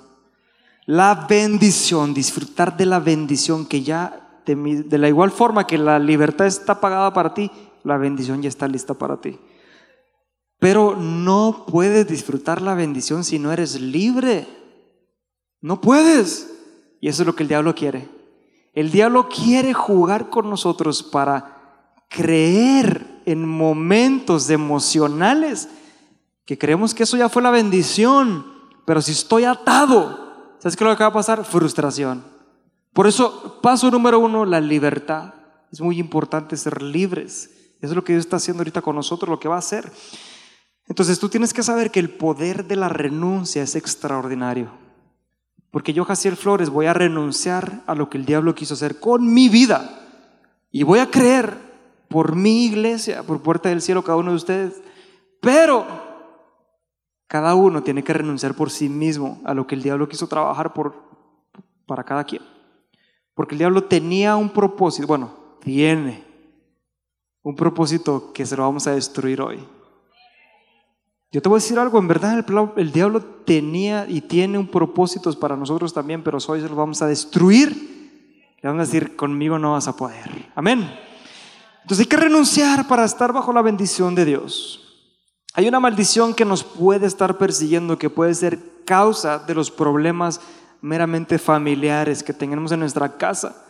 La 0.84 1.26
bendición, 1.26 2.12
disfrutar 2.12 2.76
de 2.76 2.84
la 2.84 3.00
bendición 3.00 3.66
que 3.66 3.82
ya, 3.82 4.19
de, 4.54 4.98
la 4.98 5.08
igual 5.08 5.30
forma 5.30 5.66
que 5.66 5.78
la 5.78 5.98
libertad 5.98 6.46
está 6.46 6.80
pagada 6.80 7.12
para 7.12 7.34
ti, 7.34 7.50
la 7.84 7.96
bendición 7.96 8.42
ya 8.42 8.48
está 8.48 8.68
lista 8.68 8.94
para 8.94 9.20
ti. 9.20 9.38
Pero 10.58 10.94
no 10.96 11.64
puedes 11.66 12.06
disfrutar 12.06 12.60
la 12.60 12.74
bendición 12.74 13.24
si 13.24 13.38
no 13.38 13.50
eres 13.50 13.80
libre. 13.80 14.46
No 15.60 15.80
puedes. 15.80 16.52
Y 17.00 17.08
eso 17.08 17.22
es 17.22 17.26
lo 17.26 17.34
que 17.34 17.44
el 17.44 17.48
diablo 17.48 17.74
quiere. 17.74 18.08
El 18.74 18.90
diablo 18.90 19.28
quiere 19.28 19.72
jugar 19.72 20.28
con 20.28 20.50
nosotros 20.50 21.02
para 21.02 22.02
creer 22.08 23.22
en 23.24 23.48
momentos 23.48 24.50
emocionales 24.50 25.68
que 26.44 26.58
creemos 26.58 26.94
que 26.94 27.04
eso 27.04 27.16
ya 27.16 27.28
fue 27.28 27.42
la 27.42 27.52
bendición, 27.52 28.44
pero 28.84 29.00
si 29.00 29.12
estoy 29.12 29.44
atado, 29.44 30.56
¿sabes 30.58 30.76
qué 30.76 30.84
es 30.84 30.90
lo 30.90 30.96
que 30.96 31.04
va 31.04 31.10
a 31.10 31.12
pasar? 31.12 31.44
Frustración. 31.44 32.24
Por 32.92 33.06
eso, 33.06 33.60
paso 33.62 33.90
número 33.90 34.18
uno, 34.18 34.44
la 34.44 34.60
libertad. 34.60 35.34
Es 35.72 35.80
muy 35.80 35.98
importante 35.98 36.56
ser 36.56 36.82
libres. 36.82 37.50
Eso 37.80 37.92
es 37.92 37.96
lo 37.96 38.04
que 38.04 38.12
Dios 38.12 38.24
está 38.24 38.36
haciendo 38.36 38.60
ahorita 38.60 38.82
con 38.82 38.96
nosotros, 38.96 39.28
lo 39.28 39.40
que 39.40 39.48
va 39.48 39.56
a 39.56 39.60
hacer. 39.60 39.90
Entonces 40.86 41.20
tú 41.20 41.28
tienes 41.28 41.54
que 41.54 41.62
saber 41.62 41.90
que 41.90 42.00
el 42.00 42.10
poder 42.10 42.66
de 42.66 42.76
la 42.76 42.88
renuncia 42.88 43.62
es 43.62 43.76
extraordinario. 43.76 44.70
Porque 45.70 45.92
yo, 45.92 46.04
Jaciel 46.04 46.36
Flores, 46.36 46.68
voy 46.68 46.86
a 46.86 46.94
renunciar 46.94 47.84
a 47.86 47.94
lo 47.94 48.10
que 48.10 48.18
el 48.18 48.26
diablo 48.26 48.56
quiso 48.56 48.74
hacer 48.74 48.98
con 48.98 49.32
mi 49.32 49.48
vida. 49.48 50.00
Y 50.72 50.82
voy 50.82 50.98
a 50.98 51.10
creer 51.10 51.56
por 52.08 52.34
mi 52.34 52.64
iglesia, 52.64 53.22
por 53.22 53.40
puerta 53.40 53.68
del 53.68 53.80
cielo, 53.80 54.02
cada 54.02 54.18
uno 54.18 54.30
de 54.30 54.36
ustedes. 54.36 54.82
Pero 55.40 55.86
cada 57.28 57.54
uno 57.54 57.84
tiene 57.84 58.02
que 58.02 58.12
renunciar 58.12 58.54
por 58.54 58.70
sí 58.70 58.88
mismo 58.88 59.40
a 59.44 59.54
lo 59.54 59.68
que 59.68 59.76
el 59.76 59.82
diablo 59.84 60.08
quiso 60.08 60.26
trabajar 60.26 60.74
por, 60.74 60.96
para 61.86 62.02
cada 62.02 62.24
quien. 62.24 62.42
Porque 63.40 63.54
el 63.54 63.60
diablo 63.60 63.84
tenía 63.84 64.36
un 64.36 64.50
propósito, 64.50 65.06
bueno, 65.06 65.30
tiene 65.64 66.22
un 67.42 67.56
propósito 67.56 68.34
que 68.34 68.44
se 68.44 68.54
lo 68.54 68.64
vamos 68.64 68.86
a 68.86 68.94
destruir 68.94 69.40
hoy. 69.40 69.66
Yo 71.32 71.40
te 71.40 71.48
voy 71.48 71.56
a 71.56 71.62
decir 71.62 71.78
algo, 71.78 71.98
en 71.98 72.06
verdad 72.06 72.44
el, 72.76 72.92
diablo 72.92 73.22
tenía 73.46 74.04
y 74.06 74.20
tiene 74.20 74.58
un 74.58 74.66
propósito 74.66 75.32
para 75.40 75.56
nosotros 75.56 75.94
también, 75.94 76.22
pero 76.22 76.36
hoy 76.48 76.60
se 76.60 76.68
lo 76.68 76.76
vamos 76.76 77.00
a 77.00 77.06
destruir. 77.06 77.70
Le 78.60 78.68
vamos 78.68 78.82
a 78.82 78.92
decir, 78.92 79.16
conmigo 79.16 79.58
no 79.58 79.72
vas 79.72 79.88
a 79.88 79.96
poder. 79.96 80.50
Amén. 80.54 80.94
Entonces 81.80 82.00
hay 82.00 82.10
que 82.10 82.18
renunciar 82.18 82.86
para 82.88 83.06
estar 83.06 83.32
bajo 83.32 83.54
la 83.54 83.62
bendición 83.62 84.14
de 84.14 84.26
Dios. 84.26 85.08
Hay 85.54 85.66
una 85.66 85.80
maldición 85.80 86.34
que 86.34 86.44
nos 86.44 86.62
puede 86.62 87.06
estar 87.06 87.38
persiguiendo, 87.38 87.96
que 87.96 88.10
puede 88.10 88.34
ser 88.34 88.84
causa 88.84 89.38
de 89.38 89.54
los 89.54 89.70
problemas 89.70 90.42
meramente 90.82 91.38
familiares 91.38 92.22
que 92.22 92.32
tenemos 92.32 92.72
en 92.72 92.80
nuestra 92.80 93.16
casa. 93.16 93.64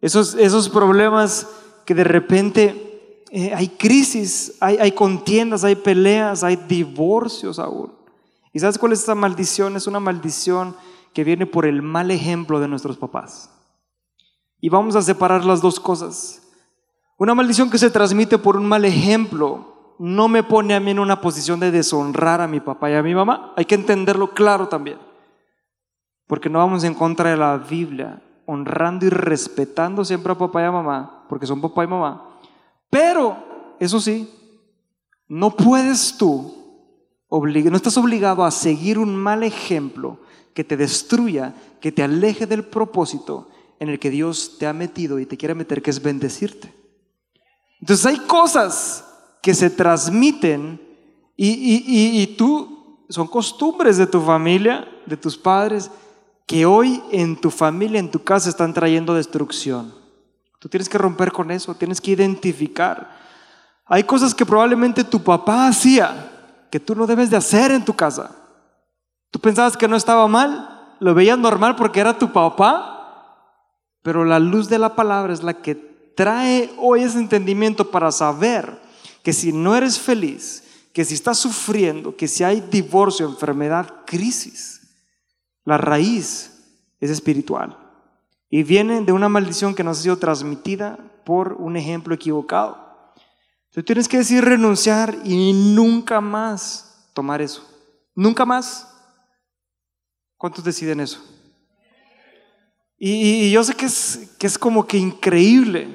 Esos, 0.00 0.34
esos 0.34 0.68
problemas 0.68 1.46
que 1.84 1.94
de 1.94 2.04
repente 2.04 3.24
eh, 3.30 3.52
hay 3.54 3.68
crisis, 3.68 4.56
hay, 4.60 4.76
hay 4.76 4.92
contiendas, 4.92 5.64
hay 5.64 5.76
peleas, 5.76 6.44
hay 6.44 6.56
divorcios 6.56 7.58
aún. 7.58 7.92
¿Y 8.52 8.60
sabes 8.60 8.78
cuál 8.78 8.92
es 8.92 9.02
esa 9.02 9.14
maldición? 9.14 9.76
Es 9.76 9.86
una 9.86 10.00
maldición 10.00 10.74
que 11.12 11.24
viene 11.24 11.46
por 11.46 11.66
el 11.66 11.82
mal 11.82 12.10
ejemplo 12.10 12.60
de 12.60 12.68
nuestros 12.68 12.96
papás. 12.96 13.50
Y 14.60 14.68
vamos 14.68 14.96
a 14.96 15.02
separar 15.02 15.44
las 15.44 15.60
dos 15.60 15.78
cosas. 15.78 16.42
Una 17.18 17.34
maldición 17.34 17.70
que 17.70 17.78
se 17.78 17.90
transmite 17.90 18.38
por 18.38 18.56
un 18.56 18.66
mal 18.66 18.84
ejemplo 18.84 19.94
no 19.98 20.28
me 20.28 20.42
pone 20.42 20.74
a 20.74 20.80
mí 20.80 20.92
en 20.92 21.00
una 21.00 21.20
posición 21.20 21.58
de 21.58 21.70
deshonrar 21.70 22.40
a 22.40 22.46
mi 22.46 22.60
papá 22.60 22.90
y 22.90 22.94
a 22.94 23.02
mi 23.02 23.14
mamá. 23.14 23.52
Hay 23.56 23.64
que 23.64 23.74
entenderlo 23.74 24.32
claro 24.32 24.68
también. 24.68 24.98
Porque 26.28 26.48
no 26.48 26.60
vamos 26.60 26.84
en 26.84 26.94
contra 26.94 27.30
de 27.30 27.36
la 27.36 27.56
Biblia, 27.56 28.22
honrando 28.46 29.06
y 29.06 29.08
respetando 29.08 30.04
siempre 30.04 30.30
a 30.30 30.38
papá 30.38 30.62
y 30.62 30.66
a 30.66 30.70
mamá, 30.70 31.24
porque 31.28 31.46
son 31.46 31.60
papá 31.60 31.82
y 31.82 31.88
mamá. 31.88 32.38
Pero, 32.88 33.74
eso 33.80 33.98
sí, 33.98 34.30
no 35.26 35.50
puedes 35.50 36.16
tú, 36.16 36.54
no 37.30 37.76
estás 37.76 37.96
obligado 37.96 38.44
a 38.44 38.50
seguir 38.50 38.98
un 38.98 39.16
mal 39.16 39.42
ejemplo 39.42 40.18
que 40.54 40.64
te 40.64 40.76
destruya, 40.76 41.54
que 41.80 41.92
te 41.92 42.02
aleje 42.02 42.46
del 42.46 42.64
propósito 42.64 43.48
en 43.80 43.88
el 43.88 43.98
que 43.98 44.10
Dios 44.10 44.56
te 44.58 44.66
ha 44.66 44.72
metido 44.72 45.18
y 45.18 45.26
te 45.26 45.36
quiere 45.36 45.54
meter, 45.54 45.82
que 45.82 45.90
es 45.90 46.02
bendecirte. 46.02 46.72
Entonces 47.80 48.04
hay 48.06 48.18
cosas 48.20 49.04
que 49.42 49.54
se 49.54 49.70
transmiten 49.70 50.80
y, 51.36 52.20
y 52.22 52.26
tú, 52.36 53.04
son 53.08 53.28
costumbres 53.28 53.96
de 53.96 54.06
tu 54.06 54.20
familia, 54.20 54.86
de 55.06 55.16
tus 55.16 55.38
padres, 55.38 55.90
que 56.48 56.64
hoy 56.64 57.02
en 57.12 57.36
tu 57.36 57.50
familia, 57.50 58.00
en 58.00 58.10
tu 58.10 58.24
casa 58.24 58.48
están 58.48 58.72
trayendo 58.72 59.14
destrucción. 59.14 59.94
Tú 60.58 60.68
tienes 60.70 60.88
que 60.88 60.96
romper 60.96 61.30
con 61.30 61.50
eso, 61.50 61.74
tienes 61.74 62.00
que 62.00 62.12
identificar. 62.12 63.16
Hay 63.84 64.04
cosas 64.04 64.34
que 64.34 64.46
probablemente 64.46 65.04
tu 65.04 65.22
papá 65.22 65.68
hacía 65.68 66.32
que 66.70 66.80
tú 66.80 66.94
no 66.94 67.06
debes 67.06 67.28
de 67.28 67.36
hacer 67.36 67.70
en 67.70 67.84
tu 67.84 67.94
casa. 67.94 68.34
Tú 69.30 69.38
pensabas 69.38 69.76
que 69.76 69.86
no 69.86 69.94
estaba 69.94 70.26
mal, 70.26 70.96
lo 71.00 71.14
veías 71.14 71.38
normal 71.38 71.76
porque 71.76 72.00
era 72.00 72.18
tu 72.18 72.32
papá, 72.32 73.44
pero 74.02 74.24
la 74.24 74.38
luz 74.38 74.70
de 74.70 74.78
la 74.78 74.96
palabra 74.96 75.34
es 75.34 75.42
la 75.42 75.52
que 75.52 75.74
trae 75.74 76.72
hoy 76.78 77.02
ese 77.02 77.18
entendimiento 77.18 77.90
para 77.90 78.10
saber 78.10 78.80
que 79.22 79.34
si 79.34 79.52
no 79.52 79.76
eres 79.76 79.98
feliz, 79.98 80.64
que 80.94 81.04
si 81.04 81.12
estás 81.12 81.36
sufriendo, 81.36 82.16
que 82.16 82.26
si 82.26 82.42
hay 82.42 82.62
divorcio, 82.62 83.26
enfermedad, 83.26 83.96
crisis, 84.06 84.77
la 85.68 85.76
raíz 85.76 86.50
es 86.98 87.10
espiritual 87.10 87.76
y 88.48 88.62
viene 88.62 89.02
de 89.02 89.12
una 89.12 89.28
maldición 89.28 89.74
que 89.74 89.84
nos 89.84 89.98
ha 89.98 90.02
sido 90.02 90.16
transmitida 90.16 90.98
por 91.26 91.52
un 91.52 91.76
ejemplo 91.76 92.14
equivocado. 92.14 93.12
Tú 93.70 93.82
tienes 93.82 94.08
que 94.08 94.16
decir 94.16 94.42
renunciar 94.42 95.14
y 95.24 95.52
nunca 95.74 96.22
más 96.22 97.10
tomar 97.12 97.42
eso. 97.42 97.68
Nunca 98.14 98.46
más. 98.46 98.88
¿Cuántos 100.38 100.64
deciden 100.64 101.00
eso? 101.00 101.22
Y, 102.96 103.50
yo 103.50 103.62
sé 103.62 103.74
que 103.74 103.84
es, 103.84 104.34
que 104.38 104.46
es 104.46 104.58
como 104.58 104.86
que 104.86 104.96
increíble, 104.96 105.86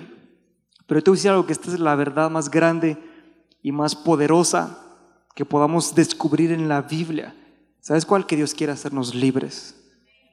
pero 0.86 1.01
te 1.01 1.09
voy 1.09 1.28
algo, 1.28 1.47
que 1.47 1.53
esta 1.53 1.71
es 1.71 1.80
la 1.80 1.95
verdad 1.95 2.30
más 2.30 2.51
grande 2.51 2.95
y 3.63 3.71
más 3.71 3.95
poderosa 3.95 4.78
que 5.34 5.45
podamos 5.45 5.95
descubrir 5.95 6.51
en 6.51 6.69
la 6.69 6.84
Biblia. 6.84 7.36
¿Sabes 7.84 8.05
cuál? 8.05 8.25
Que 8.25 8.38
Dios 8.38 8.53
quiere 8.53 8.71
hacernos 8.71 9.13
libres. 9.13 9.75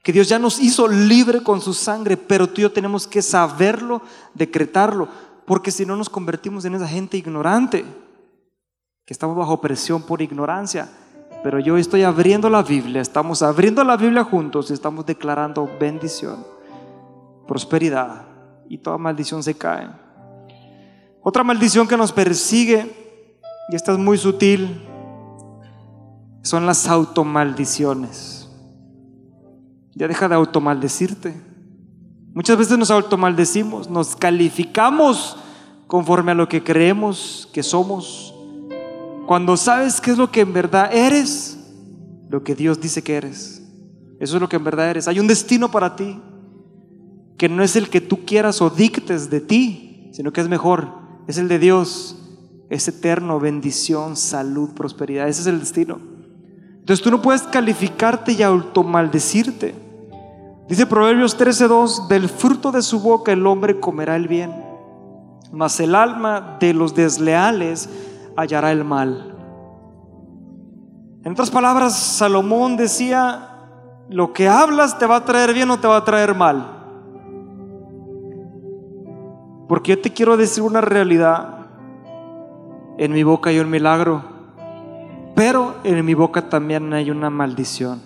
Que 0.05 0.13
Dios 0.13 0.29
ya 0.29 0.39
nos 0.39 0.61
hizo 0.61 0.87
libre 0.87 1.43
con 1.43 1.61
su 1.61 1.75
sangre, 1.75 2.17
pero 2.17 2.47
tú 2.47 2.61
y 2.61 2.63
yo 2.63 2.71
tenemos 2.71 3.09
que 3.09 3.21
saberlo, 3.23 4.03
decretarlo, 4.35 5.09
porque 5.47 5.73
si 5.73 5.85
no 5.85 5.97
nos 5.97 6.09
convertimos 6.09 6.65
en 6.65 6.77
esa 6.77 6.87
gente 6.87 7.17
ignorante, 7.17 7.85
que 9.05 9.13
estamos 9.13 9.37
bajo 9.37 9.61
presión 9.61 10.01
por 10.01 10.23
ignorancia. 10.23 10.89
Pero 11.43 11.59
yo 11.59 11.77
estoy 11.77 12.05
abriendo 12.05 12.49
la 12.49 12.63
Biblia, 12.63 13.03
estamos 13.03 13.43
abriendo 13.43 13.83
la 13.83 13.97
Biblia 13.97 14.23
juntos 14.23 14.71
y 14.71 14.75
estamos 14.75 15.05
declarando 15.05 15.69
bendición, 15.81 16.47
prosperidad 17.49 18.29
y 18.69 18.79
toda 18.79 18.97
maldición 18.97 19.43
se 19.43 19.57
cae. 19.57 19.89
Otra 21.21 21.43
maldición 21.43 21.89
que 21.89 21.97
nos 21.97 22.13
persigue, 22.13 23.41
y 23.71 23.75
esta 23.75 23.91
es 23.91 23.99
muy 23.99 24.19
sutil, 24.19 24.87
son 26.43 26.67
las 26.67 26.87
automaldiciones. 26.89 28.49
Ya 29.95 30.09
deja 30.09 30.29
de 30.29 30.35
automaldecirte. 30.35 31.35
Muchas 32.33 32.57
veces 32.57 32.79
nos 32.79 32.91
automaldecimos, 32.91 33.91
nos 33.91 34.15
calificamos 34.17 35.37
conforme 35.87 36.33
a 36.33 36.37
lo 36.37 36.49
que 36.49 36.63
creemos 36.63 37.49
que 37.53 37.63
somos. 37.63 38.35
Cuando 39.27 39.57
sabes 39.57 40.01
qué 40.01 40.13
es 40.13 40.19
lo 40.19 40.31
que 40.31 40.41
en 40.41 40.53
verdad 40.53 40.95
eres, 40.95 41.59
lo 42.29 42.45
que 42.45 42.55
Dios 42.55 42.81
dice 42.81 43.03
que 43.03 43.17
eres. 43.17 43.63
Eso 44.21 44.37
es 44.37 44.41
lo 44.41 44.49
que 44.49 44.57
en 44.57 44.65
verdad 44.65 44.91
eres. 44.91 45.09
Hay 45.09 45.19
un 45.19 45.27
destino 45.27 45.71
para 45.71 45.97
ti 45.97 46.21
que 47.37 47.49
no 47.49 47.63
es 47.63 47.75
el 47.75 47.89
que 47.89 48.01
tú 48.01 48.25
quieras 48.25 48.61
o 48.63 48.71
dictes 48.71 49.31
de 49.31 49.41
ti, 49.41 50.11
sino 50.13 50.33
que 50.33 50.41
es 50.41 50.49
mejor. 50.49 50.89
Es 51.27 51.39
el 51.39 51.49
de 51.49 51.59
Dios. 51.59 52.17
Es 52.69 52.87
eterno, 52.87 53.41
bendición, 53.41 54.17
salud, 54.17 54.71
prosperidad. 54.71 55.29
Ese 55.29 55.41
es 55.41 55.47
el 55.49 55.59
destino. 55.59 55.99
Entonces 56.91 57.05
tú 57.05 57.13
no 57.13 57.23
puedes 57.23 57.43
calificarte 57.43 58.33
y 58.33 58.43
automaldecirte. 58.43 59.77
Dice 60.69 60.87
Proverbios 60.87 61.39
13:2, 61.39 62.09
del 62.09 62.29
fruto 62.29 62.73
de 62.73 62.83
su 62.83 62.99
boca 62.99 63.31
el 63.31 63.47
hombre 63.47 63.79
comerá 63.79 64.17
el 64.17 64.27
bien, 64.27 64.53
mas 65.53 65.79
el 65.79 65.95
alma 65.95 66.57
de 66.59 66.75
los 66.75 66.93
desleales 66.93 67.89
hallará 68.37 68.73
el 68.73 68.83
mal. 68.83 69.37
En 71.23 71.31
otras 71.31 71.53
palabras, 71.53 71.95
Salomón 71.95 72.77
decía, 72.77 73.51
lo 74.09 74.33
que 74.33 74.49
hablas 74.49 74.99
te 74.99 75.07
va 75.07 75.19
a 75.19 75.25
traer 75.25 75.55
bien 75.55 75.71
o 75.71 75.79
te 75.79 75.87
va 75.87 75.99
a 75.99 76.05
traer 76.05 76.35
mal. 76.35 76.67
Porque 79.69 79.91
yo 79.93 80.03
te 80.03 80.13
quiero 80.13 80.37
decir 80.37 80.65
una 80.65 80.81
realidad. 80.81 81.69
En 82.99 83.13
mi 83.13 83.23
boca 83.23 83.51
hay 83.51 83.61
un 83.61 83.71
milagro 83.71 84.30
pero 85.41 85.77
en 85.85 86.05
mi 86.05 86.13
boca 86.13 86.51
también 86.51 86.93
hay 86.93 87.11
una 87.11 87.31
maldición. 87.31 88.03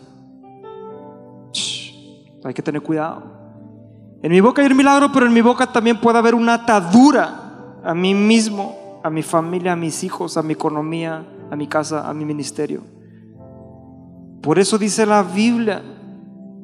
hay 2.45 2.55
que 2.55 2.63
tener 2.63 2.81
cuidado. 2.81 3.25
En 4.23 4.31
mi 4.31 4.41
boca 4.41 4.63
hay 4.63 4.71
un 4.71 4.77
milagro, 4.77 5.11
pero 5.13 5.27
en 5.27 5.33
mi 5.33 5.41
boca 5.41 5.67
también 5.67 6.01
puede 6.01 6.17
haber 6.17 6.37
una 6.37 6.55
atadura 6.55 7.81
a 7.83 7.93
mí 7.93 8.15
mismo, 8.15 9.01
a 9.03 9.11
mi 9.11 9.25
familia, 9.25 9.73
a 9.73 9.77
mis 9.77 10.05
hijos, 10.05 10.37
a 10.37 10.45
mi 10.45 10.53
economía, 10.53 11.27
a 11.51 11.57
mi 11.57 11.67
casa, 11.67 12.09
a 12.09 12.15
mi 12.15 12.25
ministerio. 12.25 12.83
Por 14.41 14.61
eso 14.61 14.79
dice 14.79 15.05
la 15.05 15.25
Biblia 15.25 15.83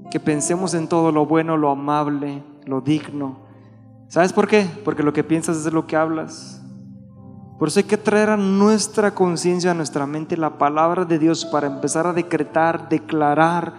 que 0.08 0.20
pensemos 0.20 0.72
en 0.74 0.86
todo 0.86 1.10
lo 1.10 1.26
bueno, 1.26 1.56
lo 1.56 1.70
amable, 1.70 2.44
lo 2.64 2.80
digno, 2.80 3.40
¿Sabes 4.06 4.32
por 4.32 4.46
qué? 4.46 4.68
Porque 4.84 5.02
lo 5.02 5.12
que 5.12 5.24
piensas 5.24 5.64
es 5.66 5.72
lo 5.72 5.88
que 5.88 5.96
hablas. 5.96 6.59
Por 7.60 7.68
eso 7.68 7.78
hay 7.78 7.84
que 7.84 7.98
traer 7.98 8.30
a 8.30 8.38
nuestra 8.38 9.14
conciencia, 9.14 9.72
a 9.72 9.74
nuestra 9.74 10.06
mente, 10.06 10.34
la 10.34 10.56
palabra 10.56 11.04
de 11.04 11.18
Dios 11.18 11.44
para 11.44 11.66
empezar 11.66 12.06
a 12.06 12.14
decretar, 12.14 12.88
declarar, 12.88 13.74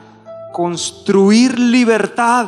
construir 0.53 1.57
libertad. 1.57 2.45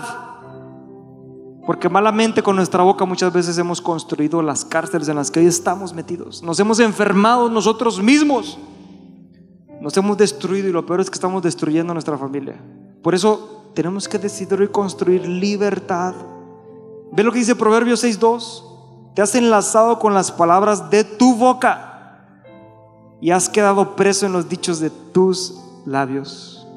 Porque 1.65 1.89
malamente 1.89 2.43
con 2.43 2.55
nuestra 2.55 2.83
boca 2.83 3.03
muchas 3.05 3.33
veces 3.33 3.57
hemos 3.57 3.81
construido 3.81 4.43
las 4.43 4.63
cárceles 4.63 5.07
en 5.07 5.15
las 5.15 5.31
que 5.31 5.39
hoy 5.39 5.47
estamos 5.47 5.91
metidos. 5.91 6.43
Nos 6.43 6.59
hemos 6.59 6.79
enfermado 6.79 7.49
nosotros 7.49 7.99
mismos. 7.99 8.59
Nos 9.81 9.97
hemos 9.97 10.15
destruido 10.19 10.69
y 10.69 10.71
lo 10.71 10.85
peor 10.85 11.01
es 11.01 11.09
que 11.09 11.15
estamos 11.15 11.41
destruyendo 11.41 11.93
a 11.93 11.95
nuestra 11.95 12.15
familia. 12.15 12.61
Por 13.01 13.15
eso 13.15 13.71
tenemos 13.73 14.07
que 14.07 14.19
decidir 14.19 14.59
hoy 14.59 14.67
construir 14.67 15.27
libertad. 15.27 16.13
Ve 17.11 17.23
lo 17.23 17.31
que 17.31 17.39
dice 17.39 17.55
Proverbios 17.55 18.03
6.2 18.03 18.72
te 19.13 19.21
has 19.21 19.35
enlazado 19.35 19.99
con 19.99 20.13
las 20.13 20.31
palabras 20.31 20.89
de 20.89 21.03
tu 21.03 21.35
boca 21.35 21.89
y 23.21 23.31
has 23.31 23.47
quedado 23.47 23.95
preso 23.95 24.25
en 24.25 24.33
los 24.33 24.49
dichos 24.49 24.79
de 24.79 24.89
tus 24.89 25.59
labios. 25.85 26.67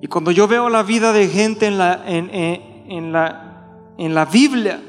Y 0.00 0.06
cuando 0.06 0.30
yo 0.30 0.46
veo 0.46 0.68
la 0.68 0.82
vida 0.82 1.12
de 1.12 1.26
gente 1.28 1.66
en 1.66 1.78
la, 1.78 2.02
en, 2.06 3.12
la, 3.12 3.64
en 3.96 4.14
la 4.14 4.24
Biblia, 4.26 4.80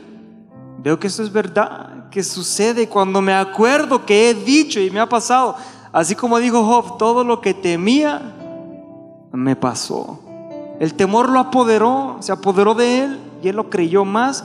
veo 0.84 1.00
que 1.00 1.08
eso 1.08 1.24
es 1.24 1.32
verdad, 1.32 2.10
que 2.12 2.22
sucede 2.24 2.88
cuando 2.88 3.22
me 3.22 3.34
acuerdo 3.34 4.06
que 4.06 4.30
he 4.30 4.34
dicho 4.34 4.80
y 4.80 4.91
me 4.91 5.00
ha 5.00 5.10
pasado. 5.10 5.56
Así 5.91 6.14
como 6.14 6.38
dijo 6.38 6.64
Job, 6.64 6.97
todo 6.97 7.24
lo 7.24 7.41
que 7.41 7.54
temía 7.54 8.36
me 9.32 9.56
pasó. 9.56 10.20
El 10.80 10.93
temor 10.93 11.30
lo 11.30 11.39
apoderó, 11.39 12.18
se 12.20 12.32
apoderó 12.32 12.76
de 12.76 13.04
él 13.04 13.20
y 13.41 13.47
él 13.47 13.56
lo 13.56 13.70
creyó 13.70 14.06
más 14.06 14.43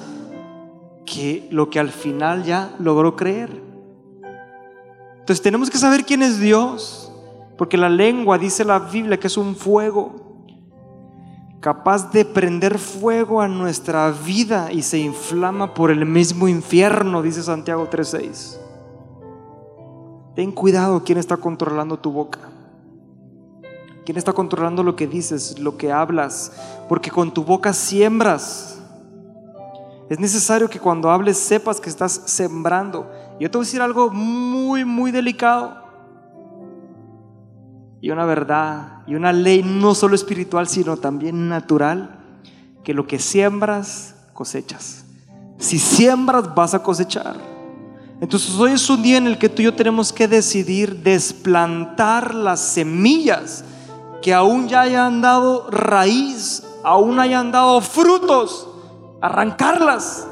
que 1.04 1.48
lo 1.50 1.70
que 1.70 1.80
al 1.80 1.90
final 1.90 2.44
ya 2.44 2.74
logró 2.78 3.16
creer. 3.16 3.62
Entonces 5.18 5.42
tenemos 5.42 5.70
que 5.70 5.78
saber 5.78 6.04
quién 6.04 6.22
es 6.22 6.38
Dios, 6.38 7.12
porque 7.56 7.76
la 7.76 7.88
lengua 7.88 8.38
dice 8.38 8.64
la 8.64 8.78
Biblia 8.78 9.18
que 9.18 9.26
es 9.26 9.36
un 9.36 9.56
fuego 9.56 10.24
capaz 11.64 12.12
de 12.12 12.26
prender 12.26 12.78
fuego 12.78 13.40
a 13.40 13.48
nuestra 13.48 14.10
vida 14.10 14.70
y 14.70 14.82
se 14.82 14.98
inflama 14.98 15.72
por 15.72 15.90
el 15.90 16.04
mismo 16.04 16.46
infierno, 16.46 17.22
dice 17.22 17.42
Santiago 17.42 17.88
3:6. 17.88 18.60
Ten 20.34 20.52
cuidado 20.52 21.02
quién 21.04 21.16
está 21.16 21.38
controlando 21.38 21.98
tu 21.98 22.12
boca. 22.12 22.40
¿Quién 24.04 24.18
está 24.18 24.34
controlando 24.34 24.82
lo 24.82 24.94
que 24.94 25.06
dices, 25.06 25.58
lo 25.58 25.78
que 25.78 25.90
hablas? 25.90 26.52
Porque 26.86 27.10
con 27.10 27.32
tu 27.32 27.44
boca 27.44 27.72
siembras 27.72 28.73
es 30.08 30.20
necesario 30.20 30.68
que 30.68 30.78
cuando 30.78 31.10
hables 31.10 31.38
sepas 31.38 31.80
que 31.80 31.88
estás 31.88 32.22
sembrando. 32.26 33.10
Yo 33.40 33.50
te 33.50 33.56
voy 33.56 33.64
a 33.64 33.66
decir 33.66 33.80
algo 33.80 34.10
muy, 34.10 34.84
muy 34.84 35.10
delicado. 35.10 35.82
Y 38.00 38.10
una 38.10 38.26
verdad, 38.26 39.02
y 39.06 39.14
una 39.14 39.32
ley 39.32 39.62
no 39.62 39.94
solo 39.94 40.14
espiritual, 40.14 40.68
sino 40.68 40.98
también 40.98 41.48
natural, 41.48 42.20
que 42.82 42.92
lo 42.92 43.06
que 43.06 43.18
siembras, 43.18 44.14
cosechas. 44.34 45.06
Si 45.56 45.78
siembras, 45.78 46.54
vas 46.54 46.74
a 46.74 46.82
cosechar. 46.82 47.36
Entonces 48.20 48.54
hoy 48.56 48.72
es 48.72 48.90
un 48.90 49.02
día 49.02 49.16
en 49.16 49.26
el 49.26 49.38
que 49.38 49.48
tú 49.48 49.62
y 49.62 49.64
yo 49.64 49.74
tenemos 49.74 50.12
que 50.12 50.28
decidir 50.28 51.02
desplantar 51.02 52.34
las 52.34 52.60
semillas 52.60 53.64
que 54.20 54.34
aún 54.34 54.68
ya 54.68 54.82
hayan 54.82 55.22
dado 55.22 55.70
raíz, 55.70 56.62
aún 56.82 57.18
hayan 57.18 57.52
dado 57.52 57.80
frutos 57.80 58.68
arrancarlas 59.24 60.26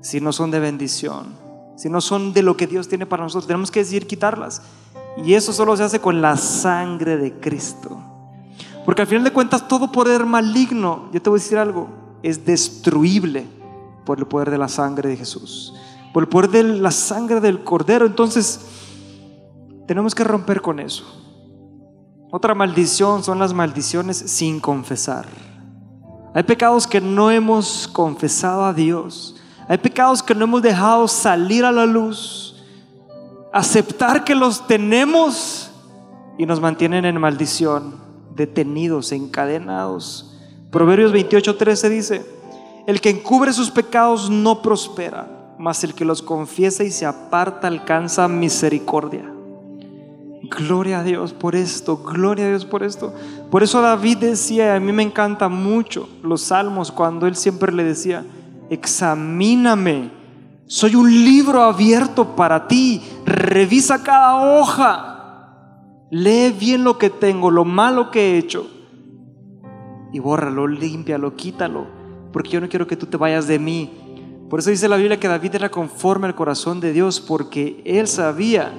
si 0.00 0.20
no 0.20 0.32
son 0.32 0.50
de 0.50 0.58
bendición, 0.58 1.36
si 1.76 1.88
no 1.88 2.00
son 2.00 2.32
de 2.32 2.42
lo 2.42 2.56
que 2.56 2.66
Dios 2.66 2.88
tiene 2.88 3.06
para 3.06 3.22
nosotros. 3.22 3.46
Tenemos 3.46 3.70
que 3.70 3.80
decidir 3.80 4.08
quitarlas. 4.08 4.60
Y 5.24 5.34
eso 5.34 5.52
solo 5.52 5.76
se 5.76 5.84
hace 5.84 6.00
con 6.00 6.20
la 6.20 6.36
sangre 6.36 7.16
de 7.16 7.38
Cristo. 7.38 7.96
Porque 8.84 9.02
al 9.02 9.08
final 9.08 9.22
de 9.22 9.32
cuentas 9.32 9.68
todo 9.68 9.92
poder 9.92 10.26
maligno, 10.26 11.10
yo 11.12 11.22
te 11.22 11.30
voy 11.30 11.38
a 11.38 11.42
decir 11.42 11.58
algo, 11.58 11.88
es 12.24 12.44
destruible 12.44 13.46
por 14.04 14.18
el 14.18 14.26
poder 14.26 14.50
de 14.50 14.58
la 14.58 14.66
sangre 14.66 15.08
de 15.08 15.16
Jesús, 15.16 15.74
por 16.12 16.24
el 16.24 16.28
poder 16.28 16.50
de 16.50 16.64
la 16.64 16.90
sangre 16.90 17.40
del 17.40 17.62
Cordero. 17.62 18.04
Entonces, 18.04 18.60
tenemos 19.86 20.16
que 20.16 20.24
romper 20.24 20.60
con 20.60 20.80
eso. 20.80 21.04
Otra 22.32 22.54
maldición 22.54 23.22
son 23.22 23.38
las 23.38 23.54
maldiciones 23.54 24.16
sin 24.16 24.58
confesar. 24.58 25.51
Hay 26.34 26.42
pecados 26.44 26.86
que 26.86 27.00
no 27.00 27.30
hemos 27.30 27.86
confesado 27.88 28.64
a 28.64 28.72
Dios. 28.72 29.36
Hay 29.68 29.78
pecados 29.78 30.22
que 30.22 30.34
no 30.34 30.44
hemos 30.44 30.62
dejado 30.62 31.06
salir 31.06 31.64
a 31.64 31.72
la 31.72 31.84
luz. 31.84 32.62
Aceptar 33.52 34.24
que 34.24 34.34
los 34.34 34.66
tenemos 34.66 35.70
y 36.38 36.46
nos 36.46 36.60
mantienen 36.60 37.04
en 37.04 37.20
maldición, 37.20 37.96
detenidos, 38.34 39.12
encadenados. 39.12 40.34
Proverbios 40.70 41.12
28:13 41.12 41.88
dice, 41.90 42.26
el 42.86 43.00
que 43.00 43.10
encubre 43.10 43.52
sus 43.52 43.70
pecados 43.70 44.30
no 44.30 44.62
prospera, 44.62 45.54
mas 45.58 45.84
el 45.84 45.94
que 45.94 46.04
los 46.04 46.22
confiesa 46.22 46.82
y 46.82 46.90
se 46.90 47.06
aparta 47.06 47.68
alcanza 47.68 48.26
misericordia. 48.26 49.31
Gloria 50.42 51.00
a 51.00 51.02
Dios 51.04 51.32
por 51.32 51.54
esto, 51.54 51.98
gloria 51.98 52.46
a 52.46 52.48
Dios 52.48 52.64
por 52.64 52.82
esto. 52.82 53.14
Por 53.50 53.62
eso 53.62 53.80
David 53.80 54.18
decía, 54.18 54.74
a 54.74 54.80
mí 54.80 54.92
me 54.92 55.04
encanta 55.04 55.48
mucho 55.48 56.08
los 56.22 56.42
salmos 56.42 56.90
cuando 56.90 57.26
él 57.26 57.36
siempre 57.36 57.72
le 57.72 57.84
decía, 57.84 58.24
examíname, 58.68 60.10
soy 60.66 60.96
un 60.96 61.10
libro 61.10 61.62
abierto 61.62 62.34
para 62.34 62.66
ti, 62.66 63.02
revisa 63.24 64.02
cada 64.02 64.58
hoja, 64.58 66.08
lee 66.10 66.52
bien 66.58 66.82
lo 66.82 66.98
que 66.98 67.10
tengo, 67.10 67.50
lo 67.50 67.64
malo 67.64 68.10
que 68.10 68.32
he 68.32 68.38
hecho 68.38 68.68
y 70.12 70.18
bórralo, 70.18 70.66
límpialo, 70.66 71.36
quítalo, 71.36 71.86
porque 72.32 72.50
yo 72.50 72.60
no 72.60 72.68
quiero 72.68 72.86
que 72.86 72.96
tú 72.96 73.06
te 73.06 73.16
vayas 73.16 73.46
de 73.46 73.58
mí. 73.58 73.90
Por 74.50 74.60
eso 74.60 74.70
dice 74.70 74.88
la 74.88 74.96
Biblia 74.96 75.18
que 75.18 75.28
David 75.28 75.54
era 75.54 75.70
conforme 75.70 76.26
al 76.26 76.34
corazón 76.34 76.80
de 76.80 76.92
Dios, 76.92 77.20
porque 77.20 77.80
él 77.86 78.06
sabía 78.06 78.72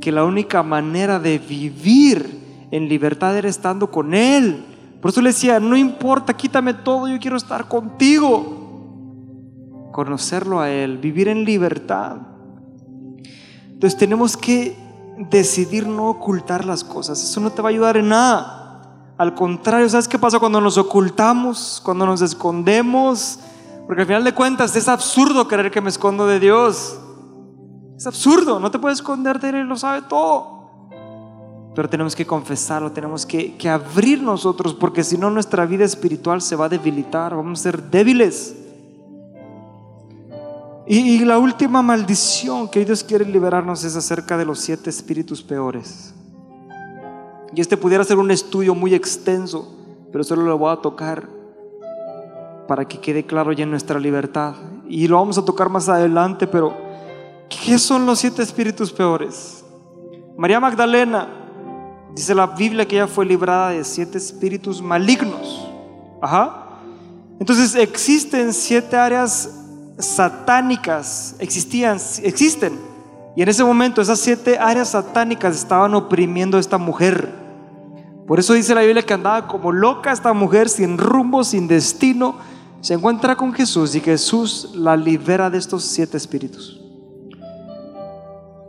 que 0.00 0.12
la 0.12 0.24
única 0.24 0.62
manera 0.62 1.18
de 1.18 1.38
vivir 1.38 2.68
en 2.70 2.88
libertad 2.88 3.36
era 3.36 3.48
estando 3.48 3.90
con 3.90 4.14
Él. 4.14 4.64
Por 5.00 5.10
eso 5.10 5.20
le 5.20 5.30
decía, 5.30 5.60
no 5.60 5.76
importa, 5.76 6.34
quítame 6.34 6.74
todo, 6.74 7.08
yo 7.08 7.18
quiero 7.18 7.36
estar 7.36 7.68
contigo. 7.68 9.90
Conocerlo 9.92 10.60
a 10.60 10.70
Él, 10.70 10.98
vivir 10.98 11.28
en 11.28 11.44
libertad. 11.44 12.16
Entonces 13.66 13.98
tenemos 13.98 14.36
que 14.36 14.76
decidir 15.30 15.86
no 15.86 16.08
ocultar 16.08 16.64
las 16.64 16.84
cosas. 16.84 17.22
Eso 17.22 17.40
no 17.40 17.50
te 17.50 17.62
va 17.62 17.68
a 17.68 17.70
ayudar 17.70 17.96
en 17.96 18.08
nada. 18.08 18.64
Al 19.16 19.34
contrario, 19.34 19.88
¿sabes 19.88 20.06
qué 20.06 20.18
pasa 20.18 20.38
cuando 20.38 20.60
nos 20.60 20.78
ocultamos, 20.78 21.80
cuando 21.84 22.06
nos 22.06 22.22
escondemos? 22.22 23.40
Porque 23.86 24.02
al 24.02 24.06
final 24.06 24.24
de 24.24 24.34
cuentas 24.34 24.76
es 24.76 24.88
absurdo 24.88 25.48
creer 25.48 25.70
que 25.70 25.80
me 25.80 25.88
escondo 25.88 26.26
de 26.26 26.38
Dios. 26.38 26.98
Es 27.98 28.06
absurdo, 28.06 28.60
no 28.60 28.70
te 28.70 28.78
puedes 28.78 29.00
esconder 29.00 29.40
de 29.40 29.48
Él, 29.48 29.66
lo 29.66 29.76
sabe 29.76 30.02
todo. 30.02 30.60
Pero 31.74 31.88
tenemos 31.88 32.14
que 32.14 32.24
confesarlo, 32.24 32.92
tenemos 32.92 33.26
que, 33.26 33.56
abrir 33.68 34.22
nosotros, 34.22 34.72
porque 34.72 35.02
si 35.02 35.18
no 35.18 35.30
nuestra 35.30 35.66
vida 35.66 35.84
espiritual 35.84 36.40
se 36.40 36.54
va 36.54 36.66
a 36.66 36.68
debilitar, 36.68 37.34
vamos 37.34 37.58
a 37.58 37.62
ser 37.64 37.82
débiles. 37.82 38.54
Y, 40.86 40.98
y 41.16 41.24
la 41.24 41.40
última 41.40 41.82
maldición 41.82 42.68
que 42.68 42.84
Dios 42.84 43.02
quiere 43.02 43.24
liberarnos 43.24 43.82
es 43.82 43.96
acerca 43.96 44.38
de 44.38 44.44
los 44.44 44.60
siete 44.60 44.90
espíritus 44.90 45.42
peores. 45.42 46.14
Y 47.52 47.60
este 47.60 47.76
pudiera 47.76 48.04
ser 48.04 48.18
un 48.18 48.30
estudio 48.30 48.76
muy 48.76 48.94
extenso, 48.94 49.74
pero 50.12 50.22
solo 50.22 50.42
lo 50.42 50.56
voy 50.56 50.72
a 50.72 50.76
tocar 50.76 51.28
para 52.68 52.86
que 52.86 53.00
quede 53.00 53.26
claro 53.26 53.50
ya 53.50 53.64
en 53.64 53.70
nuestra 53.70 53.98
libertad. 53.98 54.54
Y 54.88 55.08
lo 55.08 55.16
vamos 55.16 55.36
a 55.36 55.44
tocar 55.44 55.68
más 55.68 55.88
adelante, 55.88 56.46
pero 56.46 56.87
¿Qué 57.48 57.78
son 57.78 58.06
los 58.06 58.18
siete 58.18 58.42
espíritus 58.42 58.92
peores? 58.92 59.64
María 60.36 60.60
Magdalena, 60.60 61.28
dice 62.14 62.34
la 62.34 62.46
Biblia 62.46 62.86
que 62.86 62.96
ella 62.96 63.06
fue 63.06 63.24
librada 63.24 63.70
de 63.70 63.84
siete 63.84 64.18
espíritus 64.18 64.82
malignos. 64.82 65.68
Ajá. 66.20 66.66
Entonces 67.40 67.74
existen 67.74 68.52
siete 68.52 68.96
áreas 68.96 69.50
satánicas, 69.98 71.36
existían, 71.38 71.98
existen. 72.22 72.78
Y 73.36 73.42
en 73.42 73.48
ese 73.48 73.64
momento 73.64 74.02
esas 74.02 74.18
siete 74.18 74.58
áreas 74.58 74.90
satánicas 74.90 75.56
estaban 75.56 75.94
oprimiendo 75.94 76.56
a 76.56 76.60
esta 76.60 76.78
mujer. 76.78 77.32
Por 78.26 78.38
eso 78.38 78.52
dice 78.52 78.74
la 78.74 78.82
Biblia 78.82 79.02
que 79.02 79.14
andaba 79.14 79.46
como 79.46 79.72
loca 79.72 80.12
esta 80.12 80.32
mujer, 80.32 80.68
sin 80.68 80.98
rumbo, 80.98 81.44
sin 81.44 81.66
destino. 81.66 82.36
Se 82.80 82.94
encuentra 82.94 83.36
con 83.36 83.52
Jesús 83.52 83.94
y 83.94 84.00
Jesús 84.00 84.72
la 84.74 84.96
libera 84.96 85.50
de 85.50 85.58
estos 85.58 85.84
siete 85.84 86.16
espíritus. 86.16 86.77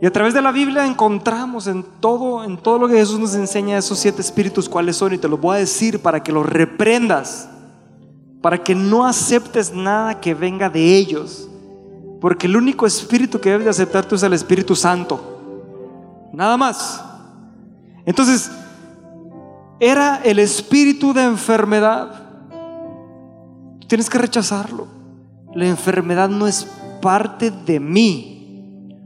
Y 0.02 0.06
a 0.06 0.12
través 0.12 0.32
de 0.32 0.40
la 0.40 0.50
Biblia 0.50 0.86
encontramos 0.86 1.66
en 1.66 1.82
todo, 2.00 2.42
en 2.42 2.56
todo 2.56 2.78
lo 2.78 2.88
que 2.88 2.94
Jesús 2.94 3.18
nos 3.18 3.34
enseña 3.34 3.76
esos 3.76 3.98
siete 3.98 4.22
espíritus 4.22 4.68
cuáles 4.68 4.96
son 4.96 5.12
y 5.12 5.18
te 5.18 5.28
los 5.28 5.38
voy 5.38 5.56
a 5.56 5.58
decir 5.60 6.00
para 6.00 6.22
que 6.22 6.32
los 6.32 6.46
reprendas. 6.46 7.48
para 8.40 8.56
que 8.56 8.74
no 8.74 9.04
aceptes 9.04 9.74
nada 9.74 10.18
que 10.18 10.32
venga 10.32 10.70
de 10.70 10.96
ellos. 10.96 11.46
Porque 12.22 12.46
el 12.46 12.56
único 12.56 12.86
espíritu 12.86 13.38
que 13.38 13.50
debes 13.50 13.64
de 13.64 13.70
aceptar 13.70 14.06
es 14.10 14.22
el 14.22 14.32
Espíritu 14.32 14.74
Santo. 14.74 16.28
Nada 16.32 16.56
más. 16.56 17.04
Entonces, 18.06 18.50
era 19.78 20.20
el 20.24 20.38
espíritu 20.38 21.12
de 21.12 21.24
enfermedad. 21.24 22.28
Tienes 23.86 24.08
que 24.08 24.18
rechazarlo. 24.18 24.86
La 25.54 25.66
enfermedad 25.66 26.28
no 26.28 26.46
es 26.46 26.66
parte 27.00 27.50
de 27.50 27.80
mí. 27.80 28.39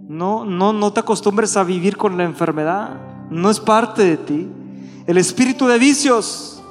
No, 0.09 0.45
no, 0.45 0.73
no 0.73 0.93
te 0.93 1.01
acostumbres 1.01 1.57
a 1.57 1.65
vivir 1.65 1.97
con 1.97 2.17
la 2.17 2.25
enfermedad. 2.25 3.01
No 3.31 3.51
es 3.51 3.59
parte 3.59 4.05
de 4.05 4.17
ti. 4.17 4.49
El 5.07 5.17
espíritu 5.17 5.67
de 5.67 5.79
vicios 5.79 6.63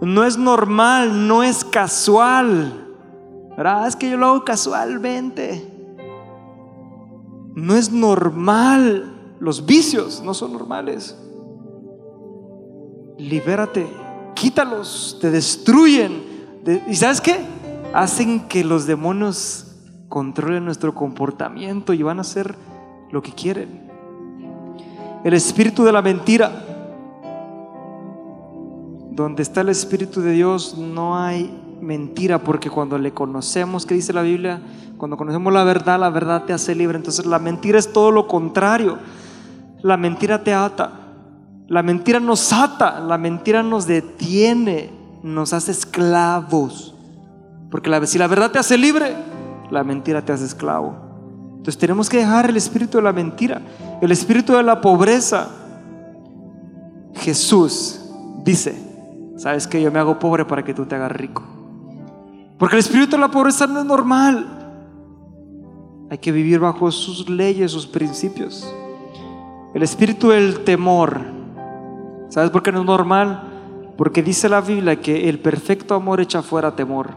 no 0.00 0.24
es 0.24 0.36
normal, 0.36 1.26
no 1.28 1.42
es 1.42 1.64
casual. 1.64 2.86
¿Verdad? 3.56 3.86
Es 3.88 3.96
que 3.96 4.10
yo 4.10 4.16
lo 4.16 4.26
hago 4.26 4.44
casualmente. 4.44 5.72
No 7.54 7.74
es 7.74 7.92
normal. 7.92 9.36
Los 9.40 9.64
vicios 9.64 10.22
no 10.22 10.34
son 10.34 10.52
normales. 10.52 11.16
Libérate, 13.18 13.86
quítalos, 14.34 15.18
te 15.20 15.30
destruyen. 15.30 16.22
¿Y 16.88 16.94
sabes 16.96 17.20
qué? 17.20 17.40
Hacen 17.92 18.48
que 18.48 18.62
los 18.62 18.86
demonios 18.86 19.67
controlen 20.08 20.64
nuestro 20.64 20.94
comportamiento 20.94 21.92
y 21.92 22.02
van 22.02 22.18
a 22.18 22.22
hacer 22.22 22.54
lo 23.10 23.22
que 23.22 23.32
quieren. 23.32 23.88
El 25.24 25.34
espíritu 25.34 25.84
de 25.84 25.92
la 25.92 26.02
mentira. 26.02 26.64
Donde 29.10 29.42
está 29.42 29.62
el 29.62 29.68
espíritu 29.68 30.20
de 30.20 30.32
Dios 30.32 30.78
no 30.78 31.18
hay 31.18 31.52
mentira, 31.80 32.38
porque 32.38 32.70
cuando 32.70 32.98
le 32.98 33.12
conocemos, 33.12 33.84
¿qué 33.84 33.94
dice 33.94 34.12
la 34.12 34.22
Biblia? 34.22 34.60
Cuando 34.96 35.16
conocemos 35.16 35.52
la 35.52 35.64
verdad, 35.64 35.98
la 35.98 36.10
verdad 36.10 36.44
te 36.44 36.52
hace 36.52 36.74
libre. 36.74 36.96
Entonces 36.96 37.26
la 37.26 37.38
mentira 37.38 37.78
es 37.78 37.92
todo 37.92 38.10
lo 38.10 38.28
contrario. 38.28 38.98
La 39.82 39.96
mentira 39.96 40.44
te 40.44 40.54
ata. 40.54 40.92
La 41.66 41.82
mentira 41.82 42.18
nos 42.18 42.52
ata, 42.52 42.98
la 43.00 43.18
mentira 43.18 43.62
nos 43.62 43.86
detiene, 43.86 44.90
nos 45.22 45.52
hace 45.52 45.72
esclavos. 45.72 46.94
Porque 47.70 47.90
la, 47.90 48.04
si 48.06 48.18
la 48.18 48.26
verdad 48.26 48.50
te 48.50 48.58
hace 48.58 48.78
libre, 48.78 49.14
la 49.70 49.84
mentira 49.84 50.22
te 50.22 50.32
hace 50.32 50.44
esclavo. 50.44 50.94
Entonces 51.50 51.78
tenemos 51.78 52.08
que 52.08 52.18
dejar 52.18 52.48
el 52.48 52.56
espíritu 52.56 52.98
de 52.98 53.04
la 53.04 53.12
mentira, 53.12 53.60
el 54.00 54.12
espíritu 54.12 54.54
de 54.54 54.62
la 54.62 54.80
pobreza. 54.80 55.48
Jesús 57.14 58.00
dice, 58.44 58.74
sabes 59.36 59.66
que 59.66 59.82
yo 59.82 59.90
me 59.90 59.98
hago 59.98 60.18
pobre 60.18 60.44
para 60.44 60.64
que 60.64 60.74
tú 60.74 60.86
te 60.86 60.94
hagas 60.94 61.12
rico. 61.12 61.42
Porque 62.58 62.76
el 62.76 62.80
espíritu 62.80 63.12
de 63.12 63.18
la 63.18 63.30
pobreza 63.30 63.66
no 63.66 63.80
es 63.80 63.86
normal. 63.86 64.46
Hay 66.10 66.18
que 66.18 66.32
vivir 66.32 66.58
bajo 66.58 66.90
sus 66.90 67.28
leyes, 67.28 67.72
sus 67.72 67.86
principios. 67.86 68.72
El 69.74 69.82
espíritu 69.82 70.30
del 70.30 70.64
temor 70.64 71.38
¿Sabes 72.28 72.50
por 72.50 72.62
qué 72.62 72.72
no 72.72 72.80
es 72.80 72.86
normal? 72.86 73.42
Porque 73.96 74.22
dice 74.22 74.48
la 74.48 74.60
Biblia 74.60 75.00
que 75.00 75.28
el 75.28 75.40
perfecto 75.40 75.94
amor 75.94 76.20
echa 76.20 76.42
fuera 76.42 76.76
temor. 76.76 77.10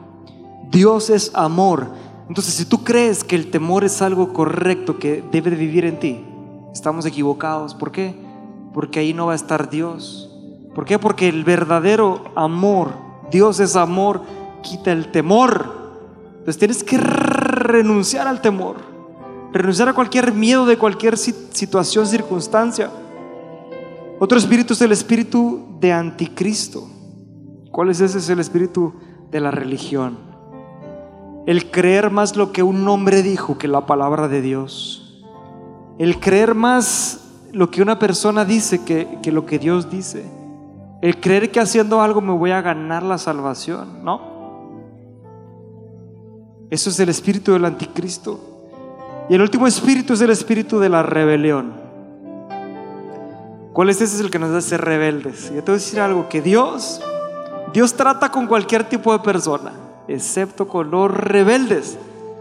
Dios 0.69 1.09
es 1.09 1.31
amor. 1.35 1.87
Entonces, 2.31 2.53
si 2.53 2.63
tú 2.63 2.85
crees 2.85 3.25
que 3.25 3.35
el 3.35 3.51
temor 3.51 3.83
es 3.83 4.01
algo 4.01 4.31
correcto 4.31 4.97
que 4.97 5.21
debe 5.33 5.49
de 5.49 5.57
vivir 5.57 5.83
en 5.83 5.99
ti, 5.99 6.23
estamos 6.71 7.05
equivocados. 7.05 7.75
¿Por 7.75 7.91
qué? 7.91 8.15
Porque 8.73 9.01
ahí 9.01 9.13
no 9.13 9.25
va 9.25 9.33
a 9.33 9.35
estar 9.35 9.69
Dios. 9.69 10.33
¿Por 10.73 10.85
qué? 10.85 10.97
Porque 10.97 11.27
el 11.27 11.43
verdadero 11.43 12.31
amor, 12.37 12.93
Dios 13.29 13.59
es 13.59 13.75
amor, 13.75 14.21
quita 14.63 14.93
el 14.93 15.11
temor. 15.11 15.73
Entonces 16.29 16.57
tienes 16.57 16.85
que 16.85 16.97
renunciar 16.97 18.29
al 18.29 18.39
temor, 18.39 18.77
renunciar 19.51 19.89
a 19.89 19.93
cualquier 19.93 20.31
miedo 20.31 20.65
de 20.65 20.77
cualquier 20.77 21.17
situación, 21.17 22.07
circunstancia. 22.07 22.89
Otro 24.19 24.37
espíritu 24.37 24.71
es 24.71 24.79
el 24.79 24.93
espíritu 24.93 25.65
de 25.81 25.91
anticristo. 25.91 26.89
¿Cuál 27.73 27.89
es 27.89 27.99
ese? 27.99 28.19
Es 28.19 28.29
el 28.29 28.39
espíritu 28.39 28.93
de 29.29 29.41
la 29.41 29.51
religión. 29.51 30.30
El 31.45 31.71
creer 31.71 32.11
más 32.11 32.35
lo 32.35 32.51
que 32.51 32.63
un 32.63 32.87
hombre 32.87 33.23
dijo 33.23 33.57
que 33.57 33.67
la 33.67 33.85
palabra 33.85 34.27
de 34.27 34.41
Dios. 34.41 35.23
El 35.97 36.19
creer 36.19 36.55
más 36.55 37.21
lo 37.51 37.71
que 37.71 37.81
una 37.81 37.99
persona 37.99 38.45
dice 38.45 38.83
que, 38.83 39.19
que 39.21 39.31
lo 39.31 39.45
que 39.45 39.59
Dios 39.59 39.89
dice. 39.89 40.25
El 41.01 41.19
creer 41.19 41.51
que 41.51 41.59
haciendo 41.59 42.01
algo 42.01 42.21
me 42.21 42.33
voy 42.33 42.51
a 42.51 42.61
ganar 42.61 43.03
la 43.03 43.17
salvación, 43.17 44.03
¿no? 44.03 44.21
Eso 46.69 46.89
es 46.89 46.99
el 46.99 47.09
espíritu 47.09 47.53
del 47.53 47.65
anticristo. 47.65 48.39
Y 49.29 49.35
el 49.35 49.41
último 49.41 49.67
espíritu 49.67 50.13
es 50.13 50.21
el 50.21 50.29
espíritu 50.29 50.79
de 50.79 50.89
la 50.89 51.03
rebelión. 51.03 51.73
¿Cuál 53.73 53.89
es 53.89 54.01
ese? 54.01 54.15
Es 54.15 54.21
el 54.21 54.29
que 54.29 54.39
nos 54.39 54.51
hace 54.51 54.77
rebeldes. 54.77 55.51
Yo 55.53 55.63
te 55.63 55.71
voy 55.71 55.79
a 55.79 55.83
decir 55.83 55.99
algo, 55.99 56.29
que 56.29 56.41
Dios, 56.41 57.01
Dios 57.73 57.93
trata 57.93 58.29
con 58.29 58.47
cualquier 58.47 58.83
tipo 58.83 59.13
de 59.13 59.19
persona, 59.19 59.71
excepto 60.07 60.67
con 60.67 60.91
los 60.91 61.11
rebeldes. 61.11 61.97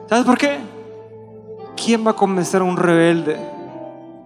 ¿Sabes 0.08 0.24
por 0.24 0.38
qué? 0.38 0.58
¿Quién 1.76 2.06
va 2.06 2.12
a 2.12 2.16
convencer 2.16 2.60
a 2.60 2.64
un 2.64 2.76
rebelde? 2.76 3.38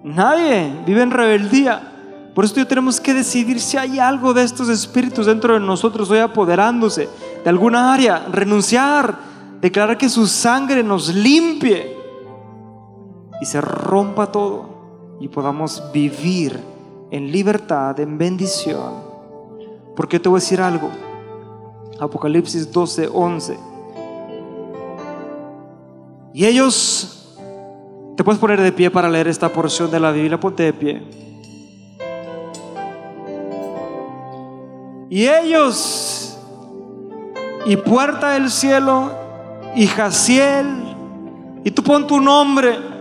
Nadie, 0.02 0.82
vive 0.86 1.02
en 1.02 1.10
rebeldía. 1.10 1.92
Por 2.34 2.44
eso 2.44 2.66
tenemos 2.66 3.00
que 3.00 3.14
decidir 3.14 3.60
si 3.60 3.76
hay 3.76 3.98
algo 3.98 4.34
de 4.34 4.42
estos 4.42 4.68
espíritus 4.68 5.26
dentro 5.26 5.54
de 5.54 5.60
nosotros 5.60 6.10
hoy 6.10 6.18
apoderándose 6.18 7.08
de 7.44 7.50
alguna 7.50 7.94
área, 7.94 8.26
renunciar, 8.30 9.16
declarar 9.60 9.96
que 9.96 10.08
su 10.08 10.26
sangre 10.26 10.82
nos 10.82 11.14
limpie 11.14 11.96
y 13.40 13.46
se 13.46 13.60
rompa 13.60 14.32
todo 14.32 15.16
y 15.20 15.28
podamos 15.28 15.82
vivir 15.92 16.60
en 17.10 17.30
libertad, 17.30 17.98
en 18.00 18.18
bendición. 18.18 18.94
Porque 19.94 20.18
te 20.18 20.28
voy 20.28 20.38
a 20.38 20.40
decir 20.40 20.60
algo. 20.60 20.90
Apocalipsis 22.00 22.70
12, 22.72 23.08
11. 23.12 23.58
Y 26.32 26.46
ellos, 26.46 27.36
te 28.16 28.24
puedes 28.24 28.40
poner 28.40 28.60
de 28.60 28.72
pie 28.72 28.90
para 28.90 29.08
leer 29.08 29.28
esta 29.28 29.48
porción 29.48 29.90
de 29.90 30.00
la 30.00 30.10
Biblia, 30.10 30.38
ponte 30.38 30.64
de 30.64 30.72
pie. 30.72 31.02
Y 35.10 35.28
ellos, 35.28 36.38
y 37.66 37.76
puerta 37.76 38.30
del 38.30 38.50
cielo, 38.50 39.12
y 39.76 39.86
Jaciel, 39.86 40.96
y 41.62 41.70
tú 41.70 41.82
pon 41.82 42.06
tu 42.06 42.20
nombre 42.20 42.94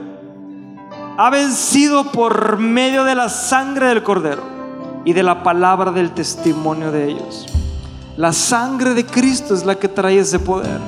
ha 1.17 1.29
vencido 1.29 2.11
por 2.11 2.57
medio 2.57 3.03
de 3.03 3.15
la 3.15 3.29
sangre 3.29 3.87
del 3.87 4.03
cordero 4.03 4.43
y 5.05 5.13
de 5.13 5.21
la 5.21 5.43
palabra 5.43 5.91
del 5.91 6.11
testimonio 6.11 6.91
de 6.91 7.09
ellos. 7.09 7.45
La 8.17 8.31
sangre 8.31 8.93
de 8.93 9.05
Cristo 9.05 9.53
es 9.53 9.65
la 9.65 9.75
que 9.75 9.87
trae 9.87 10.19
ese 10.19 10.39
poder. 10.39 10.79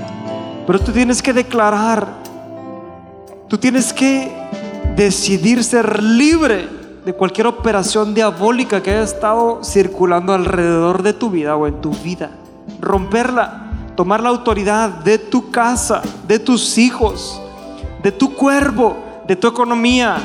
Pero 0.67 0.79
tú 0.79 0.91
tienes 0.91 1.21
que 1.21 1.33
declarar, 1.33 2.07
tú 3.47 3.57
tienes 3.57 3.93
que 3.93 4.31
decidir 4.95 5.63
ser 5.63 6.01
libre 6.01 6.67
de 7.05 7.13
cualquier 7.13 7.47
operación 7.47 8.13
diabólica 8.13 8.81
que 8.81 8.91
haya 8.91 9.03
estado 9.03 9.63
circulando 9.63 10.33
alrededor 10.33 11.03
de 11.03 11.13
tu 11.13 11.29
vida 11.29 11.55
o 11.55 11.67
en 11.67 11.81
tu 11.81 11.91
vida. 11.91 12.31
Romperla, 12.79 13.71
tomar 13.95 14.21
la 14.21 14.29
autoridad 14.29 14.89
de 14.89 15.17
tu 15.19 15.51
casa, 15.51 16.01
de 16.27 16.39
tus 16.39 16.77
hijos, 16.77 17.41
de 18.01 18.11
tu 18.11 18.33
cuerpo 18.33 18.97
de 19.27 19.35
tu 19.35 19.47
economía, 19.47 20.17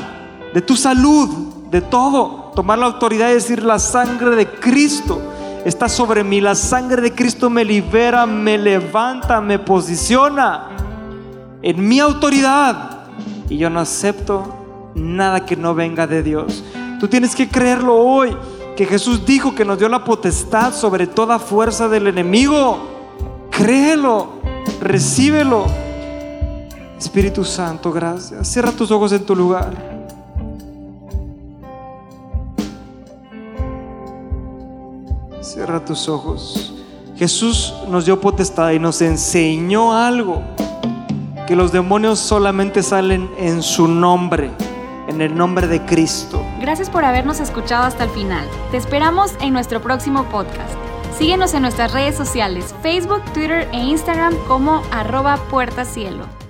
de 0.53 0.61
tu 0.61 0.75
salud, 0.75 1.29
de 1.69 1.81
todo. 1.81 2.51
Tomar 2.55 2.77
la 2.77 2.87
autoridad 2.87 3.31
y 3.31 3.35
decir, 3.35 3.63
la 3.63 3.79
sangre 3.79 4.35
de 4.35 4.47
Cristo 4.47 5.21
está 5.65 5.89
sobre 5.89 6.23
mí. 6.23 6.41
La 6.41 6.55
sangre 6.55 7.01
de 7.01 7.13
Cristo 7.13 7.49
me 7.49 7.65
libera, 7.65 8.25
me 8.25 8.57
levanta, 8.57 9.41
me 9.41 9.59
posiciona 9.59 10.69
en 11.61 11.87
mi 11.87 11.99
autoridad. 11.99 12.99
Y 13.49 13.57
yo 13.57 13.69
no 13.69 13.79
acepto 13.79 14.91
nada 14.95 15.45
que 15.45 15.55
no 15.55 15.73
venga 15.73 16.07
de 16.07 16.23
Dios. 16.23 16.63
Tú 16.99 17.07
tienes 17.07 17.35
que 17.35 17.49
creerlo 17.49 17.95
hoy, 17.95 18.35
que 18.75 18.85
Jesús 18.85 19.25
dijo 19.25 19.55
que 19.55 19.65
nos 19.65 19.77
dio 19.77 19.89
la 19.89 20.03
potestad 20.03 20.73
sobre 20.73 21.07
toda 21.07 21.39
fuerza 21.39 21.89
del 21.89 22.07
enemigo. 22.07 22.77
Créelo, 23.49 24.41
recíbelo 24.79 25.65
Espíritu 27.01 27.43
Santo, 27.43 27.91
gracias. 27.91 28.47
Cierra 28.47 28.71
tus 28.71 28.91
ojos 28.91 29.11
en 29.11 29.25
tu 29.25 29.35
lugar. 29.35 30.00
Cierra 35.53 35.83
tus 35.83 36.07
ojos. 36.07 36.73
Jesús 37.17 37.73
nos 37.89 38.05
dio 38.05 38.21
potestad 38.21 38.71
y 38.71 38.79
nos 38.79 39.01
enseñó 39.01 39.93
algo, 39.93 40.41
que 41.45 41.57
los 41.57 41.73
demonios 41.73 42.19
solamente 42.19 42.81
salen 42.81 43.29
en 43.37 43.61
su 43.61 43.89
nombre, 43.89 44.49
en 45.09 45.19
el 45.19 45.35
nombre 45.35 45.67
de 45.67 45.83
Cristo. 45.85 46.41
Gracias 46.61 46.89
por 46.89 47.03
habernos 47.03 47.41
escuchado 47.41 47.83
hasta 47.83 48.05
el 48.05 48.09
final. 48.11 48.47
Te 48.71 48.77
esperamos 48.77 49.33
en 49.41 49.51
nuestro 49.51 49.81
próximo 49.81 50.23
podcast. 50.29 50.73
Síguenos 51.17 51.53
en 51.53 51.63
nuestras 51.63 51.91
redes 51.91 52.15
sociales, 52.15 52.73
Facebook, 52.81 53.21
Twitter 53.33 53.67
e 53.73 53.77
Instagram 53.77 54.33
como 54.47 54.81
arroba 54.89 55.35
puertacielo. 55.49 56.40